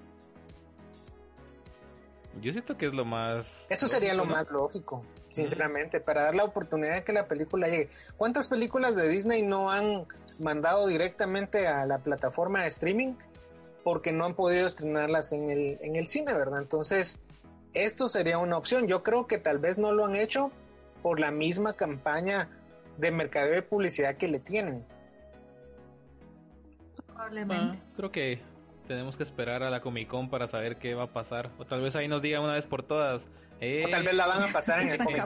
Yo 2.40 2.50
siento 2.50 2.76
que 2.76 2.86
es 2.86 2.92
lo 2.92 3.04
más... 3.04 3.46
Eso 3.68 3.86
sería 3.86 4.12
lo 4.14 4.24
más 4.24 4.50
lógico, 4.50 5.04
sinceramente, 5.30 6.00
para 6.00 6.24
dar 6.24 6.34
la 6.34 6.44
oportunidad 6.44 6.94
de 6.94 7.04
que 7.04 7.12
la 7.12 7.28
película 7.28 7.68
llegue. 7.68 7.90
¿Cuántas 8.16 8.48
películas 8.48 8.96
de 8.96 9.08
Disney 9.08 9.42
no 9.42 9.70
han 9.70 10.06
mandado 10.40 10.88
directamente 10.88 11.68
a 11.68 11.86
la 11.86 11.98
plataforma 11.98 12.62
de 12.62 12.68
streaming 12.68 13.14
porque 13.84 14.10
no 14.10 14.24
han 14.24 14.34
podido 14.34 14.66
estrenarlas 14.66 15.32
en 15.32 15.48
el, 15.48 15.78
en 15.80 15.94
el 15.94 16.08
cine, 16.08 16.32
verdad? 16.32 16.60
Entonces, 16.60 17.20
esto 17.74 18.08
sería 18.08 18.38
una 18.38 18.56
opción. 18.56 18.86
Yo 18.86 19.02
creo 19.02 19.26
que 19.26 19.38
tal 19.38 19.58
vez 19.58 19.78
no 19.78 19.92
lo 19.92 20.06
han 20.06 20.16
hecho 20.16 20.50
por 21.02 21.20
la 21.20 21.30
misma 21.30 21.74
campaña 21.74 22.48
de 22.98 23.10
mercadeo 23.10 23.54
de 23.54 23.62
publicidad 23.62 24.16
que 24.16 24.28
le 24.28 24.40
tienen. 24.40 24.84
Probablemente. 27.06 27.78
Ah, 27.80 27.92
creo 27.96 28.12
que 28.12 28.40
tenemos 28.86 29.16
que 29.16 29.22
esperar 29.22 29.62
a 29.62 29.70
la 29.70 29.80
Comic 29.80 30.08
Con 30.08 30.30
para 30.30 30.48
saber 30.48 30.76
qué 30.76 30.94
va 30.94 31.04
a 31.04 31.12
pasar. 31.12 31.50
O 31.58 31.64
tal 31.64 31.80
vez 31.80 31.96
ahí 31.96 32.08
nos 32.08 32.22
diga 32.22 32.40
una 32.40 32.54
vez 32.54 32.66
por 32.66 32.82
todas, 32.82 33.22
o 33.60 33.88
tal 33.90 34.04
vez 34.04 34.14
la 34.14 34.26
van 34.26 34.42
a 34.42 34.52
pasar 34.52 34.80
en 34.80 34.88
el 34.88 34.98
Comic 35.04 35.24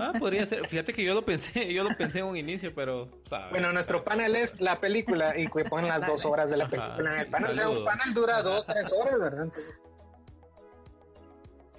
Ah, 0.00 0.12
podría 0.18 0.44
ser. 0.46 0.66
Fíjate 0.66 0.92
que 0.92 1.04
yo 1.04 1.14
lo 1.14 1.24
pensé, 1.24 1.72
yo 1.72 1.84
lo 1.84 1.96
pensé 1.96 2.18
en 2.18 2.24
un 2.24 2.36
inicio, 2.36 2.74
pero. 2.74 3.08
Bueno, 3.50 3.72
nuestro 3.72 4.02
panel 4.02 4.34
es 4.34 4.60
la 4.60 4.80
película 4.80 5.38
y 5.38 5.46
que 5.46 5.64
ponen 5.64 5.88
las 5.88 6.06
dos 6.06 6.24
horas 6.26 6.50
de 6.50 6.56
la 6.56 6.68
película 6.68 7.14
en 7.14 7.20
el 7.20 7.26
panel. 7.28 7.50
O 7.52 7.54
sea, 7.54 7.68
un 7.68 7.84
panel 7.84 8.12
dura 8.12 8.42
dos, 8.42 8.66
tres 8.66 8.92
horas, 8.92 9.20
¿verdad? 9.20 9.44
Entonces, 9.44 9.80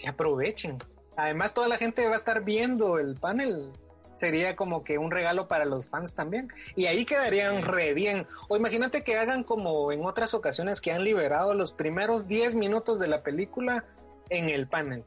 que 0.03 0.09
aprovechen. 0.09 0.83
Además, 1.15 1.53
toda 1.53 1.67
la 1.67 1.77
gente 1.77 2.05
va 2.05 2.13
a 2.13 2.17
estar 2.17 2.43
viendo 2.43 2.99
el 2.99 3.15
panel. 3.15 3.71
Sería 4.15 4.55
como 4.55 4.83
que 4.83 4.97
un 4.97 5.09
regalo 5.09 5.47
para 5.47 5.65
los 5.65 5.89
fans 5.89 6.13
también. 6.13 6.49
Y 6.75 6.85
ahí 6.85 7.05
quedarían 7.05 7.63
re 7.63 7.93
bien. 7.93 8.27
O 8.49 8.57
imagínate 8.57 9.03
que 9.03 9.17
hagan 9.17 9.43
como 9.43 9.91
en 9.91 10.05
otras 10.05 10.33
ocasiones 10.33 10.81
que 10.81 10.91
han 10.91 11.03
liberado 11.03 11.53
los 11.53 11.71
primeros 11.71 12.27
10 12.27 12.55
minutos 12.55 12.99
de 12.99 13.07
la 13.07 13.23
película 13.23 13.85
en 14.29 14.49
el 14.49 14.67
panel. 14.67 15.03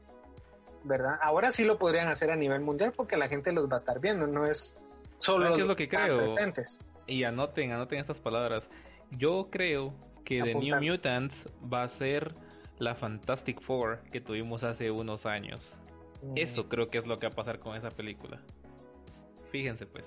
¿verdad? 0.83 1.17
Ahora 1.21 1.51
sí 1.51 1.65
lo 1.65 1.77
podrían 1.77 2.07
hacer 2.07 2.31
a 2.31 2.35
nivel 2.35 2.61
mundial 2.61 2.93
porque 2.95 3.17
la 3.17 3.27
gente 3.27 3.51
los 3.51 3.69
va 3.69 3.73
a 3.73 3.77
estar 3.77 3.99
viendo, 3.99 4.25
no 4.25 4.45
es 4.45 4.77
solo 5.17 5.49
los 5.49 5.67
lo 5.67 5.75
que 5.75 5.89
creo? 5.89 6.17
presentes. 6.17 6.79
Y 7.05 7.23
anoten, 7.23 7.71
anoten 7.71 7.99
estas 7.99 8.17
palabras. 8.17 8.63
Yo 9.11 9.49
creo 9.51 9.93
que 10.23 10.41
The 10.41 10.55
New 10.55 10.81
Mutants 10.81 11.45
va 11.71 11.83
a 11.83 11.87
ser 11.89 12.35
la 12.79 12.95
Fantastic 12.95 13.61
Four 13.61 14.01
que 14.11 14.21
tuvimos 14.21 14.63
hace 14.63 14.91
unos 14.91 15.25
años. 15.25 15.59
Mm. 16.21 16.37
Eso 16.37 16.67
creo 16.67 16.89
que 16.89 16.97
es 16.97 17.07
lo 17.07 17.17
que 17.17 17.27
va 17.27 17.33
a 17.33 17.35
pasar 17.35 17.59
con 17.59 17.75
esa 17.75 17.89
película. 17.89 18.39
Fíjense 19.51 19.85
pues. 19.85 20.05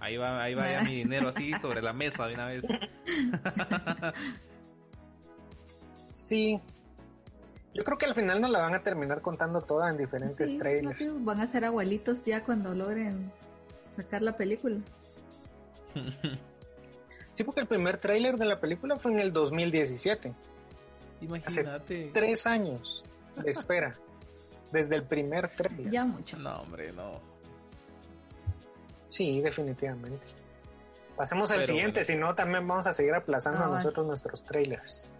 Ahí 0.00 0.16
va, 0.16 0.42
ahí 0.42 0.54
va 0.54 0.70
ya 0.70 0.82
mi 0.82 0.96
dinero 0.96 1.28
así 1.28 1.52
sobre 1.54 1.82
la 1.82 1.92
mesa 1.92 2.26
de 2.26 2.32
una 2.32 2.46
vez. 2.46 2.64
sí, 6.10 6.58
yo 7.74 7.84
creo 7.84 7.98
que 7.98 8.06
al 8.06 8.14
final 8.14 8.40
nos 8.40 8.50
la 8.50 8.60
van 8.60 8.74
a 8.74 8.82
terminar 8.82 9.20
contando 9.20 9.60
toda 9.60 9.90
en 9.90 9.96
diferentes 9.96 10.58
trailers. 10.58 11.24
van 11.24 11.40
a 11.40 11.46
ser 11.46 11.64
abuelitos 11.64 12.24
ya 12.24 12.42
cuando 12.44 12.74
logren 12.74 13.30
sacar 13.90 14.22
la 14.22 14.36
película. 14.36 14.78
sí, 17.32 17.44
porque 17.44 17.60
el 17.60 17.66
primer 17.68 17.98
trailer 17.98 18.38
de 18.38 18.46
la 18.46 18.58
película 18.58 18.96
fue 18.96 19.12
en 19.12 19.20
el 19.20 19.32
2017. 19.32 20.34
Imagínate. 21.20 22.10
tres 22.12 22.46
años 22.46 23.02
de 23.36 23.50
espera. 23.50 23.96
desde 24.72 24.96
el 24.96 25.04
primer 25.04 25.48
trailer. 25.48 25.90
Ya 25.90 26.04
mucho. 26.04 26.38
No, 26.38 26.60
hombre, 26.60 26.92
no. 26.92 27.20
Sí, 29.08 29.40
definitivamente. 29.40 30.26
Pasemos 31.16 31.50
al 31.50 31.66
siguiente, 31.66 32.04
si 32.04 32.16
no 32.16 32.34
también 32.34 32.66
vamos 32.66 32.86
a 32.86 32.94
seguir 32.94 33.14
aplazando 33.14 33.64
ah, 33.64 33.68
nosotros 33.68 34.06
nuestros 34.06 34.44
trailers. 34.44 35.10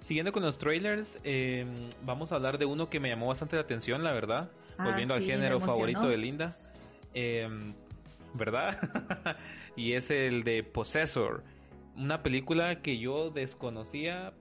Siguiendo 0.00 0.32
con 0.32 0.42
los 0.42 0.58
trailers, 0.58 1.16
em, 1.24 1.88
vamos 2.02 2.32
a 2.32 2.36
hablar 2.36 2.58
de 2.58 2.66
uno 2.66 2.90
que 2.90 3.00
me 3.00 3.08
llamó 3.08 3.28
bastante 3.28 3.56
la 3.56 3.62
atención, 3.62 4.04
la 4.04 4.12
verdad. 4.12 4.50
Ah, 4.76 4.84
volviendo 4.86 5.14
al 5.14 5.22
género 5.22 5.60
favorito 5.60 6.08
de 6.08 6.16
Linda. 6.16 6.56
Em, 7.14 7.72
¿Verdad? 8.34 8.78
y 9.76 9.94
es 9.94 10.10
el 10.10 10.44
de 10.44 10.62
Possessor. 10.62 11.42
Una 11.96 12.22
película 12.22 12.82
que 12.82 12.98
yo 12.98 13.30
desconocía 13.30 14.34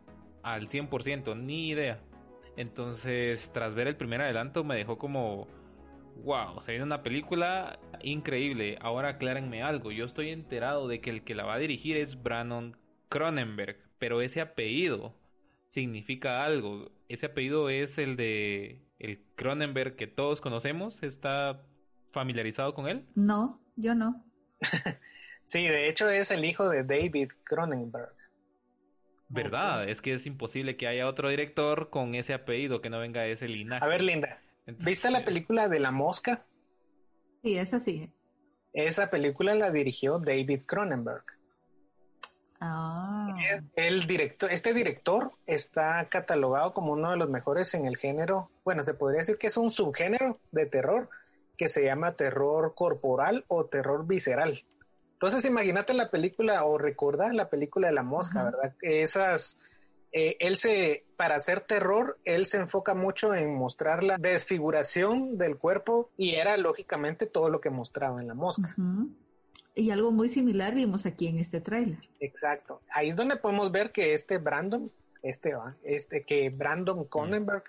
al 0.43 0.67
100%, 0.67 1.35
ni 1.37 1.69
idea. 1.69 2.01
Entonces, 2.57 3.49
tras 3.53 3.75
ver 3.75 3.87
el 3.87 3.97
primer 3.97 4.21
adelanto, 4.21 4.63
me 4.63 4.75
dejó 4.75 4.97
como, 4.97 5.47
wow, 6.23 6.61
se 6.61 6.71
viene 6.71 6.85
una 6.85 7.03
película 7.03 7.79
increíble. 8.01 8.77
Ahora 8.81 9.09
aclárenme 9.09 9.63
algo. 9.63 9.91
Yo 9.91 10.05
estoy 10.05 10.29
enterado 10.29 10.87
de 10.87 11.01
que 11.01 11.09
el 11.09 11.23
que 11.23 11.35
la 11.35 11.45
va 11.45 11.55
a 11.55 11.59
dirigir 11.59 11.97
es 11.97 12.21
Brandon 12.21 12.77
Cronenberg, 13.09 13.77
pero 13.99 14.21
ese 14.21 14.41
apellido 14.41 15.15
significa 15.67 16.45
algo. 16.45 16.91
Ese 17.09 17.27
apellido 17.27 17.69
es 17.69 17.97
el 17.97 18.15
de 18.15 18.81
el 18.99 19.21
Cronenberg 19.35 19.95
que 19.95 20.07
todos 20.07 20.41
conocemos. 20.41 21.03
¿Está 21.03 21.61
familiarizado 22.11 22.73
con 22.73 22.87
él? 22.87 23.05
No, 23.15 23.59
yo 23.75 23.93
no. 23.95 24.23
sí, 25.45 25.63
de 25.63 25.89
hecho 25.89 26.09
es 26.09 26.31
el 26.31 26.45
hijo 26.45 26.69
de 26.69 26.83
David 26.83 27.31
Cronenberg. 27.43 28.13
¿Verdad? 29.27 29.89
Es 29.89 30.01
que 30.01 30.13
es 30.13 30.25
imposible 30.25 30.77
que 30.77 30.87
haya 30.87 31.07
otro 31.07 31.29
director 31.29 31.89
con 31.89 32.15
ese 32.15 32.33
apellido 32.33 32.81
que 32.81 32.89
no 32.89 32.99
venga 32.99 33.21
de 33.21 33.31
ese 33.31 33.47
linaje. 33.47 33.83
A 33.83 33.87
ver, 33.87 34.01
Linda, 34.01 34.39
¿viste 34.65 35.09
la 35.09 35.25
película 35.25 35.67
de 35.67 35.79
La 35.79 35.91
Mosca? 35.91 36.45
Sí, 37.43 37.57
esa 37.57 37.79
sí. 37.79 38.11
Esa 38.73 39.09
película 39.09 39.55
la 39.55 39.71
dirigió 39.71 40.19
David 40.19 40.61
Cronenberg. 40.65 41.23
Ah. 42.59 43.35
El 43.75 44.07
director, 44.07 44.51
este 44.51 44.73
director 44.73 45.31
está 45.45 46.07
catalogado 46.09 46.73
como 46.73 46.93
uno 46.93 47.11
de 47.11 47.17
los 47.17 47.29
mejores 47.29 47.73
en 47.73 47.85
el 47.85 47.97
género. 47.97 48.49
Bueno, 48.63 48.81
se 48.81 48.93
podría 48.93 49.19
decir 49.19 49.37
que 49.37 49.47
es 49.47 49.57
un 49.57 49.71
subgénero 49.71 50.39
de 50.51 50.65
terror 50.65 51.09
que 51.57 51.69
se 51.69 51.83
llama 51.83 52.15
terror 52.15 52.73
corporal 52.75 53.45
o 53.47 53.65
terror 53.65 54.05
visceral. 54.05 54.63
Entonces, 55.15 55.45
imagínate 55.45 55.93
la 55.93 56.11
película 56.11 56.65
o 56.65 56.77
recordar 56.77 57.33
la 57.33 57.49
película 57.49 57.87
de 57.87 57.93
la 57.93 58.03
mosca, 58.03 58.43
¿verdad? 58.43 58.75
Esas, 58.81 59.57
eh, 60.11 60.35
él 60.39 60.57
se, 60.57 61.05
para 61.15 61.35
hacer 61.35 61.61
terror, 61.61 62.17
él 62.25 62.45
se 62.45 62.57
enfoca 62.57 62.93
mucho 62.93 63.33
en 63.33 63.55
mostrar 63.55 64.03
la 64.03 64.17
desfiguración 64.17 65.37
del 65.37 65.57
cuerpo 65.57 66.09
y 66.17 66.35
era 66.35 66.57
lógicamente 66.57 67.25
todo 67.27 67.49
lo 67.49 67.61
que 67.61 67.69
mostraba 67.69 68.21
en 68.21 68.27
la 68.27 68.33
mosca. 68.33 68.75
Y 69.73 69.91
algo 69.91 70.11
muy 70.11 70.29
similar 70.29 70.75
vimos 70.75 71.05
aquí 71.05 71.27
en 71.27 71.39
este 71.39 71.59
tráiler. 71.61 71.99
Exacto. 72.19 72.81
Ahí 72.89 73.09
es 73.09 73.15
donde 73.15 73.37
podemos 73.37 73.71
ver 73.71 73.91
que 73.91 74.13
este 74.13 74.37
Brandon, 74.37 74.91
este, 75.21 75.53
este 75.83 76.23
que 76.23 76.49
Brandon 76.49 77.05
Cronenberg 77.05 77.63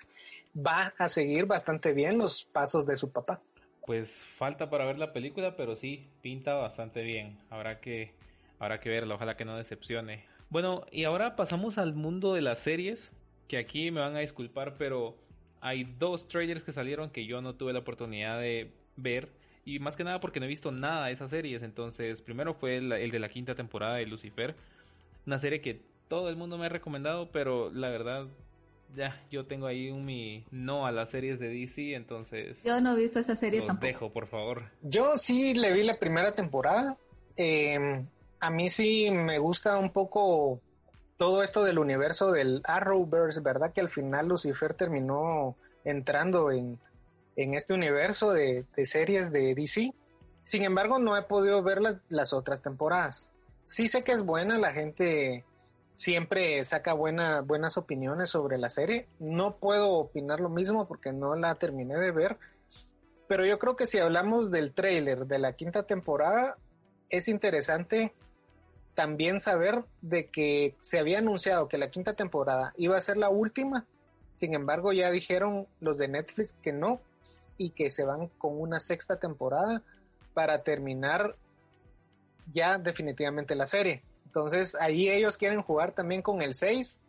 va 0.56 0.94
a 0.98 1.08
seguir 1.08 1.46
bastante 1.46 1.92
bien 1.92 2.18
los 2.18 2.44
pasos 2.44 2.86
de 2.86 2.96
su 2.96 3.10
papá. 3.10 3.40
Pues 3.86 4.26
falta 4.36 4.68
para 4.68 4.84
ver 4.84 4.98
la 4.98 5.12
película, 5.12 5.56
pero 5.56 5.76
sí 5.76 6.08
pinta 6.20 6.54
bastante 6.54 7.02
bien. 7.02 7.38
Habrá 7.50 7.80
que 7.80 8.14
habrá 8.58 8.80
que 8.80 8.88
verla, 8.88 9.14
ojalá 9.14 9.36
que 9.36 9.44
no 9.44 9.56
decepcione. 9.56 10.24
Bueno, 10.50 10.84
y 10.90 11.04
ahora 11.04 11.36
pasamos 11.36 11.78
al 11.78 11.94
mundo 11.94 12.34
de 12.34 12.42
las 12.42 12.58
series, 12.58 13.12
que 13.48 13.58
aquí 13.58 13.90
me 13.90 14.00
van 14.00 14.16
a 14.16 14.20
disculpar, 14.20 14.74
pero 14.78 15.16
hay 15.60 15.84
dos 15.98 16.28
trailers 16.28 16.64
que 16.64 16.72
salieron 16.72 17.10
que 17.10 17.26
yo 17.26 17.40
no 17.42 17.54
tuve 17.54 17.72
la 17.72 17.80
oportunidad 17.80 18.40
de 18.40 18.72
ver 18.96 19.28
y 19.64 19.80
más 19.80 19.96
que 19.96 20.04
nada 20.04 20.20
porque 20.20 20.38
no 20.38 20.46
he 20.46 20.48
visto 20.48 20.70
nada 20.70 21.06
de 21.06 21.12
esas 21.12 21.30
series. 21.30 21.62
Entonces, 21.64 22.22
primero 22.22 22.54
fue 22.54 22.76
el, 22.76 22.88
de 22.88 23.18
la 23.18 23.28
quinta 23.28 23.56
temporada 23.56 23.96
de 23.96 24.06
Lucifer. 24.06 24.54
Una 25.26 25.38
serie 25.40 25.60
que 25.60 25.82
todo 26.08 26.28
el 26.28 26.36
mundo 26.36 26.56
me 26.56 26.66
ha 26.66 26.68
recomendado, 26.68 27.32
pero 27.32 27.70
la 27.72 27.88
verdad, 27.88 28.28
ya, 28.94 29.20
yo 29.30 29.46
tengo 29.46 29.66
ahí 29.66 29.90
un 29.90 30.04
mi 30.04 30.44
no 30.50 30.86
a 30.86 30.92
las 30.92 31.10
series 31.10 31.38
de 31.38 31.48
DC, 31.48 31.94
entonces... 31.94 32.62
Yo 32.62 32.80
no 32.80 32.92
he 32.92 32.96
visto 32.96 33.18
esa 33.18 33.34
serie 33.34 33.60
los 33.60 33.68
tampoco. 33.68 33.86
dejo, 33.86 34.12
por 34.12 34.26
favor. 34.26 34.62
Yo 34.82 35.16
sí 35.18 35.54
le 35.54 35.72
vi 35.72 35.82
la 35.82 35.98
primera 35.98 36.34
temporada. 36.34 36.96
Em, 37.36 38.06
a 38.40 38.50
mí 38.50 38.68
sí 38.68 39.10
me 39.10 39.38
gusta 39.38 39.78
un 39.78 39.90
poco 39.92 40.60
todo 41.16 41.42
esto 41.42 41.64
del 41.64 41.78
universo 41.78 42.30
del 42.30 42.62
Arrowverse, 42.64 43.40
¿verdad? 43.40 43.72
Que 43.72 43.80
al 43.80 43.88
final 43.88 44.28
Lucifer 44.28 44.74
terminó 44.74 45.56
entrando 45.84 46.50
en, 46.50 46.78
en 47.36 47.54
este 47.54 47.74
universo 47.74 48.32
de, 48.32 48.64
series 48.84 49.30
de 49.30 49.54
DC. 49.54 49.92
Sin 50.44 50.62
embargo, 50.62 50.98
no 50.98 51.16
he 51.16 51.22
podido 51.22 51.62
ver 51.62 51.80
las, 52.08 52.32
otras 52.32 52.62
temporadas. 52.62 53.30
Sí 53.64 53.88
sé 53.88 54.04
que 54.04 54.12
es 54.12 54.22
buena, 54.22 54.58
la 54.58 54.72
gente 54.72 55.44
siempre 55.96 56.62
saca 56.64 56.92
buena, 56.92 57.40
buenas 57.40 57.78
opiniones 57.78 58.28
sobre 58.30 58.58
la 58.58 58.68
serie. 58.68 59.08
No 59.18 59.56
puedo 59.56 59.92
opinar 59.92 60.40
lo 60.40 60.50
mismo 60.50 60.86
porque 60.86 61.12
no 61.12 61.34
la 61.34 61.54
terminé 61.54 61.96
de 61.96 62.12
ver. 62.12 62.38
Pero 63.26 63.46
yo 63.46 63.58
creo 63.58 63.76
que 63.76 63.86
si 63.86 63.98
hablamos 63.98 64.50
del 64.50 64.74
trailer 64.74 65.26
de 65.26 65.38
la 65.38 65.54
quinta 65.54 65.84
temporada, 65.84 66.58
es 67.08 67.28
interesante 67.28 68.14
también 68.94 69.40
saber 69.40 69.84
de 70.02 70.28
que 70.28 70.76
se 70.80 70.98
había 70.98 71.18
anunciado 71.18 71.66
que 71.66 71.78
la 71.78 71.90
quinta 71.90 72.12
temporada 72.12 72.74
iba 72.76 72.96
a 72.98 73.00
ser 73.00 73.16
la 73.16 73.30
última. 73.30 73.86
Sin 74.36 74.52
embargo, 74.52 74.92
ya 74.92 75.10
dijeron 75.10 75.66
los 75.80 75.96
de 75.96 76.08
Netflix 76.08 76.54
que 76.62 76.74
no, 76.74 77.00
y 77.56 77.70
que 77.70 77.90
se 77.90 78.04
van 78.04 78.28
con 78.28 78.60
una 78.60 78.80
sexta 78.80 79.18
temporada 79.18 79.82
para 80.34 80.62
terminar 80.62 81.36
ya 82.52 82.76
definitivamente 82.76 83.54
la 83.54 83.66
serie. 83.66 84.02
Entonces 84.36 84.76
ahí 84.78 85.08
ellos 85.08 85.38
quieren 85.38 85.62
jugar 85.62 85.92
también 85.92 86.20
con 86.20 86.42
el 86.42 86.52
6 86.52 87.00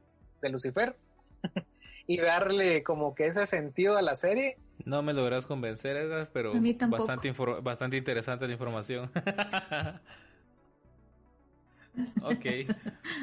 de 0.41 0.49
Lucifer 0.49 0.95
y 2.07 2.19
darle 2.19 2.83
como 2.83 3.13
que 3.15 3.27
ese 3.27 3.45
sentido 3.45 3.97
a 3.97 4.01
la 4.01 4.15
serie. 4.15 4.55
No 4.85 5.03
me 5.03 5.11
lograrás 5.11 5.45
convencer, 5.45 5.97
Edgar, 5.97 6.29
pero 6.31 6.53
bastante, 6.87 7.35
bastante 7.61 7.97
interesante 7.97 8.47
la 8.47 8.53
información. 8.53 9.11
ok. 12.21 12.45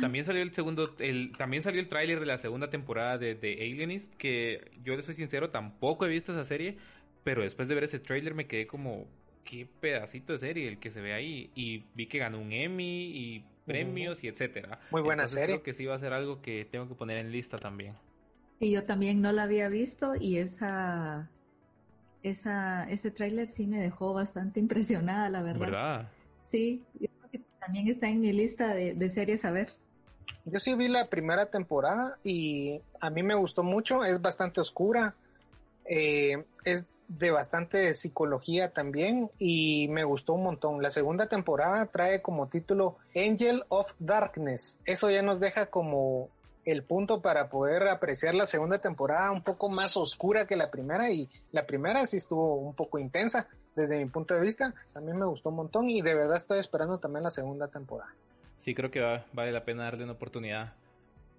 También 0.02 0.26
salió 0.26 0.42
el 0.42 0.52
segundo, 0.52 0.94
el, 0.98 1.32
también 1.38 1.62
salió 1.62 1.80
el 1.80 1.88
tráiler 1.88 2.20
de 2.20 2.26
la 2.26 2.36
segunda 2.36 2.68
temporada 2.68 3.16
de, 3.16 3.34
de 3.34 3.54
Alienist, 3.54 4.12
que 4.16 4.70
yo 4.84 4.96
le 4.96 5.02
soy 5.02 5.14
sincero, 5.14 5.48
tampoco 5.48 6.04
he 6.04 6.10
visto 6.10 6.32
esa 6.32 6.44
serie, 6.44 6.76
pero 7.22 7.40
después 7.40 7.68
de 7.68 7.74
ver 7.74 7.84
ese 7.84 8.00
trailer 8.00 8.34
me 8.34 8.46
quedé 8.46 8.66
como, 8.66 9.06
qué 9.44 9.66
pedacito 9.80 10.34
de 10.34 10.40
serie 10.40 10.68
el 10.68 10.78
que 10.78 10.90
se 10.90 11.00
ve 11.00 11.14
ahí. 11.14 11.50
Y 11.54 11.84
vi 11.94 12.06
que 12.06 12.18
ganó 12.18 12.38
un 12.38 12.52
Emmy 12.52 13.06
y 13.06 13.44
premios 13.64 14.22
y 14.22 14.28
etcétera. 14.28 14.80
Muy 14.90 15.02
buena 15.02 15.28
serie. 15.28 15.56
Creo 15.56 15.62
que 15.62 15.74
sí 15.74 15.86
va 15.86 15.94
a 15.94 15.98
ser 15.98 16.12
algo 16.12 16.40
que 16.42 16.64
tengo 16.64 16.88
que 16.88 16.94
poner 16.94 17.18
en 17.18 17.32
lista 17.32 17.58
también. 17.58 17.94
que 18.58 18.70
yo 18.70 18.84
también 18.84 19.20
no 19.20 19.32
la 19.32 19.44
había 19.44 19.68
visto 19.68 20.14
y 20.14 20.38
esa, 20.38 21.30
esa 22.22 22.84
ese 22.90 23.10
tráiler 23.10 23.48
sí 23.48 23.66
me 23.66 23.78
dejó 23.78 24.14
bastante 24.14 24.60
impresionada, 24.64 25.28
la 25.30 25.42
verdad. 25.42 25.60
¿Verdad? 25.60 26.08
Sí, 26.42 26.82
yo 27.00 27.08
creo 27.18 27.30
que 27.30 27.40
también 27.60 27.88
está 27.88 28.08
en 28.08 28.20
mi 28.20 28.32
lista 28.32 28.74
de, 28.74 28.94
de 28.94 29.10
series 29.10 29.44
a 29.44 29.50
ver. 29.50 29.72
Yo 30.46 30.58
sí 30.58 30.74
vi 30.74 30.88
la 30.88 31.08
primera 31.08 31.46
temporada 31.46 32.18
y 32.22 32.80
a 33.00 33.08
mí 33.10 33.22
me 33.22 33.34
gustó 33.34 33.62
mucho, 33.62 34.04
es 34.04 34.20
bastante 34.20 34.60
oscura, 34.60 35.14
eh, 35.86 36.44
es 36.64 36.86
de 37.08 37.30
bastante 37.30 37.92
psicología 37.92 38.72
también 38.72 39.30
y 39.38 39.88
me 39.88 40.04
gustó 40.04 40.34
un 40.34 40.44
montón. 40.44 40.82
La 40.82 40.90
segunda 40.90 41.26
temporada 41.26 41.86
trae 41.86 42.22
como 42.22 42.48
título 42.48 42.96
Angel 43.14 43.64
of 43.68 43.92
Darkness. 43.98 44.78
Eso 44.84 45.10
ya 45.10 45.22
nos 45.22 45.40
deja 45.40 45.66
como 45.66 46.30
el 46.64 46.82
punto 46.82 47.20
para 47.20 47.50
poder 47.50 47.88
apreciar 47.88 48.34
la 48.34 48.46
segunda 48.46 48.78
temporada 48.78 49.30
un 49.30 49.42
poco 49.42 49.68
más 49.68 49.96
oscura 49.96 50.46
que 50.46 50.56
la 50.56 50.70
primera 50.70 51.10
y 51.10 51.28
la 51.52 51.66
primera 51.66 52.06
sí 52.06 52.16
estuvo 52.16 52.54
un 52.54 52.74
poco 52.74 52.98
intensa 52.98 53.48
desde 53.76 53.98
mi 53.98 54.06
punto 54.06 54.34
de 54.34 54.40
vista. 54.40 54.74
Mí 55.00 55.12
me 55.12 55.26
gustó 55.26 55.50
un 55.50 55.56
montón 55.56 55.88
y 55.90 56.00
de 56.00 56.14
verdad 56.14 56.36
estoy 56.36 56.60
esperando 56.60 56.98
también 56.98 57.24
la 57.24 57.30
segunda 57.30 57.68
temporada. 57.68 58.14
Sí, 58.58 58.74
creo 58.74 58.90
que 58.90 59.00
va, 59.00 59.26
vale 59.32 59.52
la 59.52 59.64
pena 59.64 59.84
darle 59.84 60.04
una 60.04 60.14
oportunidad. 60.14 60.72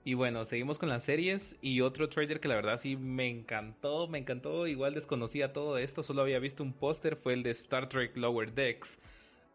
Y 0.08 0.14
bueno, 0.14 0.46
seguimos 0.46 0.78
con 0.78 0.88
las 0.90 1.04
series 1.04 1.58
y 1.64 1.82
otro 1.82 2.08
trailer 2.10 2.40
que 2.40 2.48
la 2.48 2.54
verdad 2.54 2.78
sí 2.78 2.96
me 2.96 3.28
encantó, 3.28 4.08
me 4.08 4.20
encantó, 4.20 4.68
igual 4.68 4.94
desconocía 4.94 5.52
todo 5.52 5.80
esto, 5.80 6.04
solo 6.04 6.22
había 6.22 6.38
visto 6.38 6.62
un 6.62 6.74
póster, 6.74 7.16
fue 7.16 7.34
el 7.34 7.42
de 7.42 7.50
Star 7.50 7.90
Trek 7.90 8.16
Lower 8.16 8.54
Decks. 8.54 9.00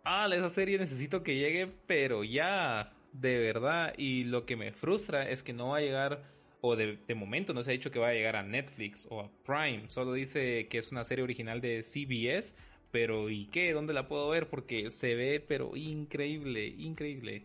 Ah, 0.03 0.29
esa 0.33 0.51
serie 0.51 0.77
necesito 0.77 1.23
que 1.23 1.37
llegue, 1.37 1.69
pero 1.87 2.25
ya, 2.25 2.93
de 3.13 3.39
verdad, 3.39 3.95
y 3.97 4.25
lo 4.25 4.45
que 4.45 4.57
me 4.57 4.73
frustra 4.73 5.31
es 5.31 5.45
que 5.45 5.53
no 5.53 5.69
va 5.69 5.77
a 5.77 5.83
llegar, 5.83 6.25
o 6.63 6.75
de, 6.75 6.99
momento 7.15 7.55
no 7.55 7.63
se 7.63 7.71
ha 7.71 7.73
dicho 7.73 7.93
que 7.93 8.01
va 8.01 8.09
a 8.09 8.15
llegar 8.15 8.35
a 8.35 8.43
Netflix 8.43 9.07
o 9.09 9.21
a 9.21 9.31
Prime, 9.45 9.85
solo 9.89 10.15
dice 10.15 10.67
que 10.69 10.79
es 10.79 10.91
una 10.91 11.05
serie 11.05 11.23
original 11.23 11.61
de 11.61 11.85
CBS, 11.85 12.57
pero 12.91 13.31
¿y 13.31 13.47
qué? 13.47 13.73
¿Dónde 13.73 13.93
la 13.93 14.09
puedo 14.09 14.29
ver? 14.31 14.49
Porque 14.49 14.91
se 14.91 15.15
ve, 15.15 15.39
pero 15.47 15.77
increíble, 15.77 16.67
increíble. 16.67 17.45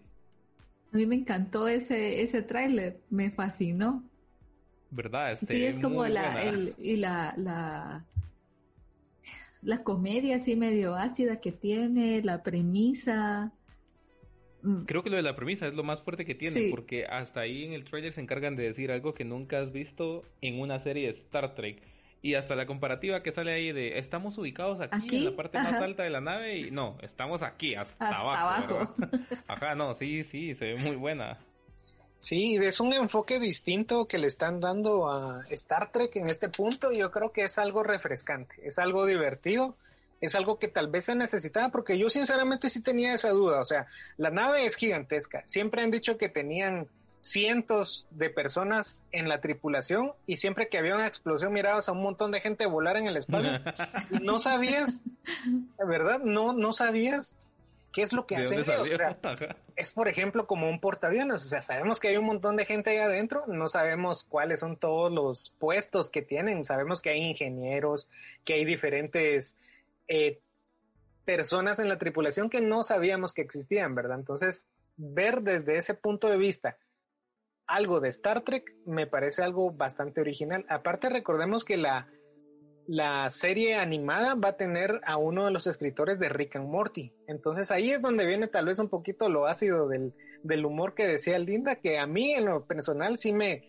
A 0.95 0.97
mí 0.97 1.05
me 1.07 1.15
encantó 1.15 1.67
ese, 1.67 2.21
ese 2.21 2.41
tráiler, 2.41 3.01
me 3.09 3.29
fascinó. 3.29 4.01
¿Verdad? 4.91 5.33
Este, 5.33 5.53
sí, 5.53 5.65
es 5.65 5.77
como 5.79 6.05
la, 6.05 6.41
el, 6.41 6.73
y 6.81 6.95
la, 6.95 7.33
la, 7.35 8.05
la 9.61 9.83
comedia 9.83 10.37
así 10.37 10.55
medio 10.55 10.95
ácida 10.95 11.41
que 11.41 11.51
tiene, 11.51 12.21
la 12.23 12.43
premisa. 12.43 13.51
Mm. 14.61 14.85
Creo 14.85 15.03
que 15.03 15.09
lo 15.09 15.17
de 15.17 15.23
la 15.23 15.35
premisa 15.35 15.67
es 15.67 15.73
lo 15.73 15.83
más 15.83 16.01
fuerte 16.01 16.23
que 16.23 16.33
tiene, 16.33 16.61
sí. 16.61 16.67
porque 16.71 17.05
hasta 17.07 17.41
ahí 17.41 17.65
en 17.65 17.73
el 17.73 17.83
trailer 17.83 18.13
se 18.13 18.21
encargan 18.21 18.55
de 18.55 18.63
decir 18.63 18.89
algo 18.89 19.13
que 19.13 19.25
nunca 19.25 19.59
has 19.59 19.73
visto 19.73 20.23
en 20.39 20.61
una 20.61 20.79
serie 20.79 21.07
de 21.07 21.09
Star 21.09 21.55
Trek 21.55 21.81
y 22.25 22.33
hasta 22.33 22.55
la 22.55 22.65
comparativa 22.65 23.21
que 23.21 23.31
sale 23.31 23.53
ahí 23.53 23.71
de 23.71 23.99
estamos 23.99 24.35
ubicados 24.39 24.81
aquí, 24.81 24.97
¿Aquí? 24.97 25.17
en 25.17 25.25
la 25.25 25.35
parte 25.35 25.59
Ajá. 25.59 25.69
más 25.69 25.81
alta 25.81 26.01
de 26.01 26.09
la 26.09 26.21
nave 26.21 26.57
y 26.57 26.71
no, 26.71 26.97
estamos 27.03 27.43
aquí 27.43 27.75
hasta, 27.75 28.03
hasta 28.03 28.19
abajo. 28.19 28.73
abajo. 28.73 28.95
Ajá, 29.47 29.75
no, 29.75 29.93
sí, 29.93 30.23
sí, 30.23 30.55
se 30.55 30.73
ve 30.73 30.77
muy 30.77 30.95
buena. 30.95 31.37
Sí, 32.17 32.55
es 32.55 32.79
un 32.79 32.93
enfoque 32.93 33.39
distinto 33.39 34.07
que 34.07 34.17
le 34.17 34.25
están 34.25 34.59
dando 34.59 35.07
a 35.07 35.43
Star 35.51 35.91
Trek 35.91 36.15
en 36.15 36.27
este 36.27 36.49
punto. 36.49 36.91
Yo 36.91 37.11
creo 37.11 37.31
que 37.31 37.43
es 37.43 37.59
algo 37.59 37.83
refrescante, 37.83 38.55
es 38.63 38.79
algo 38.79 39.05
divertido, 39.05 39.77
es 40.19 40.33
algo 40.33 40.57
que 40.57 40.67
tal 40.67 40.87
vez 40.87 41.05
se 41.05 41.13
necesitaba, 41.13 41.69
porque 41.69 41.99
yo 41.99 42.09
sinceramente 42.09 42.71
sí 42.71 42.81
tenía 42.81 43.13
esa 43.13 43.29
duda. 43.29 43.61
O 43.61 43.65
sea, 43.65 43.85
la 44.17 44.31
nave 44.31 44.65
es 44.65 44.77
gigantesca. 44.77 45.43
Siempre 45.45 45.83
han 45.83 45.91
dicho 45.91 46.17
que 46.17 46.29
tenían 46.29 46.87
cientos 47.25 48.07
de 48.11 48.29
personas 48.29 49.01
en 49.11 49.27
la 49.27 49.41
tripulación 49.41 50.13
y 50.27 50.37
siempre 50.37 50.69
que 50.69 50.77
había 50.77 50.93
una 50.93 51.07
explosión 51.07 51.51
mirabas 51.51 51.89
a 51.89 51.91
un 51.91 52.03
montón 52.03 52.29
de 52.29 52.39
gente 52.39 52.67
volar 52.67 52.97
en 52.97 53.07
el 53.07 53.17
espacio 53.17 53.51
no 54.21 54.39
sabías, 54.39 55.03
¿verdad? 55.79 56.19
No, 56.19 56.53
no 56.53 56.71
sabías 56.71 57.35
qué 57.91 58.03
es 58.03 58.13
lo 58.13 58.27
que 58.27 58.35
hacen 58.35 58.59
ellos. 58.59 58.79
O 58.79 58.85
sea, 58.85 59.17
es 59.75 59.89
por 59.89 60.07
ejemplo 60.07 60.45
como 60.45 60.69
un 60.69 60.79
portaaviones, 60.79 61.43
o 61.43 61.47
sea, 61.47 61.63
sabemos 61.63 61.99
que 61.99 62.09
hay 62.09 62.17
un 62.17 62.25
montón 62.25 62.57
de 62.57 62.65
gente 62.65 62.91
ahí 62.91 62.97
adentro, 62.97 63.43
no 63.47 63.69
sabemos 63.69 64.23
cuáles 64.23 64.59
son 64.59 64.77
todos 64.77 65.11
los 65.11 65.49
puestos 65.57 66.11
que 66.11 66.21
tienen, 66.21 66.63
sabemos 66.63 67.01
que 67.01 67.09
hay 67.09 67.21
ingenieros, 67.21 68.07
que 68.43 68.53
hay 68.53 68.65
diferentes 68.65 69.55
eh, 70.07 70.41
personas 71.25 71.79
en 71.79 71.89
la 71.89 71.97
tripulación 71.97 72.51
que 72.51 72.61
no 72.61 72.83
sabíamos 72.83 73.33
que 73.33 73.41
existían, 73.41 73.95
¿verdad? 73.95 74.19
Entonces, 74.19 74.67
ver 74.95 75.41
desde 75.41 75.77
ese 75.77 75.95
punto 75.95 76.29
de 76.29 76.37
vista 76.37 76.77
algo 77.67 77.99
de 77.99 78.09
Star 78.09 78.41
Trek 78.41 78.75
me 78.85 79.07
parece 79.07 79.43
algo 79.43 79.71
bastante 79.71 80.21
original. 80.21 80.65
Aparte, 80.69 81.09
recordemos 81.09 81.65
que 81.65 81.77
la, 81.77 82.07
la 82.87 83.29
serie 83.29 83.75
animada 83.75 84.35
va 84.35 84.49
a 84.49 84.57
tener 84.57 85.01
a 85.05 85.17
uno 85.17 85.45
de 85.45 85.51
los 85.51 85.67
escritores 85.67 86.19
de 86.19 86.29
Rick 86.29 86.55
and 86.55 86.69
Morty. 86.69 87.11
Entonces 87.27 87.71
ahí 87.71 87.91
es 87.91 88.01
donde 88.01 88.25
viene 88.25 88.47
tal 88.47 88.65
vez 88.65 88.79
un 88.79 88.89
poquito 88.89 89.29
lo 89.29 89.47
ácido 89.47 89.87
del, 89.87 90.13
del 90.43 90.65
humor 90.65 90.93
que 90.93 91.07
decía 91.07 91.39
Linda, 91.39 91.75
que 91.77 91.97
a 91.97 92.05
mí 92.05 92.31
en 92.31 92.45
lo 92.45 92.65
personal 92.65 93.17
sí 93.17 93.33
me, 93.33 93.63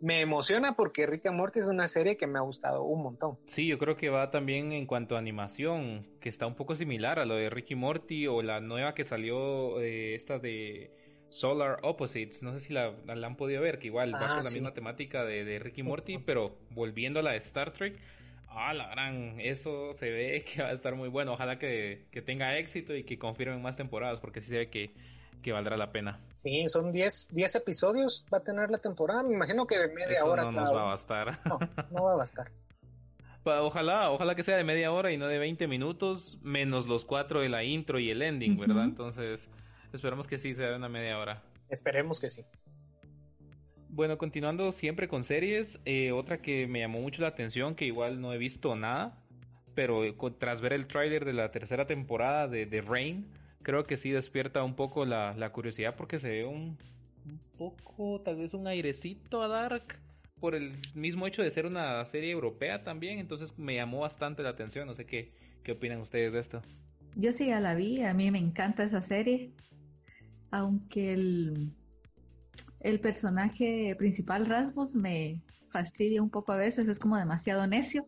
me 0.00 0.20
emociona 0.20 0.76
porque 0.76 1.06
Rick 1.06 1.26
and 1.26 1.36
Morty 1.36 1.60
es 1.60 1.68
una 1.68 1.88
serie 1.88 2.16
que 2.16 2.26
me 2.26 2.38
ha 2.38 2.42
gustado 2.42 2.82
un 2.84 3.02
montón. 3.02 3.38
Sí, 3.46 3.66
yo 3.66 3.78
creo 3.78 3.96
que 3.96 4.10
va 4.10 4.30
también 4.30 4.72
en 4.72 4.86
cuanto 4.86 5.16
a 5.16 5.18
animación, 5.18 6.06
que 6.20 6.28
está 6.28 6.46
un 6.46 6.54
poco 6.54 6.76
similar 6.76 7.18
a 7.18 7.24
lo 7.24 7.34
de 7.34 7.50
Ricky 7.50 7.74
Morty 7.74 8.26
o 8.26 8.42
la 8.42 8.60
nueva 8.60 8.94
que 8.94 9.04
salió, 9.04 9.80
eh, 9.80 10.14
esta 10.14 10.38
de 10.38 10.90
Solar 11.30 11.80
Opposites, 11.82 12.42
no 12.42 12.52
sé 12.52 12.60
si 12.60 12.72
la, 12.72 12.92
la, 13.06 13.26
han 13.26 13.36
podido 13.36 13.60
ver, 13.60 13.78
que 13.78 13.88
igual 13.88 14.14
ah, 14.14 14.20
va 14.20 14.34
con 14.34 14.42
sí. 14.42 14.48
la 14.48 14.54
misma 14.54 14.74
temática 14.74 15.24
de, 15.24 15.44
de 15.44 15.58
Ricky 15.58 15.82
Morty, 15.82 16.16
uh 16.16 16.20
-huh. 16.20 16.22
pero 16.24 16.56
volviendo 16.70 17.20
a 17.20 17.22
la 17.22 17.32
de 17.32 17.38
Star 17.38 17.72
Trek, 17.72 17.98
ah, 18.48 18.72
la 18.72 18.88
gran, 18.88 19.38
eso 19.40 19.92
se 19.92 20.10
ve 20.10 20.44
que 20.52 20.62
va 20.62 20.68
a 20.68 20.72
estar 20.72 20.94
muy 20.94 21.08
bueno, 21.08 21.34
ojalá 21.34 21.58
que, 21.58 22.06
que 22.10 22.22
tenga 22.22 22.58
éxito 22.58 22.94
y 22.94 23.04
que 23.04 23.18
confirmen 23.18 23.60
más 23.62 23.76
temporadas, 23.76 24.20
porque 24.20 24.40
sí 24.40 24.48
se 24.48 24.58
ve 24.58 24.70
que, 24.70 24.94
que 25.42 25.52
valdrá 25.52 25.76
la 25.76 25.92
pena. 25.92 26.20
Sí, 26.34 26.64
son 26.68 26.92
10 26.92 27.30
episodios, 27.54 28.24
va 28.32 28.38
a 28.38 28.42
tener 28.42 28.70
la 28.70 28.78
temporada, 28.78 29.22
me 29.22 29.34
imagino 29.34 29.66
que 29.66 29.78
de 29.78 29.88
media 29.88 30.18
eso 30.18 30.26
hora. 30.26 30.44
No 30.44 30.52
nos 30.52 30.74
va 30.74 30.82
a 30.82 30.86
bastar. 30.86 31.38
No, 31.44 31.58
no 31.90 32.02
va 32.04 32.12
a 32.12 32.16
bastar. 32.16 32.50
Ojalá, 33.44 34.10
ojalá 34.10 34.34
que 34.34 34.42
sea 34.42 34.58
de 34.58 34.64
media 34.64 34.92
hora 34.92 35.10
y 35.10 35.16
no 35.16 35.26
de 35.26 35.38
20 35.38 35.68
minutos, 35.68 36.36
menos 36.42 36.86
los 36.86 37.06
cuatro 37.06 37.40
de 37.40 37.48
la 37.48 37.64
intro 37.64 37.98
y 37.98 38.10
el 38.10 38.20
ending, 38.20 38.52
uh 38.52 38.56
-huh. 38.56 38.66
¿verdad? 38.66 38.84
Entonces... 38.84 39.50
Esperamos 39.92 40.28
que 40.28 40.38
sí 40.38 40.54
sea 40.54 40.70
de 40.70 40.76
una 40.76 40.88
media 40.88 41.18
hora. 41.18 41.42
Esperemos 41.68 42.20
que 42.20 42.30
sí. 42.30 42.44
Bueno, 43.88 44.18
continuando 44.18 44.70
siempre 44.72 45.08
con 45.08 45.24
series, 45.24 45.78
eh, 45.84 46.12
otra 46.12 46.40
que 46.40 46.66
me 46.66 46.80
llamó 46.80 47.00
mucho 47.00 47.22
la 47.22 47.28
atención, 47.28 47.74
que 47.74 47.86
igual 47.86 48.20
no 48.20 48.32
he 48.32 48.38
visto 48.38 48.76
nada, 48.76 49.18
pero 49.74 50.02
tras 50.38 50.60
ver 50.60 50.72
el 50.72 50.86
tráiler 50.86 51.24
de 51.24 51.32
la 51.32 51.50
tercera 51.50 51.86
temporada 51.86 52.48
de, 52.48 52.66
de, 52.66 52.80
Rain, 52.82 53.26
creo 53.62 53.86
que 53.86 53.96
sí 53.96 54.10
despierta 54.10 54.62
un 54.62 54.76
poco 54.76 55.04
la, 55.04 55.34
la 55.34 55.50
curiosidad 55.52 55.96
porque 55.96 56.18
se 56.18 56.28
ve 56.28 56.44
un, 56.44 56.78
un, 57.26 57.40
poco, 57.56 58.20
tal 58.20 58.36
vez 58.36 58.54
un 58.54 58.66
airecito 58.66 59.42
a 59.42 59.48
Dark 59.48 59.98
por 60.38 60.54
el 60.54 60.72
mismo 60.94 61.26
hecho 61.26 61.42
de 61.42 61.50
ser 61.50 61.66
una 61.66 62.04
serie 62.04 62.30
europea 62.30 62.84
también, 62.84 63.18
entonces 63.18 63.58
me 63.58 63.74
llamó 63.74 64.00
bastante 64.00 64.42
la 64.42 64.50
atención, 64.50 64.86
no 64.86 64.94
sé 64.94 65.06
qué, 65.06 65.32
qué 65.64 65.72
opinan 65.72 66.00
ustedes 66.00 66.32
de 66.32 66.38
esto. 66.38 66.62
Yo 67.16 67.32
sí 67.32 67.48
ya 67.48 67.58
la 67.58 67.74
vi, 67.74 68.02
a 68.02 68.14
mí 68.14 68.30
me 68.30 68.38
encanta 68.38 68.84
esa 68.84 69.02
serie 69.02 69.50
aunque 70.50 71.12
el, 71.12 71.72
el 72.80 73.00
personaje 73.00 73.94
principal, 73.98 74.46
Rasmus, 74.46 74.94
me 74.94 75.42
fastidia 75.70 76.22
un 76.22 76.30
poco 76.30 76.52
a 76.52 76.56
veces, 76.56 76.88
es 76.88 76.98
como 76.98 77.16
demasiado 77.16 77.66
necio, 77.66 78.06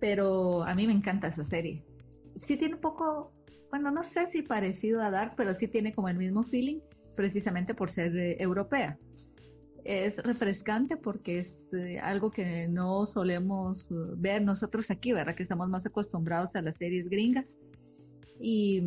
pero 0.00 0.62
a 0.64 0.74
mí 0.74 0.86
me 0.86 0.92
encanta 0.92 1.28
esa 1.28 1.44
serie. 1.44 1.84
Sí 2.36 2.56
tiene 2.56 2.76
un 2.76 2.80
poco, 2.80 3.32
bueno, 3.70 3.90
no 3.90 4.02
sé 4.02 4.26
si 4.26 4.42
parecido 4.42 5.02
a 5.02 5.10
Dark, 5.10 5.34
pero 5.36 5.54
sí 5.54 5.66
tiene 5.68 5.94
como 5.94 6.08
el 6.08 6.16
mismo 6.16 6.42
feeling, 6.42 6.80
precisamente 7.16 7.74
por 7.74 7.90
ser 7.90 8.16
eh, 8.16 8.36
europea. 8.38 8.98
Es 9.84 10.22
refrescante 10.22 10.96
porque 10.96 11.38
es 11.38 11.58
eh, 11.72 11.98
algo 11.98 12.30
que 12.30 12.68
no 12.68 13.06
solemos 13.06 13.90
uh, 13.90 14.14
ver 14.16 14.42
nosotros 14.42 14.90
aquí, 14.90 15.12
¿verdad? 15.12 15.34
Que 15.34 15.42
estamos 15.42 15.68
más 15.68 15.86
acostumbrados 15.86 16.54
a 16.54 16.62
las 16.62 16.76
series 16.76 17.08
gringas 17.08 17.58
y, 18.40 18.82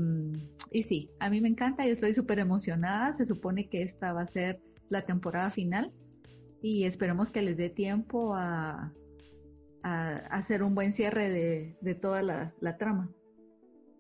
y 0.72 0.84
sí, 0.84 1.10
a 1.20 1.30
mí 1.30 1.41
me 1.41 1.49
encanta, 1.49 1.86
yo 1.86 1.91
estoy 1.91 2.14
súper 2.14 2.39
emocionada, 2.39 3.14
se 3.14 3.26
supone 3.26 3.70
que 3.70 3.82
esta 3.84 4.14
va 4.14 4.22
a 4.22 4.28
ser 4.28 4.62
la 4.89 5.06
temporada 5.06 5.49
final 5.49 5.91
y 6.62 6.86
esperemos 6.86 7.32
que 7.32 7.41
les 7.41 7.58
dé 7.58 7.70
tiempo 7.70 8.36
a, 8.36 8.93
a, 9.84 10.16
hacer 10.30 10.64
un 10.64 10.76
buen 10.76 10.93
cierre 10.93 11.30
de, 11.30 11.78
de 11.82 11.95
toda 11.95 12.22
la, 12.22 12.54
la, 12.60 12.78
trama. 12.78 13.12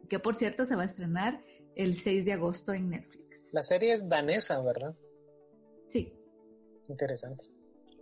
Que 0.09 0.19
por 0.19 0.35
cierto 0.35 0.65
se 0.65 0.75
va 0.75 0.83
a 0.83 0.85
estrenar 0.85 1.41
el 1.75 1.95
6 1.95 2.25
de 2.25 2.33
agosto 2.33 2.73
en 2.73 2.89
Netflix. 2.89 3.53
La 3.53 3.63
serie 3.63 3.93
es 3.93 4.07
danesa, 4.07 4.61
¿verdad? 4.61 4.95
Sí. 5.87 6.13
Interesante. 6.87 7.45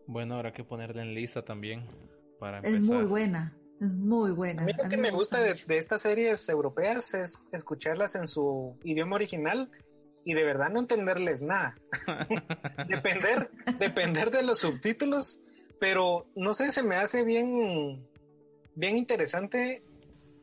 Bueno, 0.08 0.36
habrá 0.36 0.52
que 0.52 0.64
ponerla 0.64 1.04
en 1.04 1.14
lista 1.14 1.44
también. 1.44 1.86
Para 2.40 2.60
es 2.60 2.82
muy 2.82 3.06
buena. 3.06 3.59
Es 3.80 3.92
muy 3.92 4.32
buena. 4.32 4.62
A 4.62 4.66
mí 4.66 4.74
lo 4.74 4.90
que 4.90 4.98
me, 4.98 5.04
me 5.04 5.12
gusta, 5.12 5.40
gusta 5.40 5.54
de, 5.66 5.74
de, 5.74 5.78
estas 5.78 6.02
series 6.02 6.48
europeas 6.50 7.14
es 7.14 7.46
escucharlas 7.52 8.16
en 8.16 8.28
su 8.28 8.78
idioma 8.84 9.16
original 9.16 9.72
y 10.26 10.34
de 10.34 10.44
verdad 10.44 10.70
no 10.70 10.80
entenderles 10.80 11.42
nada. 11.42 11.76
depender, 12.88 13.50
depender 13.80 14.32
de 14.32 14.44
los 14.44 14.60
subtítulos 14.60 15.40
pero 15.80 16.28
no 16.36 16.54
sé, 16.54 16.72
se 16.72 16.84
me 16.84 16.96
hace 16.96 17.24
bien, 17.24 18.06
bien 18.76 18.98
interesante 18.98 19.82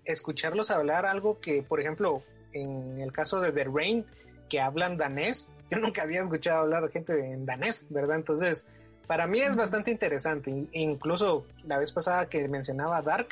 escucharlos 0.05 0.71
hablar 0.71 1.05
algo 1.05 1.41
que, 1.41 1.63
por 1.63 1.81
ejemplo, 1.81 2.23
en 2.53 2.99
el 2.99 3.13
caso 3.13 3.41
de 3.41 3.53
The 3.53 3.65
Rain, 3.65 4.07
que 4.49 4.61
hablan 4.61 4.97
danés, 4.97 5.53
yo 5.71 5.79
nunca 5.79 6.03
había 6.03 6.23
escuchado 6.23 6.61
hablar 6.61 6.85
de 6.85 6.93
gente 6.93 7.33
en 7.33 7.45
danés, 7.45 7.87
¿verdad? 7.91 8.17
Entonces, 8.17 8.65
para 9.07 9.27
mí 9.27 9.39
es 9.41 9.57
bastante 9.57 9.91
interesante. 9.91 10.67
Incluso 10.73 11.47
la 11.65 11.79
vez 11.79 11.93
pasada 11.93 12.29
que 12.29 12.49
mencionaba 12.49 13.03
Dark, 13.03 13.29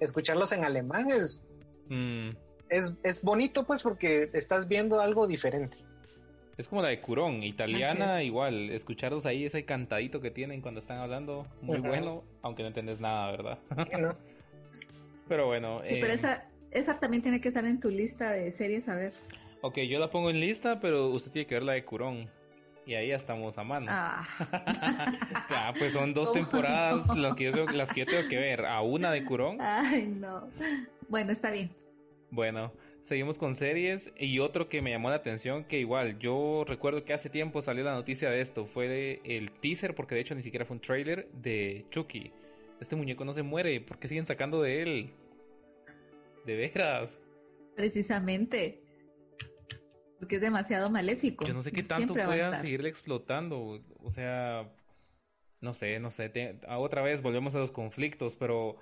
escucharlos 0.00 0.52
en 0.52 0.64
alemán 0.64 1.10
es, 1.10 1.44
mm. 1.88 2.30
es, 2.68 2.94
es 3.02 3.22
bonito, 3.22 3.64
pues, 3.64 3.82
porque 3.82 4.30
estás 4.32 4.68
viendo 4.68 5.00
algo 5.00 5.26
diferente. 5.26 5.78
Es 6.56 6.68
como 6.68 6.82
la 6.82 6.88
de 6.88 7.00
Curón, 7.00 7.42
italiana, 7.42 8.22
igual. 8.22 8.70
Escucharlos 8.70 9.26
ahí, 9.26 9.44
ese 9.44 9.64
cantadito 9.64 10.20
que 10.20 10.30
tienen 10.30 10.60
cuando 10.60 10.80
están 10.80 10.98
hablando, 10.98 11.46
muy 11.60 11.78
bueno, 11.78 12.22
aunque 12.42 12.62
no 12.62 12.68
entiendes 12.68 13.00
nada, 13.00 13.30
¿verdad? 13.32 13.58
pero 15.28 15.46
bueno. 15.46 15.80
Sí, 15.82 15.96
pero 16.00 16.12
eh, 16.12 16.14
esa, 16.14 16.48
esa 16.70 17.00
también 17.00 17.22
tiene 17.22 17.40
que 17.40 17.48
estar 17.48 17.64
en 17.64 17.80
tu 17.80 17.90
lista 17.90 18.30
de 18.30 18.52
series 18.52 18.88
a 18.88 18.94
ver. 18.94 19.12
Ok, 19.62 19.78
yo 19.88 19.98
la 19.98 20.10
pongo 20.10 20.30
en 20.30 20.38
lista, 20.38 20.78
pero 20.78 21.08
usted 21.08 21.32
tiene 21.32 21.46
que 21.46 21.54
ver 21.54 21.64
la 21.64 21.72
de 21.72 21.84
Curón. 21.84 22.28
Y 22.86 22.94
ahí 22.94 23.12
estamos 23.12 23.56
a 23.56 23.64
mano. 23.64 23.86
Ah. 23.88 24.26
ah 25.50 25.72
pues 25.78 25.92
son 25.92 26.12
dos 26.12 26.32
temporadas 26.34 27.16
las 27.16 27.34
que, 27.34 27.50
yo, 27.50 27.64
las 27.66 27.92
que 27.92 28.00
yo 28.00 28.06
tengo 28.06 28.28
que 28.28 28.36
ver. 28.36 28.66
A 28.66 28.82
una 28.82 29.10
de 29.10 29.24
Curón. 29.24 29.58
Ay, 29.60 30.06
no. 30.06 30.48
Bueno, 31.08 31.32
está 31.32 31.50
bien. 31.50 31.70
Bueno, 32.30 32.72
seguimos 33.02 33.38
con 33.38 33.54
series. 33.54 34.12
Y 34.18 34.38
otro 34.38 34.68
que 34.68 34.82
me 34.82 34.90
llamó 34.90 35.08
la 35.08 35.16
atención, 35.16 35.64
que 35.64 35.78
igual, 35.78 36.18
yo 36.18 36.64
recuerdo 36.66 37.04
que 37.04 37.14
hace 37.14 37.30
tiempo 37.30 37.62
salió 37.62 37.84
la 37.84 37.94
noticia 37.94 38.28
de 38.30 38.40
esto. 38.40 38.66
Fue 38.66 39.20
el 39.24 39.50
teaser, 39.60 39.94
porque 39.94 40.14
de 40.14 40.20
hecho 40.20 40.34
ni 40.34 40.42
siquiera 40.42 40.66
fue 40.66 40.76
un 40.76 40.82
trailer, 40.82 41.28
de 41.32 41.86
Chucky. 41.90 42.32
Este 42.80 42.96
muñeco 42.96 43.24
no 43.24 43.32
se 43.32 43.42
muere. 43.42 43.80
¿Por 43.80 43.98
qué 43.98 44.08
siguen 44.08 44.26
sacando 44.26 44.60
de 44.60 44.82
él? 44.82 45.10
De 46.44 46.56
veras. 46.56 47.18
Precisamente. 47.74 48.83
Porque 50.18 50.36
es 50.36 50.40
demasiado 50.40 50.90
maléfico. 50.90 51.44
Yo 51.44 51.54
no 51.54 51.62
sé 51.62 51.72
qué 51.72 51.82
tanto 51.82 52.14
puedan 52.14 52.54
seguirle 52.60 52.88
explotando. 52.88 53.80
O 54.02 54.10
sea, 54.10 54.70
no 55.60 55.74
sé, 55.74 55.98
no 55.98 56.10
sé. 56.10 56.60
otra 56.68 57.02
vez 57.02 57.22
volvemos 57.22 57.54
a 57.54 57.58
los 57.58 57.70
conflictos, 57.70 58.36
pero 58.36 58.76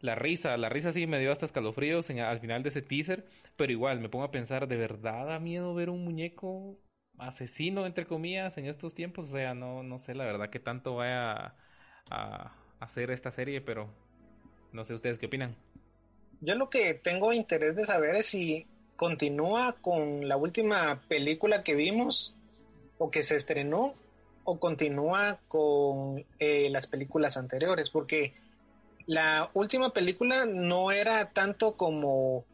la 0.00 0.14
risa, 0.14 0.56
la 0.56 0.68
risa 0.68 0.92
sí 0.92 1.06
me 1.06 1.18
dio 1.18 1.32
hasta 1.32 1.46
escalofríos 1.46 2.10
al 2.10 2.40
final 2.40 2.62
de 2.62 2.68
ese 2.68 2.82
teaser, 2.82 3.26
pero 3.56 3.72
igual 3.72 4.00
me 4.00 4.08
pongo 4.08 4.24
a 4.24 4.30
pensar, 4.30 4.68
¿de 4.68 4.76
verdad 4.76 5.26
da 5.26 5.38
miedo 5.38 5.74
ver 5.74 5.90
un 5.90 6.04
muñeco 6.04 6.78
asesino, 7.18 7.86
entre 7.86 8.06
comillas, 8.06 8.58
en 8.58 8.66
estos 8.66 8.94
tiempos? 8.94 9.28
O 9.28 9.32
sea, 9.32 9.54
no, 9.54 9.82
no 9.82 9.98
sé 9.98 10.14
la 10.14 10.24
verdad 10.24 10.50
qué 10.50 10.60
tanto 10.60 10.96
vaya 10.96 11.32
a, 11.32 11.56
a 12.10 12.52
hacer 12.80 13.10
esta 13.10 13.30
serie, 13.30 13.60
pero 13.60 13.88
no 14.72 14.84
sé 14.84 14.94
ustedes 14.94 15.18
qué 15.18 15.26
opinan. 15.26 15.56
Yo 16.40 16.54
lo 16.54 16.68
que 16.68 16.94
tengo 16.94 17.32
interés 17.32 17.76
de 17.76 17.86
saber 17.86 18.16
es 18.16 18.26
si 18.26 18.66
continúa 18.96 19.76
con 19.80 20.28
la 20.28 20.36
última 20.36 21.02
película 21.08 21.62
que 21.62 21.74
vimos 21.74 22.34
o 22.98 23.10
que 23.10 23.22
se 23.22 23.36
estrenó 23.36 23.94
o 24.44 24.58
continúa 24.58 25.38
con 25.48 26.24
eh, 26.38 26.68
las 26.70 26.86
películas 26.86 27.36
anteriores, 27.36 27.90
porque 27.90 28.32
la 29.06 29.50
última 29.54 29.90
película 29.90 30.46
no 30.46 30.92
era 30.92 31.30
tanto 31.30 31.76
como, 31.76 32.44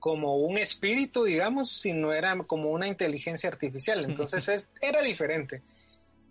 como 0.00 0.36
un 0.36 0.58
espíritu, 0.58 1.24
digamos, 1.24 1.70
sino 1.70 2.12
era 2.12 2.36
como 2.46 2.70
una 2.70 2.88
inteligencia 2.88 3.48
artificial, 3.48 4.04
entonces 4.04 4.48
es, 4.48 4.68
era 4.80 5.02
diferente. 5.02 5.62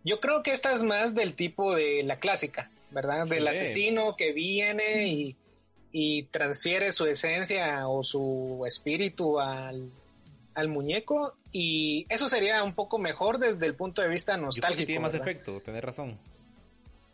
Yo 0.04 0.20
creo 0.20 0.44
que 0.44 0.52
esta 0.52 0.74
es 0.74 0.84
más 0.84 1.16
del 1.16 1.34
tipo 1.34 1.74
de 1.74 2.04
la 2.04 2.20
clásica, 2.20 2.70
¿verdad? 2.92 3.26
Del 3.28 3.48
asesino 3.48 4.16
que 4.18 4.34
viene 4.34 5.08
y 5.08 5.36
y 5.96 6.24
transfiere 6.24 6.92
su 6.92 7.06
esencia 7.06 7.88
o 7.88 8.04
su 8.04 8.64
espíritu 8.66 9.40
al, 9.40 9.92
muñeco 10.68 11.36
y 11.52 12.06
eso 12.10 12.28
sería 12.28 12.64
un 12.64 12.74
poco 12.74 12.98
mejor 12.98 13.38
desde 13.38 13.66
el 13.68 13.76
punto 13.76 14.02
de 14.02 14.10
vista 14.10 14.36
nostálgico. 14.36 14.88
tiene 14.88 15.00
más 15.00 15.14
efecto, 15.14 15.62
tenés 15.64 15.84
razón. 15.84 16.18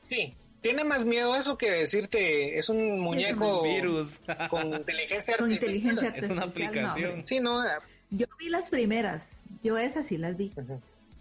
Sí, 0.02 0.34
tiene 0.62 0.86
más 0.86 1.06
miedo 1.06 1.36
eso 1.36 1.58
que 1.58 1.70
decirte 1.72 2.58
es 2.58 2.70
un 2.70 2.96
muñeco 3.02 3.64
virus 3.64 4.22
con 4.50 4.74
inteligencia 4.74 5.36
artificial. 5.36 6.16
Es 6.16 6.30
una 6.30 6.44
aplicación. 6.44 7.24
sí, 7.28 7.40
no. 7.42 7.62
Yo 8.12 8.26
vi 8.40 8.50
las 8.50 8.70
primeras, 8.70 9.44
yo 9.62 9.78
esas 9.78 10.08
sí 10.08 10.18
las 10.18 10.38
vi. 10.38 10.54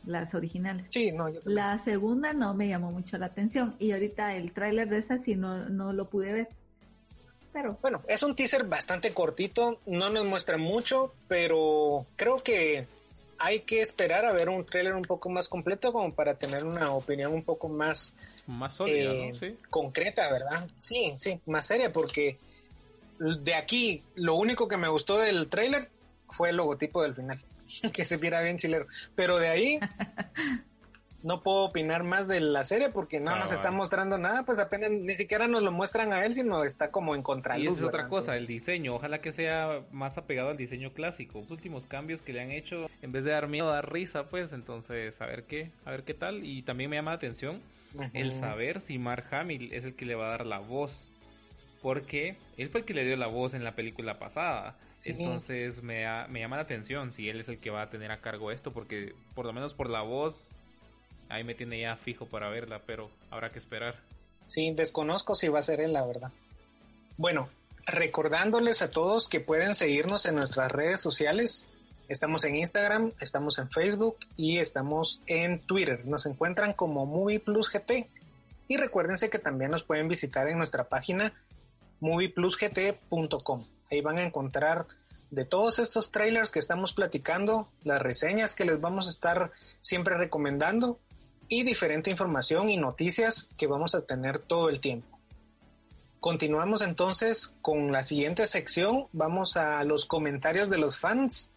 Las 0.06 0.34
originales. 0.34 0.86
Sí, 0.90 1.10
no, 1.10 1.28
la 1.44 1.78
segunda 1.80 2.32
no 2.32 2.54
me 2.54 2.68
llamó 2.68 2.92
mucho 2.92 3.18
la 3.18 3.26
atención 3.26 3.74
y 3.80 3.90
ahorita 3.92 4.36
el 4.36 4.52
tráiler 4.52 4.88
de 4.88 4.98
esa 4.98 5.18
sí 5.18 5.34
no, 5.34 5.68
no 5.68 5.92
lo 5.92 6.08
pude 6.08 6.32
ver. 6.32 6.48
Bueno, 7.52 8.02
es 8.08 8.22
un 8.22 8.36
teaser 8.36 8.64
bastante 8.64 9.12
cortito, 9.12 9.80
no 9.86 10.10
nos 10.10 10.24
muestra 10.24 10.58
mucho, 10.58 11.12
pero 11.26 12.06
creo 12.16 12.38
que 12.38 12.86
hay 13.38 13.60
que 13.60 13.80
esperar 13.80 14.24
a 14.24 14.32
ver 14.32 14.48
un 14.48 14.64
trailer 14.64 14.94
un 14.94 15.02
poco 15.02 15.28
más 15.30 15.48
completo 15.48 15.92
como 15.92 16.12
para 16.12 16.34
tener 16.34 16.64
una 16.64 16.92
opinión 16.92 17.32
un 17.32 17.42
poco 17.42 17.68
más, 17.68 18.14
más 18.46 18.74
sólida, 18.74 19.12
eh, 19.12 19.56
concreta, 19.70 20.30
¿verdad? 20.30 20.68
Sí, 20.78 21.14
sí, 21.16 21.40
más 21.46 21.66
seria, 21.66 21.92
porque 21.92 22.36
de 23.18 23.54
aquí 23.54 24.02
lo 24.14 24.36
único 24.36 24.68
que 24.68 24.76
me 24.76 24.88
gustó 24.88 25.18
del 25.18 25.48
trailer 25.48 25.88
fue 26.30 26.50
el 26.50 26.56
logotipo 26.56 27.02
del 27.02 27.14
final, 27.14 27.40
que 27.92 28.04
se 28.04 28.16
viera 28.16 28.42
bien 28.42 28.58
chilero, 28.58 28.86
pero 29.14 29.38
de 29.38 29.48
ahí 29.48 29.80
no 31.22 31.42
puedo 31.42 31.64
opinar 31.64 32.04
más 32.04 32.28
de 32.28 32.40
la 32.40 32.64
serie 32.64 32.90
porque 32.90 33.18
no 33.18 33.36
nos 33.36 33.52
está 33.52 33.70
mostrando 33.70 34.18
nada, 34.18 34.44
pues 34.44 34.58
apenas 34.58 34.90
ni 34.90 35.16
siquiera 35.16 35.48
nos 35.48 35.62
lo 35.62 35.72
muestran 35.72 36.12
a 36.12 36.24
él, 36.24 36.34
sino 36.34 36.64
está 36.64 36.90
como 36.90 37.14
en 37.14 37.22
contraluz. 37.22 37.64
Y 37.64 37.66
esa 37.68 37.80
es 37.80 37.86
otra 37.86 38.08
cosa, 38.08 38.36
el 38.36 38.46
diseño, 38.46 38.94
ojalá 38.94 39.20
que 39.20 39.32
sea 39.32 39.82
más 39.90 40.16
apegado 40.16 40.50
al 40.50 40.56
diseño 40.56 40.92
clásico. 40.92 41.40
Los 41.40 41.50
últimos 41.50 41.86
cambios 41.86 42.22
que 42.22 42.32
le 42.32 42.40
han 42.40 42.52
hecho, 42.52 42.88
en 43.02 43.12
vez 43.12 43.24
de 43.24 43.32
dar 43.32 43.48
miedo, 43.48 43.68
dar 43.68 43.92
risa, 43.92 44.28
pues 44.28 44.52
entonces 44.52 45.20
a 45.20 45.26
ver 45.26 45.44
qué, 45.44 45.70
a 45.84 45.90
ver 45.90 46.04
qué 46.04 46.14
tal. 46.14 46.44
Y 46.44 46.62
también 46.62 46.90
me 46.90 46.96
llama 46.96 47.10
la 47.12 47.16
atención 47.16 47.60
el 48.12 48.32
saber 48.32 48.80
si 48.80 48.98
Mark 48.98 49.26
Hamill 49.32 49.72
es 49.72 49.84
el 49.84 49.94
que 49.94 50.06
le 50.06 50.14
va 50.14 50.26
a 50.26 50.30
dar 50.30 50.46
la 50.46 50.58
voz, 50.58 51.10
porque 51.82 52.36
él 52.56 52.68
fue 52.68 52.80
el 52.80 52.86
que 52.86 52.94
le 52.94 53.04
dio 53.04 53.16
la 53.16 53.26
voz 53.26 53.54
en 53.54 53.64
la 53.64 53.74
película 53.74 54.18
pasada. 54.18 54.76
Entonces 55.04 55.82
me, 55.82 56.04
me 56.28 56.40
llama 56.40 56.56
la 56.56 56.62
atención 56.62 57.12
si 57.12 57.28
él 57.28 57.40
es 57.40 57.48
el 57.48 57.58
que 57.58 57.70
va 57.70 57.82
a 57.82 57.90
tener 57.90 58.10
a 58.10 58.20
cargo 58.20 58.50
esto, 58.50 58.72
porque 58.72 59.14
por 59.34 59.46
lo 59.46 59.52
menos 59.52 59.72
por 59.72 59.88
la 59.88 60.02
voz 60.02 60.54
ahí 61.28 61.44
me 61.44 61.54
tiene 61.54 61.80
ya 61.80 61.96
fijo 61.96 62.26
para 62.26 62.48
verla, 62.48 62.82
pero 62.86 63.10
habrá 63.30 63.50
que 63.50 63.58
esperar. 63.58 63.96
Sí, 64.46 64.72
desconozco 64.72 65.34
si 65.34 65.48
va 65.48 65.58
a 65.58 65.62
ser 65.62 65.80
él, 65.80 65.92
la 65.92 66.06
verdad. 66.06 66.32
Bueno, 67.16 67.48
recordándoles 67.86 68.82
a 68.82 68.90
todos 68.90 69.28
que 69.28 69.40
pueden 69.40 69.74
seguirnos 69.74 70.26
en 70.26 70.36
nuestras 70.36 70.70
redes 70.70 71.00
sociales. 71.00 71.68
Estamos 72.08 72.44
en 72.44 72.56
Instagram, 72.56 73.12
estamos 73.20 73.58
en 73.58 73.70
Facebook 73.70 74.16
y 74.36 74.58
estamos 74.58 75.20
en 75.26 75.60
Twitter. 75.60 76.06
Nos 76.06 76.24
encuentran 76.26 76.72
como 76.72 77.04
Movie 77.04 77.40
Plus 77.40 77.70
GT. 77.70 78.08
Y 78.68 78.76
recuérdense 78.76 79.30
que 79.30 79.38
también 79.38 79.70
nos 79.70 79.82
pueden 79.82 80.08
visitar 80.08 80.48
en 80.48 80.58
nuestra 80.58 80.84
página 80.88 81.34
movieplusgt.com. 82.00 83.64
Ahí 83.90 84.00
van 84.00 84.18
a 84.18 84.22
encontrar 84.22 84.86
de 85.30 85.44
todos 85.44 85.78
estos 85.78 86.10
trailers 86.10 86.50
que 86.50 86.58
estamos 86.58 86.92
platicando, 86.92 87.68
las 87.82 88.00
reseñas 88.00 88.54
que 88.54 88.64
les 88.64 88.80
vamos 88.80 89.06
a 89.06 89.10
estar 89.10 89.52
siempre 89.80 90.16
recomendando 90.16 90.98
y 91.48 91.62
diferente 91.62 92.10
información 92.10 92.68
y 92.68 92.76
noticias 92.76 93.50
que 93.56 93.66
vamos 93.66 93.94
a 93.94 94.02
tener 94.02 94.38
todo 94.38 94.68
el 94.68 94.80
tiempo. 94.80 95.18
Continuamos 96.20 96.82
entonces 96.82 97.54
con 97.62 97.92
la 97.92 98.02
siguiente 98.02 98.46
sección. 98.46 99.06
Vamos 99.12 99.56
a 99.56 99.84
los 99.84 100.04
comentarios 100.04 100.68
de 100.68 100.78
los 100.78 100.98
fans. 100.98 101.50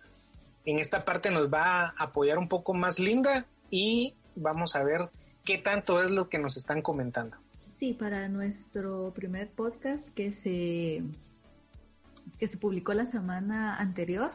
En 0.65 0.77
esta 0.77 1.03
parte 1.03 1.31
nos 1.31 1.51
va 1.51 1.85
a 1.85 1.93
apoyar 1.97 2.37
un 2.37 2.47
poco 2.47 2.73
más 2.73 2.99
Linda 2.99 3.47
y 3.71 4.15
vamos 4.35 4.75
a 4.75 4.83
ver 4.83 5.09
qué 5.43 5.57
tanto 5.57 6.03
es 6.03 6.11
lo 6.11 6.29
que 6.29 6.37
nos 6.37 6.57
están 6.57 6.81
comentando. 6.81 7.37
Sí, 7.75 7.93
para 7.93 8.29
nuestro 8.29 9.11
primer 9.15 9.49
podcast 9.49 10.07
que 10.11 10.31
se, 10.31 11.01
que 12.37 12.47
se 12.47 12.57
publicó 12.57 12.93
la 12.93 13.07
semana 13.07 13.77
anterior, 13.77 14.31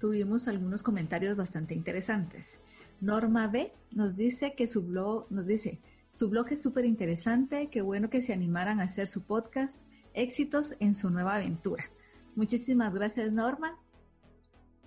tuvimos 0.00 0.48
algunos 0.48 0.82
comentarios 0.82 1.36
bastante 1.36 1.74
interesantes. 1.74 2.58
Norma 3.00 3.46
B 3.48 3.72
nos 3.92 4.16
dice 4.16 4.54
que 4.54 4.66
su 4.66 4.82
blog, 4.82 5.26
nos 5.30 5.46
dice, 5.46 5.80
su 6.12 6.28
blog 6.28 6.52
es 6.52 6.62
súper 6.62 6.84
interesante, 6.84 7.68
qué 7.70 7.82
bueno 7.82 8.10
que 8.10 8.20
se 8.20 8.32
animaran 8.32 8.80
a 8.80 8.84
hacer 8.84 9.08
su 9.08 9.22
podcast. 9.22 9.80
Éxitos 10.12 10.74
en 10.80 10.96
su 10.96 11.08
nueva 11.08 11.36
aventura. 11.36 11.84
Muchísimas 12.34 12.92
gracias, 12.92 13.32
Norma. 13.32 13.78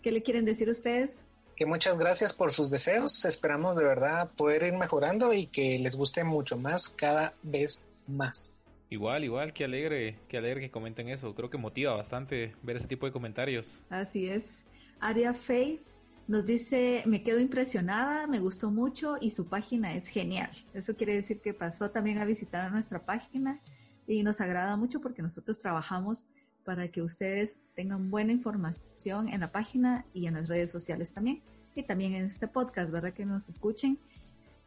¿Qué 0.01 0.11
le 0.11 0.22
quieren 0.22 0.43
decir 0.43 0.70
ustedes? 0.70 1.26
Que 1.55 1.66
muchas 1.66 1.97
gracias 1.97 2.34
por 2.34 2.51
sus 2.51 2.70
deseos. 2.70 3.24
Esperamos 3.26 3.76
de 3.78 3.86
verdad 3.86 4.32
poder 4.36 4.64
ir 4.64 4.74
mejorando 4.74 5.34
y 5.34 5.45
que 5.47 5.80
les 5.80 5.95
guste 5.95 6.24
mucho 6.24 6.57
más 6.57 6.89
cada 6.89 7.36
vez 7.41 7.82
más. 8.05 8.53
Igual, 8.89 9.24
igual, 9.24 9.53
qué 9.53 9.64
alegre, 9.64 10.20
qué 10.28 10.38
alegre 10.38 10.61
que 10.61 10.72
comenten 10.72 11.09
eso. 11.09 11.34
Creo 11.34 11.49
que 11.49 11.57
motiva 11.57 11.95
bastante 11.95 12.53
ver 12.64 12.78
ese 12.78 12.88
tipo 12.88 13.05
de 13.05 13.11
comentarios. 13.11 13.82
Así 13.89 14.28
es. 14.28 14.66
Aria 14.99 15.34
Faith 15.34 15.82
Nos 16.28 16.45
dice, 16.45 17.03
me 17.05 17.21
quedo 17.21 17.39
impresionada, 17.39 18.28
me 18.28 18.39
gustó 18.39 18.71
mucho 18.71 19.17
y 19.19 19.32
su 19.32 19.47
página 19.47 19.93
es 19.93 20.07
genial. 20.07 20.49
Eso 20.74 20.95
quiere 20.95 21.15
decir 21.15 21.41
que 21.41 21.53
pasó 21.53 21.91
también 21.91 22.19
a 22.19 22.26
visitar 22.26 22.71
nuestra 22.71 23.05
página 23.05 23.59
y 24.07 24.24
nos 24.24 24.39
agrada 24.39 24.78
mucho 24.78 25.01
porque 25.01 25.21
nosotros 25.21 25.59
trabajamos 25.59 26.26
para 26.63 26.88
que 26.88 27.01
ustedes 27.01 27.57
tengan 27.76 28.09
buena 28.09 28.32
información 28.32 29.28
en 29.28 29.41
la 29.41 29.51
página 29.51 30.05
y 30.13 30.28
en 30.28 30.36
las 30.36 30.47
redes 30.47 30.71
sociales 30.71 31.13
también. 31.13 31.41
Y 31.76 31.84
también 31.84 32.13
en 32.13 32.26
este 32.26 32.47
podcast, 32.47 32.91
¿verdad? 32.91 33.13
Que 33.13 33.26
nos 33.26 33.49
escuchen. 33.49 33.99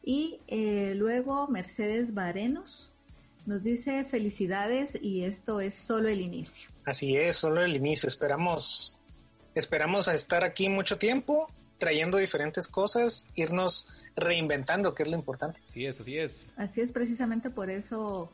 Y 0.02 0.40
eh, 0.48 0.94
luego 0.94 1.48
Mercedes 1.48 2.12
Barenos 2.12 2.92
nos 3.46 3.62
dice 3.62 4.04
felicidades 4.04 4.98
y 5.00 5.22
esto 5.22 5.60
es 5.60 5.74
solo 5.74 6.08
el 6.08 6.20
inicio. 6.20 6.68
Así 6.84 7.16
es, 7.16 7.36
solo 7.36 7.62
el 7.62 7.76
inicio. 7.76 8.08
Esperamos, 8.08 8.98
esperamos 9.58 10.08
a 10.08 10.14
estar 10.14 10.44
aquí 10.44 10.68
mucho 10.68 10.98
tiempo, 10.98 11.50
trayendo 11.78 12.18
diferentes 12.18 12.68
cosas, 12.68 13.26
irnos 13.34 13.88
reinventando, 14.14 14.94
que 14.94 15.02
es 15.02 15.08
lo 15.08 15.16
importante. 15.16 15.60
Así 15.68 15.86
es, 15.86 16.00
así 16.00 16.18
es. 16.18 16.52
Así 16.56 16.80
es, 16.80 16.92
precisamente 16.92 17.50
por 17.50 17.70
eso 17.70 18.30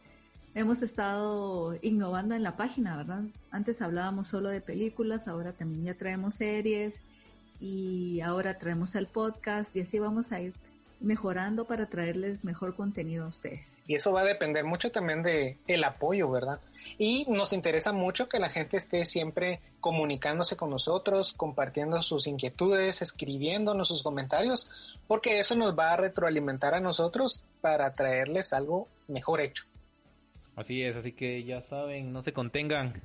hemos 0.55 0.83
estado 0.83 1.79
innovando 1.81 2.35
en 2.35 2.43
la 2.43 2.57
página, 2.57 2.97
¿verdad? 2.97 3.23
Antes 3.51 3.81
hablábamos 3.83 4.27
solo 4.27 4.51
de 4.51 4.61
películas, 4.61 5.29
ahora 5.29 5.53
también 5.53 5.85
ya 5.85 5.95
traemos 5.95 6.35
series 6.35 7.01
y 7.61 8.21
ahora 8.21 8.59
traemos 8.59 8.95
el 8.95 9.07
podcast 9.07 9.75
y 9.77 9.81
así 9.81 9.99
vamos 9.99 10.33
a 10.33 10.41
ir 10.41 10.55
mejorando 11.03 11.67
para 11.67 11.87
traerles 11.89 12.45
mejor 12.45 12.75
contenido 12.75 13.25
a 13.25 13.29
ustedes. 13.29 13.83
Y 13.87 13.95
eso 13.95 14.13
va 14.13 14.23
a 14.23 14.25
depender 14.25 14.65
mucho 14.65 14.91
también 14.91 15.23
de 15.23 15.59
el 15.67 15.85
apoyo, 15.85 16.31
¿verdad? 16.31 16.61
Y 16.99 17.27
nos 17.29 17.53
interesa 17.53 17.93
mucho 17.93 18.29
que 18.29 18.39
la 18.39 18.49
gente 18.49 18.77
esté 18.77 19.05
siempre 19.05 19.61
comunicándose 19.81 20.57
con 20.57 20.71
nosotros, 20.71 21.33
compartiendo 21.33 22.01
sus 22.03 22.27
inquietudes, 22.27 23.03
escribiéndonos 23.03 23.89
sus 23.89 24.03
comentarios, 24.03 24.99
porque 25.07 25.39
eso 25.39 25.55
nos 25.57 25.77
va 25.77 25.93
a 25.93 25.97
retroalimentar 25.97 26.75
a 26.75 26.81
nosotros 26.81 27.45
para 27.61 27.95
traerles 27.95 28.53
algo 28.53 28.89
mejor 29.09 29.41
hecho. 29.41 29.65
Así 30.55 30.83
es, 30.83 30.97
así 30.97 31.13
que 31.13 31.45
ya 31.45 31.61
saben, 31.61 32.13
no 32.13 32.23
se 32.23 32.33
contengan. 32.33 33.03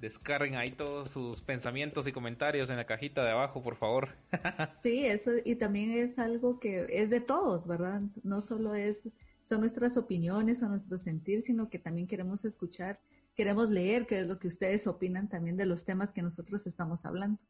Descarguen 0.00 0.54
ahí 0.54 0.70
todos 0.70 1.10
sus 1.10 1.42
pensamientos 1.42 2.06
y 2.06 2.12
comentarios 2.12 2.70
en 2.70 2.76
la 2.76 2.86
cajita 2.86 3.24
de 3.24 3.32
abajo, 3.32 3.62
por 3.62 3.76
favor. 3.76 4.16
sí, 4.82 5.06
eso 5.06 5.32
y 5.44 5.56
también 5.56 5.90
es 5.90 6.18
algo 6.18 6.60
que 6.60 6.86
es 6.88 7.10
de 7.10 7.20
todos, 7.20 7.66
¿verdad? 7.66 8.02
No 8.22 8.40
solo 8.40 8.74
es 8.74 9.08
son 9.48 9.60
nuestras 9.60 9.96
opiniones 9.96 10.62
o 10.62 10.68
nuestro 10.68 10.98
sentir, 10.98 11.40
sino 11.40 11.70
que 11.70 11.78
también 11.78 12.06
queremos 12.06 12.44
escuchar, 12.44 13.00
queremos 13.34 13.70
leer 13.70 14.06
qué 14.06 14.20
es 14.20 14.26
lo 14.26 14.38
que 14.38 14.46
ustedes 14.46 14.86
opinan 14.86 15.30
también 15.30 15.56
de 15.56 15.64
los 15.64 15.86
temas 15.86 16.12
que 16.12 16.20
nosotros 16.20 16.66
estamos 16.66 17.06
hablando. 17.06 17.40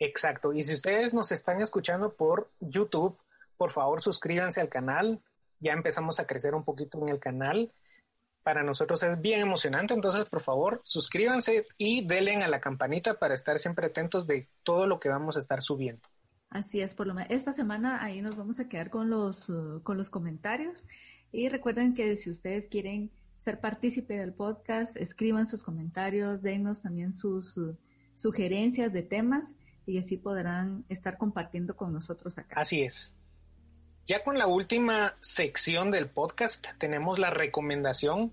Exacto. 0.00 0.52
Y 0.52 0.64
si 0.64 0.74
ustedes 0.74 1.14
nos 1.14 1.30
están 1.30 1.60
escuchando 1.62 2.14
por 2.14 2.50
YouTube, 2.58 3.16
por 3.56 3.70
favor 3.70 4.02
suscríbanse 4.02 4.60
al 4.60 4.68
canal. 4.68 5.22
Ya 5.60 5.72
empezamos 5.72 6.18
a 6.18 6.26
crecer 6.26 6.54
un 6.54 6.64
poquito 6.64 6.98
en 6.98 7.10
el 7.10 7.20
canal 7.20 7.72
para 8.42 8.62
nosotros 8.62 9.02
es 9.02 9.20
bien 9.20 9.40
emocionante. 9.40 9.94
Entonces, 9.94 10.26
por 10.26 10.42
favor, 10.42 10.80
suscríbanse 10.84 11.66
y 11.76 12.06
denle 12.06 12.36
a 12.36 12.48
la 12.48 12.60
campanita 12.60 13.18
para 13.18 13.34
estar 13.34 13.58
siempre 13.58 13.86
atentos 13.86 14.26
de 14.26 14.48
todo 14.62 14.86
lo 14.86 15.00
que 15.00 15.08
vamos 15.08 15.36
a 15.36 15.40
estar 15.40 15.62
subiendo. 15.62 16.02
Así 16.48 16.80
es, 16.80 16.94
por 16.94 17.06
lo 17.06 17.14
menos 17.14 17.30
esta 17.30 17.52
semana 17.52 18.02
ahí 18.02 18.22
nos 18.22 18.36
vamos 18.36 18.58
a 18.58 18.68
quedar 18.68 18.90
con 18.90 19.08
los, 19.08 19.48
uh, 19.48 19.80
con 19.82 19.96
los 19.96 20.10
comentarios. 20.10 20.86
Y 21.32 21.48
recuerden 21.48 21.94
que 21.94 22.16
si 22.16 22.28
ustedes 22.28 22.68
quieren 22.68 23.12
ser 23.38 23.60
partícipe 23.60 24.18
del 24.18 24.34
podcast, 24.34 24.96
escriban 24.96 25.46
sus 25.46 25.62
comentarios, 25.62 26.42
denos 26.42 26.82
también 26.82 27.14
sus 27.14 27.56
uh, 27.56 27.76
sugerencias 28.16 28.92
de 28.92 29.02
temas 29.02 29.56
y 29.86 29.98
así 29.98 30.16
podrán 30.16 30.84
estar 30.88 31.18
compartiendo 31.18 31.76
con 31.76 31.92
nosotros 31.92 32.36
acá. 32.36 32.60
Así 32.60 32.82
es. 32.82 33.16
Ya 34.10 34.24
con 34.24 34.38
la 34.38 34.48
última 34.48 35.14
sección 35.20 35.92
del 35.92 36.10
podcast 36.10 36.66
tenemos 36.78 37.20
la 37.20 37.30
recomendación. 37.30 38.32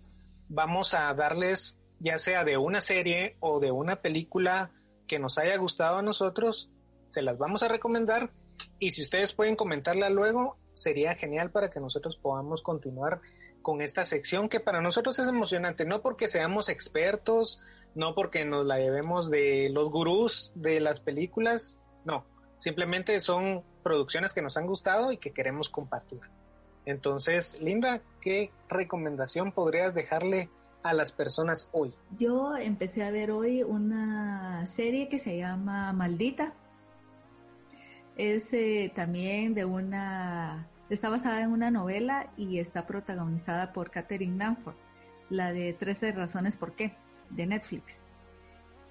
Vamos 0.50 0.96
a 0.96 1.14
darles 1.14 1.80
ya 2.00 2.18
sea 2.18 2.44
de 2.44 2.58
una 2.58 2.82
serie 2.82 3.38
o 3.42 3.60
de 3.60 3.70
una 3.70 3.98
película 3.98 4.72
que 5.06 5.20
nos 5.20 5.38
haya 5.38 5.56
gustado 5.58 5.98
a 5.98 6.02
nosotros, 6.02 6.72
se 7.12 7.22
las 7.22 7.38
vamos 7.38 7.62
a 7.62 7.68
recomendar 7.68 8.32
y 8.80 8.90
si 8.90 9.04
ustedes 9.04 9.34
pueden 9.34 9.56
comentarla 9.56 10.10
luego, 10.10 10.58
sería 10.74 11.14
genial 11.14 11.52
para 11.52 11.70
que 11.70 11.80
nosotros 11.80 12.18
podamos 12.18 12.64
continuar 12.64 13.22
con 13.62 13.84
esta 13.84 14.04
sección 14.04 14.50
que 14.50 14.60
para 14.60 14.82
nosotros 14.82 15.20
es 15.20 15.28
emocionante, 15.28 15.86
no 15.86 16.02
porque 16.02 16.28
seamos 16.28 16.70
expertos, 16.70 17.62
no 17.94 18.16
porque 18.16 18.46
nos 18.46 18.66
la 18.66 18.80
llevemos 18.80 19.30
de 19.30 19.70
los 19.72 19.92
gurús 19.92 20.52
de 20.56 20.80
las 20.80 21.02
películas, 21.02 21.78
no, 22.04 22.26
simplemente 22.58 23.20
son 23.20 23.64
producciones 23.88 24.34
que 24.34 24.42
nos 24.42 24.58
han 24.58 24.68
gustado 24.68 25.14
y 25.14 25.18
que 25.18 25.32
queremos 25.32 25.70
compartir. 25.70 26.20
Entonces, 26.86 27.58
Linda, 27.62 28.02
¿qué 28.22 28.52
recomendación 28.68 29.54
podrías 29.54 29.94
dejarle 29.94 30.50
a 30.84 30.94
las 30.94 31.14
personas 31.14 31.70
hoy? 31.72 31.94
Yo 32.20 32.58
empecé 32.58 33.06
a 33.06 33.12
ver 33.12 33.32
hoy 33.32 33.64
una 33.64 34.66
serie 34.68 35.08
que 35.08 35.20
se 35.20 35.38
llama 35.38 35.94
Maldita. 35.94 36.54
Es 38.18 38.54
eh, 38.54 38.92
también 38.94 39.54
de 39.54 39.64
una... 39.64 40.68
Está 40.90 41.10
basada 41.10 41.42
en 41.42 41.52
una 41.52 41.72
novela 41.72 42.32
y 42.36 42.60
está 42.60 42.86
protagonizada 42.86 43.72
por 43.72 43.90
Catherine 43.90 44.36
Nanford, 44.36 44.76
la 45.30 45.54
de 45.54 45.72
13 45.74 46.12
razones 46.12 46.58
por 46.58 46.76
qué, 46.76 46.96
de 47.30 47.46
Netflix. 47.46 48.04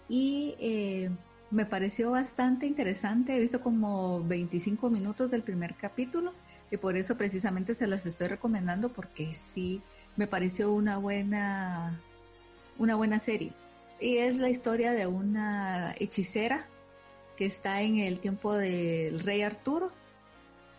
Y 0.09 0.55
eh, 0.59 1.11
me 1.51 1.67
pareció 1.67 2.11
bastante 2.11 2.67
interesante. 2.67 3.37
He 3.37 3.41
visto 3.41 3.61
como 3.61 4.23
25 4.25 4.91
minutos 4.91 5.31
del 5.31 5.43
primer 5.43 5.75
capítulo 5.75 6.33
y 6.71 6.77
por 6.77 6.97
eso 6.97 7.17
precisamente 7.17 7.75
se 7.75 7.87
las 7.87 8.07
estoy 8.07 8.29
recomendando 8.29 8.93
porque 8.93 9.35
sí 9.35 9.83
me 10.17 10.27
pareció 10.27 10.73
una 10.73 10.99
buena 10.99 12.01
una 12.79 12.97
buena 12.97 13.19
serie. 13.19 13.53
Y 14.01 14.19
es 14.19 14.39
la 14.39 14.51
historia 14.51 14.93
de 14.93 15.07
una 15.07 15.95
hechicera 15.99 16.67
que 17.37 17.47
está 17.47 17.83
en 17.83 17.99
el 17.99 18.19
tiempo 18.19 18.55
del 18.55 19.21
rey 19.21 19.43
Arturo 19.43 19.93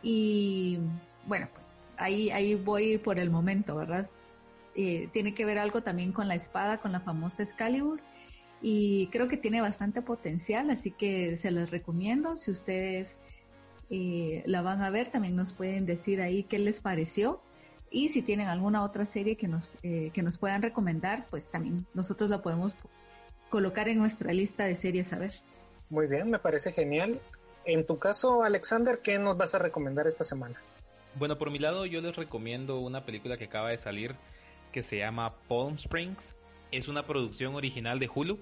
y 0.04 0.80
bueno, 1.26 1.48
pues 1.54 1.78
ahí 1.98 2.30
ahí 2.32 2.56
voy 2.56 2.98
por 2.98 3.20
el 3.20 3.30
momento, 3.30 3.76
¿verdad? 3.76 4.10
Eh, 4.76 5.10
tiene 5.12 5.34
que 5.34 5.46
ver 5.46 5.58
algo 5.58 5.82
también 5.82 6.12
con 6.12 6.28
la 6.28 6.36
espada, 6.36 6.78
con 6.80 6.92
la 6.92 7.00
famosa 7.00 7.42
Excalibur 7.42 8.00
y 8.62 9.08
creo 9.08 9.28
que 9.28 9.38
tiene 9.38 9.62
bastante 9.62 10.02
potencial, 10.02 10.70
así 10.70 10.92
que 10.92 11.38
se 11.38 11.52
las 11.52 11.70
recomiendo. 11.70 12.38
Si 12.38 12.52
ustedes 12.52 13.20
eh, 13.90 14.44
la 14.46 14.62
van 14.62 14.82
a 14.82 14.90
ver, 14.90 15.10
también 15.10 15.36
nos 15.36 15.54
pueden 15.54 15.86
decir 15.86 16.22
ahí 16.22 16.44
qué 16.44 16.60
les 16.60 16.82
pareció. 16.82 17.42
Y 17.90 18.10
si 18.10 18.22
tienen 18.22 18.48
alguna 18.48 18.84
otra 18.84 19.06
serie 19.06 19.38
que 19.38 19.48
nos, 19.48 19.70
eh, 19.84 20.12
que 20.14 20.24
nos 20.24 20.38
puedan 20.38 20.62
recomendar, 20.62 21.28
pues 21.30 21.50
también 21.50 21.86
nosotros 21.94 22.30
la 22.30 22.42
podemos 22.42 22.76
colocar 23.50 23.88
en 23.88 24.00
nuestra 24.00 24.34
lista 24.34 24.66
de 24.66 24.76
series 24.76 25.14
a 25.14 25.20
ver. 25.20 25.34
Muy 25.90 26.08
bien, 26.08 26.30
me 26.30 26.40
parece 26.40 26.74
genial. 26.74 27.22
En 27.64 27.86
tu 27.86 27.98
caso, 27.98 28.44
Alexander, 28.44 29.00
¿qué 29.02 29.20
nos 29.20 29.38
vas 29.38 29.56
a 29.56 29.60
recomendar 29.60 30.08
esta 30.08 30.24
semana? 30.24 30.62
Bueno, 31.16 31.38
por 31.38 31.50
mi 31.50 31.60
lado, 31.60 31.86
yo 31.86 32.02
les 32.02 32.16
recomiendo 32.16 32.80
una 32.80 33.06
película 33.06 33.38
que 33.38 33.46
acaba 33.46 33.70
de 33.70 33.78
salir 33.78 34.16
que 34.72 34.84
se 34.84 34.98
llama 34.98 35.34
Palm 35.48 35.76
Springs 35.76 36.37
es 36.72 36.88
una 36.88 37.06
producción 37.06 37.56
original 37.56 38.00
de 38.00 38.10
Hulu, 38.14 38.40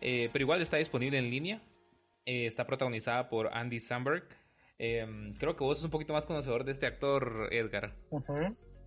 eh, 0.00 0.28
pero 0.32 0.44
igual 0.44 0.60
está 0.60 0.76
disponible 0.76 1.18
en 1.18 1.30
línea. 1.30 1.60
Eh, 2.24 2.46
está 2.46 2.66
protagonizada 2.66 3.28
por 3.28 3.52
Andy 3.52 3.80
Samberg. 3.80 4.24
Em, 4.78 5.34
creo 5.34 5.56
que 5.56 5.64
vos 5.64 5.78
sos 5.78 5.84
un 5.84 5.90
poquito 5.90 6.12
más 6.12 6.26
conocedor 6.26 6.64
de 6.64 6.72
este 6.72 6.86
actor, 6.86 7.48
Edgar. 7.52 7.94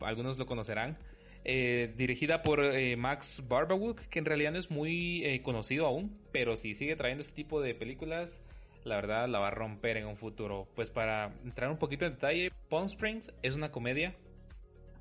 Algunos 0.01 0.37
lo 0.37 0.45
conocerán. 0.45 0.97
Eh, 1.45 1.93
dirigida 1.95 2.43
por 2.43 2.61
Max 2.97 3.41
Barbawook, 3.47 4.01
que 4.09 4.19
en 4.19 4.25
realidad 4.25 4.51
no 4.51 4.59
es 4.59 4.69
muy 4.69 5.41
conocido 5.43 5.85
aún, 5.85 6.19
pero 6.31 6.57
si 6.57 6.75
sigue 6.75 6.95
trayendo 6.95 7.21
este 7.21 7.33
tipo 7.33 7.61
de 7.61 7.73
películas, 7.73 8.41
la 8.83 8.95
verdad 8.95 9.27
la 9.29 9.39
va 9.39 9.47
a 9.47 9.51
romper 9.51 9.97
en 9.97 10.05
un 10.05 10.17
futuro. 10.17 10.67
Pues 10.75 10.89
para 10.89 11.33
entrar 11.43 11.71
un 11.71 11.77
poquito 11.77 12.05
en 12.05 12.13
detalle, 12.13 12.51
Palm 12.69 12.85
Springs 12.85 13.33
es 13.41 13.55
una 13.55 13.71
comedia, 13.71 14.13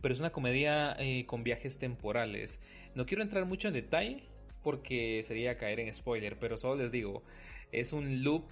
pero 0.01 0.15
es 0.15 0.21
una 0.21 0.31
comedia 0.31 0.97
con 1.27 1.43
viajes 1.43 1.79
temporales. 1.79 2.61
No 2.95 3.07
quiero 3.07 3.23
entrar 3.23 3.45
mucho 3.45 3.69
en 3.69 3.75
detalle 3.75 4.25
porque 4.63 5.23
sería 5.27 5.57
caer 5.57 5.81
en 5.81 5.95
spoiler, 5.95 6.37
pero 6.39 6.59
solo 6.59 6.83
les 6.83 6.93
digo, 6.93 7.23
es 7.73 7.93
un 7.93 8.23
loop 8.23 8.45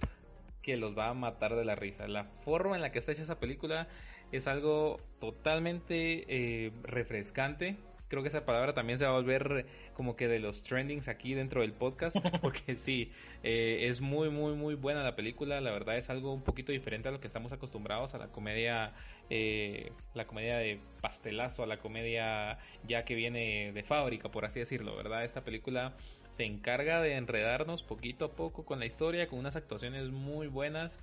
que 0.61 0.77
los 0.77 0.97
va 0.97 1.09
a 1.09 1.13
matar 1.13 1.55
de 1.55 1.63
la 1.63 1.75
risa. 1.75 2.07
La 2.07 2.25
forma 2.43 2.75
en 2.75 2.81
la 2.81 2.91
que 2.91 2.99
está 2.99 3.11
hecha 3.11 3.21
esa 3.21 3.39
película 3.39 3.87
es 4.31 4.47
algo 4.47 4.97
totalmente 5.19 6.25
eh, 6.27 6.71
refrescante. 6.83 7.77
Creo 8.09 8.21
que 8.21 8.29
esa 8.29 8.45
palabra 8.45 8.73
también 8.73 8.99
se 8.99 9.05
va 9.05 9.11
a 9.11 9.13
volver 9.13 9.65
como 9.93 10.15
que 10.15 10.27
de 10.27 10.39
los 10.39 10.63
trendings 10.63 11.07
aquí 11.07 11.33
dentro 11.33 11.61
del 11.61 11.73
podcast, 11.73 12.15
porque 12.41 12.75
sí, 12.75 13.11
eh, 13.43 13.87
es 13.89 14.01
muy, 14.01 14.29
muy, 14.29 14.55
muy 14.55 14.75
buena 14.75 15.03
la 15.03 15.15
película. 15.15 15.59
La 15.61 15.71
verdad 15.71 15.97
es 15.97 16.09
algo 16.09 16.33
un 16.33 16.43
poquito 16.43 16.71
diferente 16.71 17.09
a 17.09 17.11
lo 17.11 17.19
que 17.19 17.27
estamos 17.27 17.51
acostumbrados 17.51 18.13
a 18.13 18.17
la 18.17 18.27
comedia 18.27 18.93
eh, 19.29 19.91
la 20.13 20.25
comedia 20.25 20.57
de 20.57 20.79
pastelazo 21.01 21.63
a 21.63 21.67
la 21.67 21.79
comedia 21.79 22.59
ya 22.87 23.03
que 23.05 23.15
viene 23.15 23.71
de 23.73 23.83
fábrica, 23.83 24.29
por 24.29 24.45
así 24.45 24.59
decirlo, 24.59 24.95
¿verdad? 24.95 25.23
Esta 25.25 25.41
película 25.41 25.93
se 26.31 26.43
encarga 26.43 27.01
de 27.01 27.15
enredarnos 27.15 27.83
poquito 27.83 28.25
a 28.25 28.31
poco 28.31 28.63
con 28.63 28.79
la 28.79 28.85
historia, 28.85 29.27
con 29.27 29.39
unas 29.39 29.55
actuaciones 29.55 30.09
muy 30.09 30.47
buenas. 30.47 30.99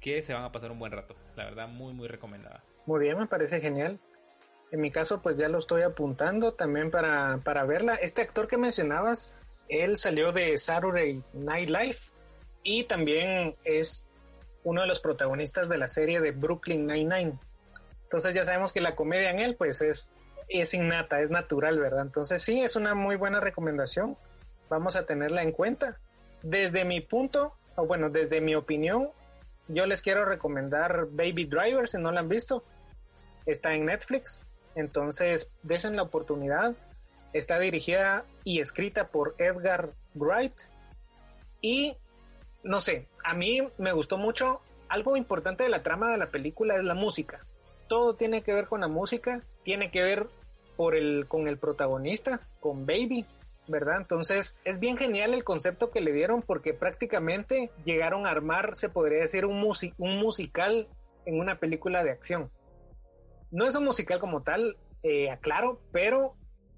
que 0.00 0.22
se 0.22 0.32
van 0.32 0.44
a 0.44 0.50
pasar 0.50 0.72
un 0.72 0.78
buen 0.78 0.92
rato. 0.92 1.14
La 1.36 1.44
verdad, 1.44 1.68
muy, 1.68 1.92
muy 1.92 2.08
recomendada. 2.08 2.64
Muy 2.86 3.00
bien, 3.00 3.18
me 3.18 3.26
parece 3.26 3.60
genial. 3.60 4.00
En 4.72 4.80
mi 4.80 4.90
caso, 4.90 5.20
pues 5.20 5.36
ya 5.36 5.48
lo 5.48 5.58
estoy 5.58 5.82
apuntando 5.82 6.54
también 6.54 6.90
para, 6.90 7.38
para 7.44 7.64
verla. 7.64 7.96
Este 7.96 8.22
actor 8.22 8.46
que 8.46 8.56
mencionabas, 8.56 9.34
él 9.68 9.98
salió 9.98 10.32
de 10.32 10.56
Saturday 10.56 11.22
Night 11.34 11.68
Live 11.68 11.98
y 12.62 12.84
también 12.84 13.54
es 13.64 14.08
uno 14.64 14.80
de 14.80 14.86
los 14.86 15.00
protagonistas 15.00 15.68
de 15.68 15.76
la 15.78 15.88
serie 15.88 16.20
de 16.20 16.30
Brooklyn 16.32 16.86
Nine-Nine. 16.86 17.38
Entonces 18.10 18.34
ya 18.34 18.42
sabemos 18.42 18.72
que 18.72 18.80
la 18.80 18.96
comedia 18.96 19.30
en 19.30 19.38
él 19.38 19.54
pues 19.54 19.80
es, 19.82 20.12
es 20.48 20.74
innata, 20.74 21.20
es 21.20 21.30
natural, 21.30 21.78
¿verdad? 21.78 22.02
Entonces 22.02 22.42
sí, 22.42 22.60
es 22.60 22.74
una 22.74 22.96
muy 22.96 23.14
buena 23.14 23.38
recomendación. 23.38 24.16
Vamos 24.68 24.96
a 24.96 25.06
tenerla 25.06 25.44
en 25.44 25.52
cuenta. 25.52 26.00
Desde 26.42 26.84
mi 26.84 27.00
punto, 27.00 27.54
o 27.76 27.86
bueno, 27.86 28.10
desde 28.10 28.40
mi 28.40 28.56
opinión, 28.56 29.10
yo 29.68 29.86
les 29.86 30.02
quiero 30.02 30.24
recomendar 30.24 31.06
Baby 31.12 31.44
Driver 31.44 31.88
si 31.88 31.98
no 31.98 32.10
la 32.10 32.18
han 32.18 32.28
visto. 32.28 32.64
Está 33.46 33.74
en 33.76 33.86
Netflix. 33.86 34.44
Entonces, 34.74 35.48
desen 35.62 35.94
la 35.94 36.02
oportunidad. 36.02 36.74
Está 37.32 37.60
dirigida 37.60 38.24
y 38.42 38.58
escrita 38.58 39.06
por 39.06 39.36
Edgar 39.38 39.90
Wright. 40.16 40.60
Y 41.60 41.96
no 42.64 42.80
sé, 42.80 43.06
a 43.22 43.34
mí 43.34 43.68
me 43.78 43.92
gustó 43.92 44.18
mucho. 44.18 44.62
Algo 44.88 45.16
importante 45.16 45.62
de 45.62 45.70
la 45.70 45.84
trama 45.84 46.10
de 46.10 46.18
la 46.18 46.30
película 46.30 46.74
es 46.74 46.82
la 46.82 46.94
música. 46.94 47.46
Todo 47.90 48.14
tiene 48.14 48.42
que 48.42 48.54
ver 48.54 48.68
con 48.68 48.82
la 48.82 48.86
música, 48.86 49.42
tiene 49.64 49.90
que 49.90 50.04
ver 50.04 50.28
con 50.76 51.48
el 51.48 51.58
protagonista, 51.58 52.48
con 52.60 52.86
Baby, 52.86 53.26
¿verdad? 53.66 53.96
Entonces 53.96 54.56
es 54.62 54.78
bien 54.78 54.96
genial 54.96 55.34
el 55.34 55.42
concepto 55.42 55.90
que 55.90 56.00
le 56.00 56.12
dieron 56.12 56.40
porque 56.40 56.72
prácticamente 56.72 57.72
llegaron 57.84 58.26
a 58.26 58.30
armar, 58.30 58.76
se 58.76 58.90
podría 58.90 59.18
decir, 59.18 59.44
un, 59.44 59.60
un 59.98 60.18
musical 60.18 60.86
en 61.26 61.40
una 61.40 61.58
película 61.58 62.04
de 62.04 62.12
acción. 62.12 62.52
No 63.50 63.66
es 63.66 63.74
un 63.74 63.84
musical 63.84 64.20
como 64.20 64.44
tal, 64.44 64.76
eh, 65.02 65.28
aclaro, 65.28 65.82
pero 65.90 66.36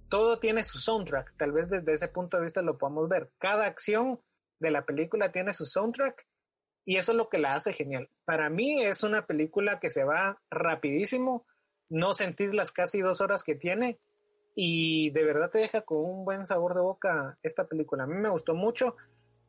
todo 0.08 0.38
tiene 0.38 0.64
su 0.64 0.78
soundtrack. 0.78 1.36
Tal 1.36 1.52
vez 1.52 1.68
desde 1.68 1.92
ese 1.92 2.08
punto 2.08 2.38
de 2.38 2.44
vista 2.44 2.62
lo 2.62 2.78
podamos 2.78 3.10
ver. 3.10 3.30
Cada 3.38 3.66
acción 3.66 4.18
de 4.60 4.70
la 4.70 4.86
película 4.86 5.30
tiene 5.30 5.52
su 5.52 5.66
soundtrack 5.66 6.26
y 6.84 6.96
eso 6.96 7.12
es 7.12 7.18
lo 7.18 7.28
que 7.28 7.38
la 7.38 7.54
hace 7.54 7.72
genial. 7.72 8.08
Para 8.24 8.50
mí 8.50 8.82
es 8.82 9.02
una 9.02 9.26
película 9.26 9.78
que 9.80 9.90
se 9.90 10.04
va 10.04 10.40
rapidísimo, 10.50 11.46
no 11.88 12.14
sentís 12.14 12.54
las 12.54 12.72
casi 12.72 13.00
dos 13.00 13.20
horas 13.20 13.44
que 13.44 13.54
tiene 13.54 13.98
y 14.54 15.10
de 15.10 15.24
verdad 15.24 15.50
te 15.50 15.58
deja 15.58 15.82
con 15.82 15.98
un 15.98 16.24
buen 16.24 16.46
sabor 16.46 16.74
de 16.74 16.80
boca 16.80 17.38
esta 17.42 17.64
película. 17.64 18.04
A 18.04 18.06
mí 18.06 18.14
me 18.14 18.30
gustó 18.30 18.54
mucho. 18.54 18.96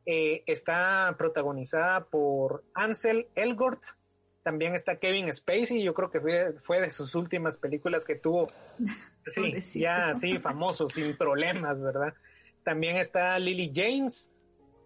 Eh, 0.06 0.42
está 0.46 1.14
protagonizada 1.16 2.04
por 2.04 2.64
Ansel 2.74 3.28
Elgort. 3.34 3.82
También 4.42 4.74
está 4.74 4.98
Kevin 4.98 5.32
Spacey. 5.32 5.82
Yo 5.82 5.94
creo 5.94 6.10
que 6.10 6.20
fue, 6.20 6.52
fue 6.60 6.80
de 6.80 6.90
sus 6.90 7.14
últimas 7.14 7.56
películas 7.56 8.04
que 8.04 8.16
tuvo. 8.16 8.48
Sí, 9.26 9.80
ya 9.80 10.10
así 10.10 10.38
famoso, 10.38 10.86
sin 10.86 11.16
problemas, 11.16 11.80
¿verdad? 11.80 12.12
También 12.62 12.98
está 12.98 13.38
Lily 13.38 13.72
James 13.74 14.30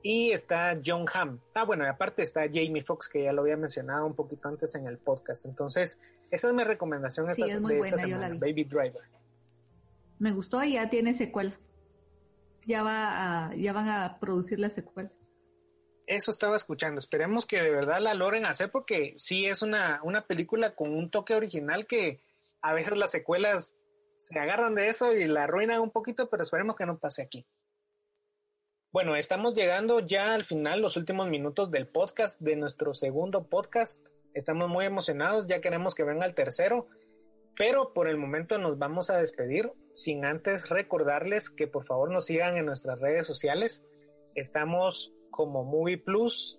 y 0.03 0.31
está 0.31 0.81
John 0.85 1.07
Hamm. 1.13 1.41
Ah, 1.55 1.65
bueno, 1.65 1.85
aparte 1.87 2.23
está 2.23 2.43
Jamie 2.43 2.85
Foxx, 2.85 3.09
que 3.09 3.25
ya 3.25 3.33
lo 3.33 3.43
había 3.43 3.57
mencionado 3.57 4.07
un 4.07 4.15
poquito 4.15 4.49
antes 4.49 4.75
en 4.75 4.87
el 4.87 4.99
podcast. 4.99 5.45
Entonces, 5.47 6.01
esa 6.31 6.49
es 6.49 6.55
mi 6.55 6.65
recomendación 6.65 7.27
de 7.27 7.33
esta 7.33 7.99
semana, 7.99 8.29
Baby 8.39 8.65
Driver. 8.65 9.03
Me 10.19 10.33
gustó 10.33 10.63
y 10.63 10.75
ya 10.75 10.91
tiene 10.91 11.15
secuela. 11.15 11.59
Ya 12.67 12.83
va 12.83 13.47
a, 13.47 13.55
ya 13.55 13.73
van 13.73 13.89
a 13.89 14.19
producir 14.21 14.59
la 14.59 14.69
secuela. 14.69 15.11
Eso 16.07 16.31
estaba 16.31 16.57
escuchando. 16.57 16.99
Esperemos 16.99 17.47
que 17.47 17.63
de 17.63 17.71
verdad 17.71 18.01
la 18.01 18.15
logren 18.15 18.45
hacer 18.47 18.71
porque 18.71 19.13
sí 19.17 19.47
es 19.47 19.63
una, 19.63 20.01
una 20.03 20.27
película 20.27 20.75
con 20.75 20.95
un 20.95 21.11
toque 21.11 21.35
original 21.35 21.87
que 21.87 22.23
a 22.63 22.73
veces 22.73 22.97
las 22.97 23.11
secuelas 23.11 23.77
se 24.17 24.39
agarran 24.39 24.75
de 24.75 24.89
eso 24.89 25.13
y 25.13 25.27
la 25.27 25.45
arruinan 25.45 25.81
un 25.81 25.91
poquito, 25.91 26.29
pero 26.29 26.43
esperemos 26.43 26.77
que 26.77 26.87
no 26.87 26.99
pase 26.99 27.23
aquí. 27.23 27.47
Bueno, 28.91 29.17
estamos 29.17 29.55
llegando 29.55 30.01
ya 30.01 30.33
al 30.33 30.47
final, 30.47 30.81
los 30.81 30.97
últimos 30.97 31.29
minutos 31.29 31.71
del 31.71 31.87
podcast, 31.87 32.41
de 32.41 32.57
nuestro 32.57 32.95
segundo 32.95 33.47
podcast. 33.47 34.09
Estamos 34.33 34.67
muy 34.71 34.87
emocionados, 34.87 35.47
ya 35.47 35.61
queremos 35.61 35.95
que 35.95 36.05
venga 36.05 36.25
el 36.25 36.35
tercero. 36.35 36.87
Pero 37.55 37.93
por 37.93 38.09
el 38.09 38.17
momento 38.17 38.57
nos 38.57 38.79
vamos 38.79 39.11
a 39.11 39.19
despedir 39.19 39.71
sin 39.93 40.25
antes 40.25 40.71
recordarles 40.71 41.51
que 41.51 41.67
por 41.67 41.85
favor 41.85 42.11
nos 42.11 42.25
sigan 42.25 42.57
en 42.57 42.65
nuestras 42.65 42.99
redes 42.99 43.27
sociales. 43.27 43.85
Estamos 44.35 45.13
como 45.31 45.65
Movie 45.65 45.99
Plus 45.99 46.59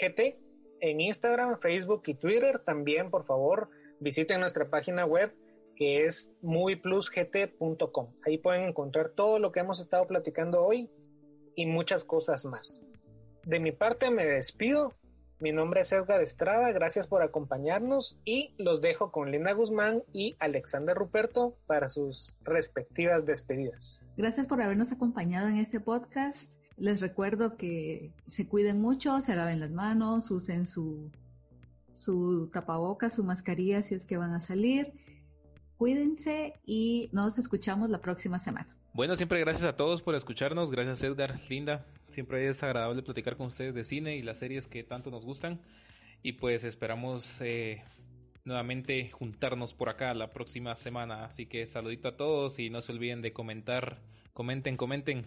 GT 0.00 0.38
en 0.80 1.02
Instagram, 1.02 1.60
Facebook 1.60 2.04
y 2.06 2.14
Twitter. 2.14 2.58
También 2.60 3.10
por 3.10 3.26
favor 3.26 3.68
visiten 4.00 4.40
nuestra 4.40 4.70
página 4.70 5.04
web 5.04 5.34
que 5.74 6.04
es 6.04 6.32
movieplusgt.com. 6.40 8.14
Ahí 8.24 8.38
pueden 8.38 8.62
encontrar 8.62 9.10
todo 9.10 9.38
lo 9.38 9.52
que 9.52 9.60
hemos 9.60 9.78
estado 9.78 10.06
platicando 10.06 10.64
hoy 10.64 10.88
y 11.56 11.66
muchas 11.66 12.04
cosas 12.04 12.44
más. 12.44 12.84
De 13.44 13.58
mi 13.58 13.72
parte 13.72 14.10
me 14.10 14.24
despido 14.24 14.94
mi 15.38 15.52
nombre 15.52 15.82
es 15.82 15.92
Edgar 15.92 16.22
Estrada, 16.22 16.72
gracias 16.72 17.06
por 17.06 17.22
acompañarnos 17.22 18.18
y 18.24 18.54
los 18.56 18.80
dejo 18.80 19.12
con 19.12 19.30
Linda 19.30 19.52
Guzmán 19.52 20.02
y 20.14 20.34
Alexander 20.38 20.96
Ruperto 20.96 21.58
para 21.66 21.90
sus 21.90 22.32
respectivas 22.42 23.26
despedidas. 23.26 24.02
Gracias 24.16 24.46
por 24.46 24.62
habernos 24.62 24.92
acompañado 24.92 25.48
en 25.48 25.58
este 25.58 25.78
podcast. 25.78 26.54
Les 26.78 27.02
recuerdo 27.02 27.58
que 27.58 28.14
se 28.26 28.48
cuiden 28.48 28.80
mucho, 28.80 29.20
se 29.20 29.36
laven 29.36 29.60
las 29.60 29.72
manos, 29.72 30.30
usen 30.30 30.66
su, 30.66 31.10
su 31.92 32.48
tapabocas, 32.50 33.12
su 33.12 33.22
mascarilla 33.22 33.82
si 33.82 33.94
es 33.94 34.06
que 34.06 34.16
van 34.16 34.32
a 34.32 34.40
salir. 34.40 34.94
Cuídense 35.76 36.54
y 36.64 37.10
nos 37.12 37.36
escuchamos 37.36 37.90
la 37.90 38.00
próxima 38.00 38.38
semana. 38.38 38.74
Bueno, 38.96 39.14
siempre 39.14 39.40
gracias 39.40 39.66
a 39.66 39.76
todos 39.76 40.00
por 40.00 40.14
escucharnos. 40.14 40.70
Gracias 40.70 41.02
Edgar, 41.02 41.38
Linda. 41.50 41.84
Siempre 42.08 42.48
es 42.48 42.62
agradable 42.62 43.02
platicar 43.02 43.36
con 43.36 43.48
ustedes 43.48 43.74
de 43.74 43.84
cine 43.84 44.16
y 44.16 44.22
las 44.22 44.38
series 44.38 44.68
que 44.68 44.82
tanto 44.84 45.10
nos 45.10 45.22
gustan. 45.22 45.60
Y 46.22 46.32
pues 46.32 46.64
esperamos 46.64 47.38
eh, 47.42 47.82
nuevamente 48.46 49.10
juntarnos 49.10 49.74
por 49.74 49.90
acá 49.90 50.14
la 50.14 50.30
próxima 50.30 50.74
semana. 50.76 51.26
Así 51.26 51.44
que 51.44 51.66
saludito 51.66 52.08
a 52.08 52.16
todos 52.16 52.58
y 52.58 52.70
no 52.70 52.80
se 52.80 52.92
olviden 52.92 53.20
de 53.20 53.34
comentar. 53.34 53.98
Comenten, 54.32 54.78
comenten. 54.78 55.26